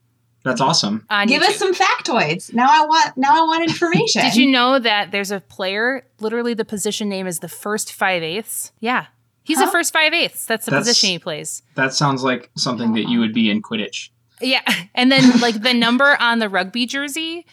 That's 0.43 0.61
awesome. 0.61 1.05
On 1.09 1.27
Give 1.27 1.41
YouTube. 1.41 1.49
us 1.49 1.55
some 1.57 1.73
factoids. 1.75 2.53
Now 2.53 2.67
I 2.69 2.85
want 2.85 3.17
now 3.17 3.43
I 3.43 3.47
want 3.47 3.63
information. 3.63 4.21
Did 4.25 4.35
you 4.35 4.49
know 4.51 4.79
that 4.79 5.11
there's 5.11 5.31
a 5.31 5.39
player, 5.41 6.05
literally 6.19 6.53
the 6.53 6.65
position 6.65 7.09
name 7.09 7.27
is 7.27 7.39
the 7.39 7.49
first 7.49 7.91
five 7.93 8.23
eighths? 8.23 8.71
Yeah. 8.79 9.07
He's 9.43 9.59
the 9.59 9.67
first 9.67 9.91
five 9.93 10.13
eighths. 10.13 10.45
That's 10.45 10.65
the 10.65 10.71
That's- 10.71 10.87
position 10.87 11.09
he 11.09 11.19
plays. 11.19 11.63
That 11.75 11.93
sounds 11.93 12.23
like 12.23 12.51
something 12.55 12.93
that 12.93 13.09
you 13.09 13.19
would 13.19 13.33
be 13.33 13.49
in 13.49 13.61
Quidditch. 13.61 14.09
Yeah. 14.41 14.61
And 14.95 15.11
then 15.11 15.39
like 15.39 15.61
the 15.61 15.73
number 15.73 16.17
on 16.19 16.39
the 16.39 16.49
rugby 16.49 16.85
jersey, 16.85 17.45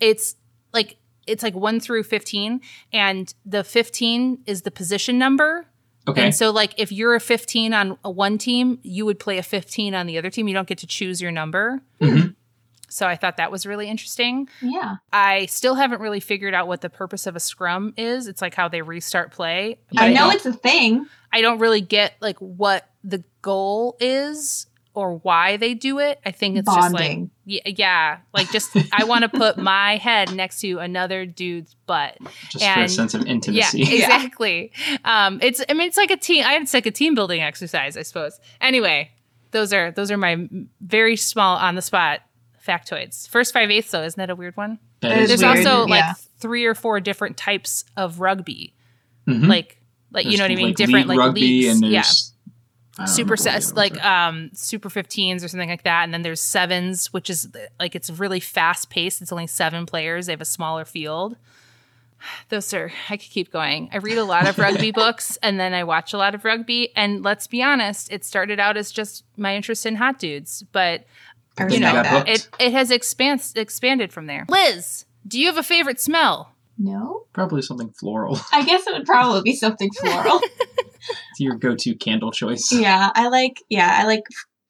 it's 0.00 0.36
like 0.72 0.96
it's 1.26 1.42
like 1.42 1.54
one 1.54 1.78
through 1.80 2.02
fifteen. 2.04 2.60
And 2.92 3.32
the 3.44 3.62
fifteen 3.64 4.38
is 4.46 4.62
the 4.62 4.70
position 4.70 5.18
number. 5.18 5.66
Okay. 6.08 6.24
And 6.24 6.34
so 6.34 6.50
like 6.50 6.74
if 6.78 6.90
you're 6.90 7.14
a 7.14 7.20
15 7.20 7.72
on 7.74 7.96
a 8.04 8.10
one 8.10 8.36
team, 8.38 8.78
you 8.82 9.04
would 9.06 9.18
play 9.20 9.38
a 9.38 9.42
15 9.42 9.94
on 9.94 10.06
the 10.06 10.18
other 10.18 10.30
team. 10.30 10.48
You 10.48 10.54
don't 10.54 10.66
get 10.68 10.78
to 10.78 10.86
choose 10.86 11.20
your 11.22 11.30
number. 11.30 11.80
Mhm. 12.00 12.34
So 12.88 13.06
I 13.06 13.16
thought 13.16 13.38
that 13.38 13.50
was 13.50 13.64
really 13.64 13.88
interesting. 13.88 14.48
Yeah. 14.60 14.96
I 15.12 15.46
still 15.46 15.76
haven't 15.76 16.00
really 16.02 16.20
figured 16.20 16.52
out 16.54 16.68
what 16.68 16.80
the 16.82 16.90
purpose 16.90 17.26
of 17.26 17.36
a 17.36 17.40
scrum 17.40 17.94
is. 17.96 18.26
It's 18.26 18.42
like 18.42 18.54
how 18.54 18.68
they 18.68 18.82
restart 18.82 19.30
play. 19.32 19.78
I 19.96 20.08
know 20.12 20.24
don't- 20.26 20.34
it's 20.34 20.46
a 20.46 20.52
thing. 20.52 21.06
I 21.32 21.40
don't 21.40 21.58
really 21.58 21.80
get 21.80 22.14
like 22.20 22.36
what 22.38 22.86
the 23.02 23.24
goal 23.40 23.96
is 23.98 24.66
or 24.94 25.16
why 25.18 25.56
they 25.56 25.72
do 25.74 25.98
it. 25.98 26.20
I 26.26 26.30
think 26.32 26.58
it's 26.58 26.72
just 26.72 26.92
like 26.92 27.18
yeah, 27.46 27.60
yeah, 27.66 28.18
like 28.34 28.50
just 28.50 28.76
I 28.92 29.04
want 29.04 29.22
to 29.22 29.28
put 29.28 29.56
my 29.58 29.96
head 29.96 30.34
next 30.34 30.60
to 30.60 30.78
another 30.78 31.24
dude's 31.26 31.74
butt. 31.86 32.16
just 32.50 32.64
for 32.64 32.70
a 32.70 32.82
and- 32.82 32.90
sense 32.90 33.14
of 33.14 33.22
Yeah, 33.26 33.32
intimacy. 33.32 33.82
exactly. 33.96 34.72
Um, 35.04 35.38
it's 35.42 35.64
I 35.68 35.72
mean 35.72 35.88
it's 35.88 35.96
like 35.96 36.10
a 36.10 36.16
team. 36.16 36.44
I 36.46 36.56
it's 36.56 36.74
like 36.74 36.86
a 36.86 36.90
team 36.90 37.14
building 37.14 37.40
exercise, 37.40 37.96
I 37.96 38.02
suppose. 38.02 38.38
Anyway, 38.60 39.10
those 39.52 39.72
are 39.72 39.90
those 39.92 40.10
are 40.10 40.16
my 40.18 40.48
very 40.80 41.16
small 41.16 41.56
on 41.56 41.74
the 41.74 41.82
spot 41.82 42.20
factoids. 42.66 43.28
First 43.28 43.52
five 43.52 43.70
eighths 43.70 43.90
though, 43.90 44.02
isn't 44.02 44.18
that 44.18 44.30
a 44.30 44.36
weird 44.36 44.56
one? 44.56 44.78
That 45.00 45.12
It 45.12 45.18
is 45.18 45.30
is 45.32 45.40
There's 45.40 45.54
weird. 45.56 45.66
also 45.66 45.86
like 45.86 45.98
yeah. 46.00 46.12
three 46.38 46.64
or 46.64 46.74
four 46.74 47.00
different 47.00 47.36
types 47.36 47.84
of 47.96 48.20
rugby, 48.20 48.74
Mhm. 49.26 49.48
like 49.48 49.78
like 50.12 50.26
you 50.26 50.36
know 50.36 50.44
what 50.44 50.50
I 50.50 50.54
mean, 50.54 50.66
like, 50.66 50.76
different 50.76 51.06
like 51.08 51.18
rugby 51.18 51.40
leagues. 51.40 51.68
and 51.80 51.84
yeah, 51.90 52.02
there's 52.02 52.28
I 52.28 52.28
don't 52.28 52.31
super 53.06 53.08
remember 53.08 53.30
what 53.32 53.38
the 53.38 53.42
sets 53.42 53.72
like 53.74 54.04
um 54.04 54.50
super 54.52 54.88
15s 54.90 55.42
or 55.42 55.48
something 55.48 55.68
like 55.70 55.82
that 55.84 56.04
and 56.04 56.12
then 56.12 56.22
there's 56.22 56.40
sevens 56.42 57.12
which 57.12 57.30
is 57.30 57.48
like 57.80 57.94
it's 57.94 58.10
really 58.10 58.40
fast 58.40 58.90
paced. 58.90 59.22
It's 59.22 59.32
only 59.32 59.46
seven 59.46 59.86
players. 59.86 60.26
They 60.26 60.32
have 60.32 60.40
a 60.40 60.44
smaller 60.44 60.84
field. 60.84 61.36
Those 62.50 62.72
are 62.74 62.92
i 63.08 63.16
could 63.16 63.30
keep 63.30 63.50
going. 63.50 63.88
I 63.92 63.96
read 63.96 64.18
a 64.18 64.24
lot 64.24 64.46
of 64.46 64.58
rugby 64.58 64.90
books 65.02 65.38
and 65.42 65.58
then 65.58 65.72
i 65.74 65.82
watch 65.84 66.12
a 66.12 66.18
lot 66.18 66.34
of 66.34 66.44
rugby 66.44 66.94
and 66.94 67.22
let's 67.22 67.46
be 67.46 67.62
honest 67.62 68.12
it 68.12 68.24
started 68.24 68.60
out 68.60 68.76
as 68.76 68.92
just 68.92 69.24
my 69.36 69.56
interest 69.56 69.86
in 69.86 69.96
hot 69.96 70.18
dudes 70.18 70.62
but 70.72 71.04
You 71.58 71.68
you 71.70 71.80
know 71.80 71.92
got 71.92 72.04
respect 72.04 72.26
that. 72.26 72.28
hooked. 72.28 72.48
it 72.60 72.66
it 72.66 72.72
has 72.72 72.90
expans- 72.90 73.56
expanded 73.56 74.12
from 74.12 74.26
there. 74.26 74.44
Liz 74.48 75.06
do 75.26 75.40
you 75.40 75.46
have 75.46 75.56
a 75.58 75.62
favorite 75.62 75.98
smell 76.00 76.51
No. 76.78 77.26
probably 77.32 77.62
something 77.62 77.90
floral. 77.98 78.38
I 78.52 78.64
guess 78.64 78.86
it 78.86 78.92
would 78.94 79.06
probably 79.06 79.42
be 79.42 79.54
something 79.54 79.90
floral. 80.00 80.40
It's 81.30 81.40
your 81.40 81.56
go-to 81.56 81.94
candle 81.94 82.30
choice. 82.32 82.72
yeah, 82.72 83.10
I 83.14 83.28
like 83.28 83.62
yeah, 83.68 83.98
I 84.00 84.04
like 84.06 84.22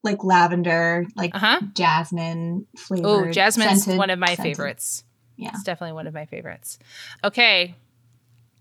like 0.02 0.24
lavender, 0.24 1.06
like 1.16 1.34
uh-huh 1.34 1.60
jasmine 1.74 2.66
flavored. 2.76 3.06
oh 3.28 3.30
jasmine's 3.30 3.84
scented- 3.84 3.98
one 3.98 4.10
of 4.10 4.18
my 4.18 4.34
scented. 4.34 4.44
favorites 4.56 5.04
Yeah. 5.36 5.50
it's 5.54 5.62
definitely 5.62 5.92
one 5.92 6.06
of 6.08 6.14
my 6.14 6.26
favorites 6.26 6.78
okay 7.22 7.76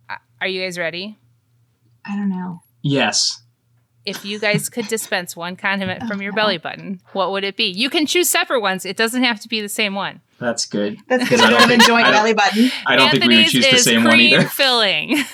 Uh, 0.08 0.18
are 0.40 0.48
you 0.48 0.62
guys 0.62 0.78
ready 0.78 1.18
I 2.06 2.16
don't 2.16 2.30
know. 2.30 2.60
Yes. 2.84 3.41
If 4.06 4.26
you 4.26 4.40
guys 4.40 4.70
could 4.70 4.88
dispense 4.88 5.36
one 5.36 5.56
condiment 5.56 6.04
from 6.08 6.22
your 6.22 6.34
belly 6.34 6.58
button, 6.58 7.02
what 7.14 7.32
would 7.32 7.44
it 7.44 7.56
be? 7.56 7.66
You 7.66 7.90
can 7.90 8.06
choose 8.06 8.30
separate 8.30 8.62
ones. 8.62 8.86
It 8.86 8.98
doesn't 8.98 9.24
have 9.24 9.40
to 9.42 9.48
be 9.48 9.62
the 9.62 9.70
same 9.70 9.94
one. 9.96 10.22
That's 10.40 10.66
good. 10.66 10.98
That's 11.08 11.24
Because 11.24 11.40
good. 11.42 11.46
I 11.46 11.48
I 11.48 11.50
don't 11.52 11.60
don't 11.60 11.70
think- 11.70 11.84
joint 11.86 12.06
I 12.06 12.12
don't- 12.12 12.20
belly 12.20 12.34
button. 12.34 12.72
I 12.88 12.96
don't 12.96 13.12
think 13.12 13.26
we 13.26 13.38
would 13.38 13.48
choose 13.48 13.64
the 13.70 13.76
is 13.76 13.84
same 13.84 14.04
one 14.04 14.20
either. 14.20 14.48
filling. 14.48 15.18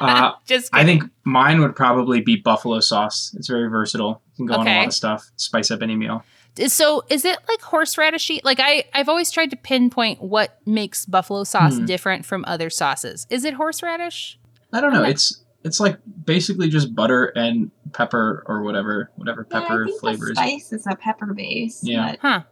Uh, 0.00 0.32
Just 0.46 0.70
I 0.72 0.84
think 0.84 1.02
mine 1.24 1.60
would 1.60 1.76
probably 1.76 2.20
be 2.22 2.36
buffalo 2.36 2.80
sauce. 2.80 3.34
It's 3.36 3.48
very 3.48 3.68
versatile. 3.68 4.22
You 4.36 4.46
can 4.46 4.46
go 4.46 4.54
on 4.60 4.66
a 4.66 4.76
lot 4.78 4.86
of 4.86 4.92
stuff. 4.94 5.30
Spice 5.36 5.70
up 5.70 5.82
any 5.82 5.94
meal. 5.96 6.24
so. 6.68 7.04
Is 7.10 7.24
it 7.26 7.36
like 7.48 7.60
horseradishy? 7.60 8.40
Like 8.42 8.60
I, 8.60 8.84
I've 8.94 9.08
always 9.10 9.30
tried 9.30 9.50
to 9.50 9.56
pinpoint 9.56 10.22
what 10.22 10.58
makes 10.64 11.04
buffalo 11.04 11.44
sauce 11.44 11.76
Hmm. 11.76 11.84
different 11.84 12.24
from 12.24 12.44
other 12.46 12.70
sauces. 12.70 13.26
Is 13.28 13.44
it 13.44 13.54
horseradish? 13.54 14.38
I 14.72 14.80
don't 14.80 14.92
know. 14.94 15.02
Okay. 15.02 15.10
It's 15.10 15.42
it's 15.62 15.78
like 15.80 15.98
basically 16.24 16.68
just 16.68 16.94
butter 16.94 17.26
and 17.36 17.70
pepper 17.92 18.42
or 18.46 18.62
whatever 18.62 19.10
whatever 19.16 19.46
Yeah, 19.50 19.58
I 19.58 19.60
pepper 19.62 19.86
think 19.86 20.00
flavor 20.00 20.24
the 20.26 20.32
is. 20.32 20.38
spice 20.38 20.72
is 20.72 20.86
a 20.86 20.96
pepper 20.96 21.32
base, 21.34 21.80
Yeah. 21.82 22.16
but 22.22 22.46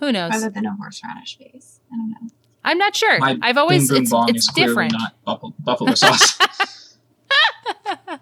Who 0.00 0.12
knows? 0.12 0.30
rather 0.30 0.50
than 0.50 0.66
a 0.66 0.74
horseradish 0.74 1.36
base. 1.38 1.80
I 1.92 1.96
don't 1.96 2.10
know. 2.10 2.16
I'm 2.64 2.78
not 2.78 2.94
sure. 2.96 3.18
My 3.18 3.38
I've 3.42 3.56
always 3.58 3.88
Bing 3.88 3.96
Boom 3.96 4.02
it's, 4.02 4.10
Bong 4.10 4.28
it's 4.28 4.48
is 4.48 4.54
different. 4.54 4.92
not 4.92 5.14
buffalo, 5.24 5.54
buffalo 5.58 5.94
sauce. 5.94 6.38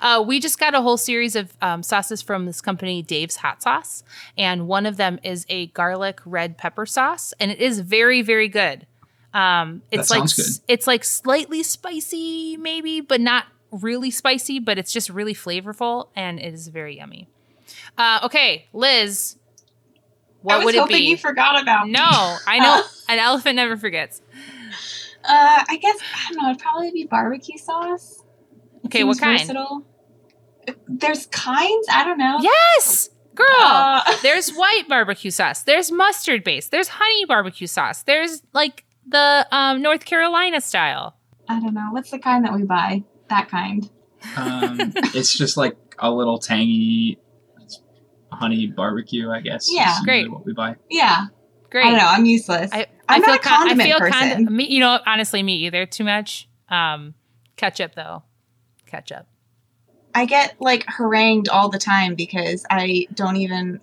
Uh, 0.00 0.22
we 0.26 0.40
just 0.40 0.58
got 0.58 0.74
a 0.74 0.82
whole 0.82 0.96
series 0.96 1.36
of 1.36 1.56
um, 1.62 1.82
sauces 1.82 2.20
from 2.20 2.44
this 2.44 2.60
company, 2.60 3.02
Dave's 3.02 3.36
Hot 3.36 3.62
Sauce, 3.62 4.02
and 4.36 4.66
one 4.66 4.84
of 4.84 4.96
them 4.96 5.20
is 5.22 5.46
a 5.48 5.68
garlic 5.68 6.20
red 6.26 6.58
pepper 6.58 6.84
sauce, 6.84 7.32
and 7.38 7.52
it 7.52 7.60
is 7.60 7.78
very, 7.78 8.20
very 8.20 8.48
good. 8.48 8.84
Um, 9.34 9.82
it's 9.90 10.08
That 10.08 10.20
like 10.20 10.34
good. 10.36 10.44
it's 10.68 10.86
like 10.86 11.04
slightly 11.04 11.62
spicy, 11.62 12.56
maybe, 12.56 13.00
but 13.00 13.20
not 13.20 13.46
really 13.70 14.10
spicy. 14.10 14.60
But 14.60 14.78
it's 14.78 14.92
just 14.92 15.10
really 15.10 15.34
flavorful, 15.34 16.08
and 16.16 16.38
it 16.38 16.54
is 16.54 16.68
very 16.68 16.96
yummy. 16.96 17.28
Uh, 17.98 18.20
okay, 18.24 18.66
Liz, 18.72 19.36
what 20.42 20.54
I 20.54 20.58
was 20.58 20.64
would 20.66 20.74
it 20.76 20.88
be? 20.88 20.98
you 21.08 21.16
forgot 21.16 21.60
about. 21.60 21.86
me. 21.86 21.92
no, 21.92 22.36
I 22.46 22.58
know 22.60 22.82
an 23.08 23.18
elephant 23.18 23.56
never 23.56 23.76
forgets. 23.76 24.22
Uh, 25.24 25.64
I 25.68 25.78
guess 25.80 25.98
I 26.00 26.32
don't 26.32 26.42
know. 26.42 26.50
It'd 26.50 26.62
probably 26.62 26.90
be 26.92 27.04
barbecue 27.04 27.58
sauce. 27.58 28.22
It 28.82 28.86
Okay, 28.86 29.04
what 29.04 29.18
kind? 29.18 29.38
versatile. 29.40 29.84
There's 30.88 31.26
kinds. 31.26 31.86
I 31.90 32.04
don't 32.04 32.18
know. 32.18 32.38
Yes, 32.40 33.10
girl. 33.34 33.46
Uh, 33.60 34.02
There's 34.22 34.50
white 34.52 34.84
barbecue 34.88 35.30
sauce. 35.30 35.62
There's 35.62 35.90
mustard 35.90 36.42
base. 36.44 36.68
There's 36.68 36.88
honey 36.88 37.24
barbecue 37.26 37.66
sauce. 37.66 38.02
There's 38.02 38.42
like 38.54 38.84
the 39.06 39.46
um, 39.50 39.82
North 39.82 40.04
Carolina 40.04 40.60
style. 40.60 41.16
I 41.48 41.60
don't 41.60 41.74
know. 41.74 41.88
What's 41.90 42.10
the 42.10 42.18
kind 42.18 42.44
that 42.44 42.54
we 42.54 42.62
buy? 42.62 43.04
That 43.28 43.48
kind. 43.48 43.88
um, 44.36 44.78
it's 45.14 45.36
just 45.36 45.56
like 45.56 45.76
a 45.98 46.10
little 46.10 46.38
tangy 46.38 47.18
honey 48.34 48.66
barbecue, 48.66 49.30
I 49.30 49.40
guess. 49.40 49.68
Yeah. 49.70 49.88
usually 49.88 50.04
Great. 50.04 50.30
What 50.30 50.44
we 50.44 50.52
buy. 50.52 50.76
Yeah. 50.90 51.26
Great. 51.70 51.86
I 51.86 51.90
don't 51.90 51.98
know. 51.98 52.06
I'm 52.06 52.24
useless. 52.24 52.70
I, 52.72 52.86
I'm 53.08 53.22
feel 53.22 53.30
not 53.30 53.40
a 53.40 53.42
con- 53.42 53.58
condiment 53.58 53.80
I 53.80 53.84
feel 53.84 53.98
person. 53.98 54.20
Kind 54.20 54.50
me, 54.50 54.66
you 54.66 54.80
know, 54.80 54.98
honestly, 55.06 55.42
me 55.42 55.56
either. 55.66 55.86
Too 55.86 56.04
much. 56.04 56.48
Um, 56.68 57.14
ketchup 57.56 57.94
though. 57.94 58.22
Ketchup. 58.86 59.26
I 60.14 60.26
get 60.26 60.54
like 60.60 60.84
harangued 60.86 61.48
all 61.48 61.68
the 61.68 61.78
time 61.78 62.14
because 62.14 62.64
I 62.70 63.06
don't 63.14 63.36
even 63.36 63.80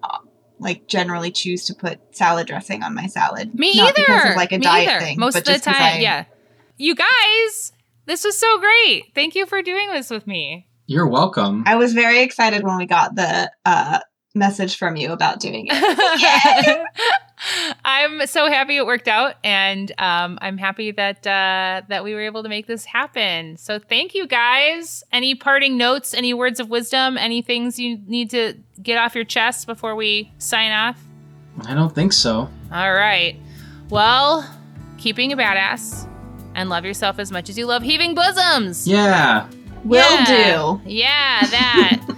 like 0.61 0.87
generally 0.87 1.31
choose 1.31 1.65
to 1.65 1.73
put 1.75 1.99
salad 2.15 2.47
dressing 2.47 2.83
on 2.83 2.93
my 2.95 3.07
salad. 3.07 3.53
Me 3.53 3.75
Not 3.75 3.89
either. 3.97 4.05
because 4.07 4.29
of 4.31 4.35
like 4.37 4.51
a 4.53 4.57
Me 4.59 4.63
diet 4.63 4.89
either. 4.89 4.99
thing. 5.05 5.19
Most 5.19 5.33
but 5.33 5.47
of 5.47 5.53
the 5.55 5.59
time, 5.59 5.75
I- 5.81 5.99
yeah. 5.99 6.25
You 6.77 6.95
guys, 6.95 7.73
this 8.05 8.23
was 8.23 8.37
so 8.37 8.59
great. 8.59 9.05
Thank 9.13 9.35
you 9.35 9.45
for 9.45 9.61
doing 9.61 9.89
this 9.91 10.09
with 10.09 10.25
me. 10.25 10.67
You're 10.87 11.07
welcome. 11.07 11.63
I 11.67 11.75
was 11.75 11.93
very 11.93 12.21
excited 12.21 12.63
when 12.63 12.77
we 12.77 12.85
got 12.85 13.15
the 13.15 13.51
uh, 13.65 13.99
message 14.33 14.77
from 14.77 14.95
you 14.95 15.11
about 15.11 15.39
doing 15.39 15.67
it. 15.69 16.87
I'm 17.85 18.27
so 18.27 18.47
happy 18.47 18.77
it 18.77 18.85
worked 18.85 19.07
out, 19.07 19.35
and 19.43 19.91
um, 19.97 20.37
I'm 20.41 20.57
happy 20.57 20.91
that 20.91 21.25
uh, 21.25 21.81
that 21.87 22.03
we 22.03 22.13
were 22.13 22.21
able 22.21 22.43
to 22.43 22.49
make 22.49 22.67
this 22.67 22.85
happen. 22.85 23.57
So 23.57 23.79
thank 23.79 24.13
you 24.13 24.27
guys. 24.27 25.03
Any 25.11 25.33
parting 25.35 25.77
notes? 25.77 26.13
Any 26.13 26.33
words 26.33 26.59
of 26.59 26.69
wisdom? 26.69 27.17
Any 27.17 27.41
things 27.41 27.79
you 27.79 27.99
need 28.05 28.29
to 28.31 28.53
get 28.81 28.97
off 28.97 29.15
your 29.15 29.23
chest 29.23 29.65
before 29.65 29.95
we 29.95 30.31
sign 30.37 30.71
off? 30.71 31.01
I 31.65 31.73
don't 31.73 31.93
think 31.93 32.13
so. 32.13 32.47
All 32.71 32.93
right. 32.93 33.35
Well, 33.89 34.47
keeping 34.97 35.33
a 35.33 35.37
badass 35.37 36.07
and 36.53 36.69
love 36.69 36.85
yourself 36.85 37.17
as 37.19 37.31
much 37.31 37.49
as 37.49 37.57
you 37.57 37.65
love 37.65 37.81
heaving 37.81 38.13
bosoms. 38.13 38.87
Yeah. 38.87 39.47
Will 39.83 39.99
Yeah. 40.11 40.25
do. 40.55 40.81
Yeah, 40.85 41.47
that. 41.47 42.07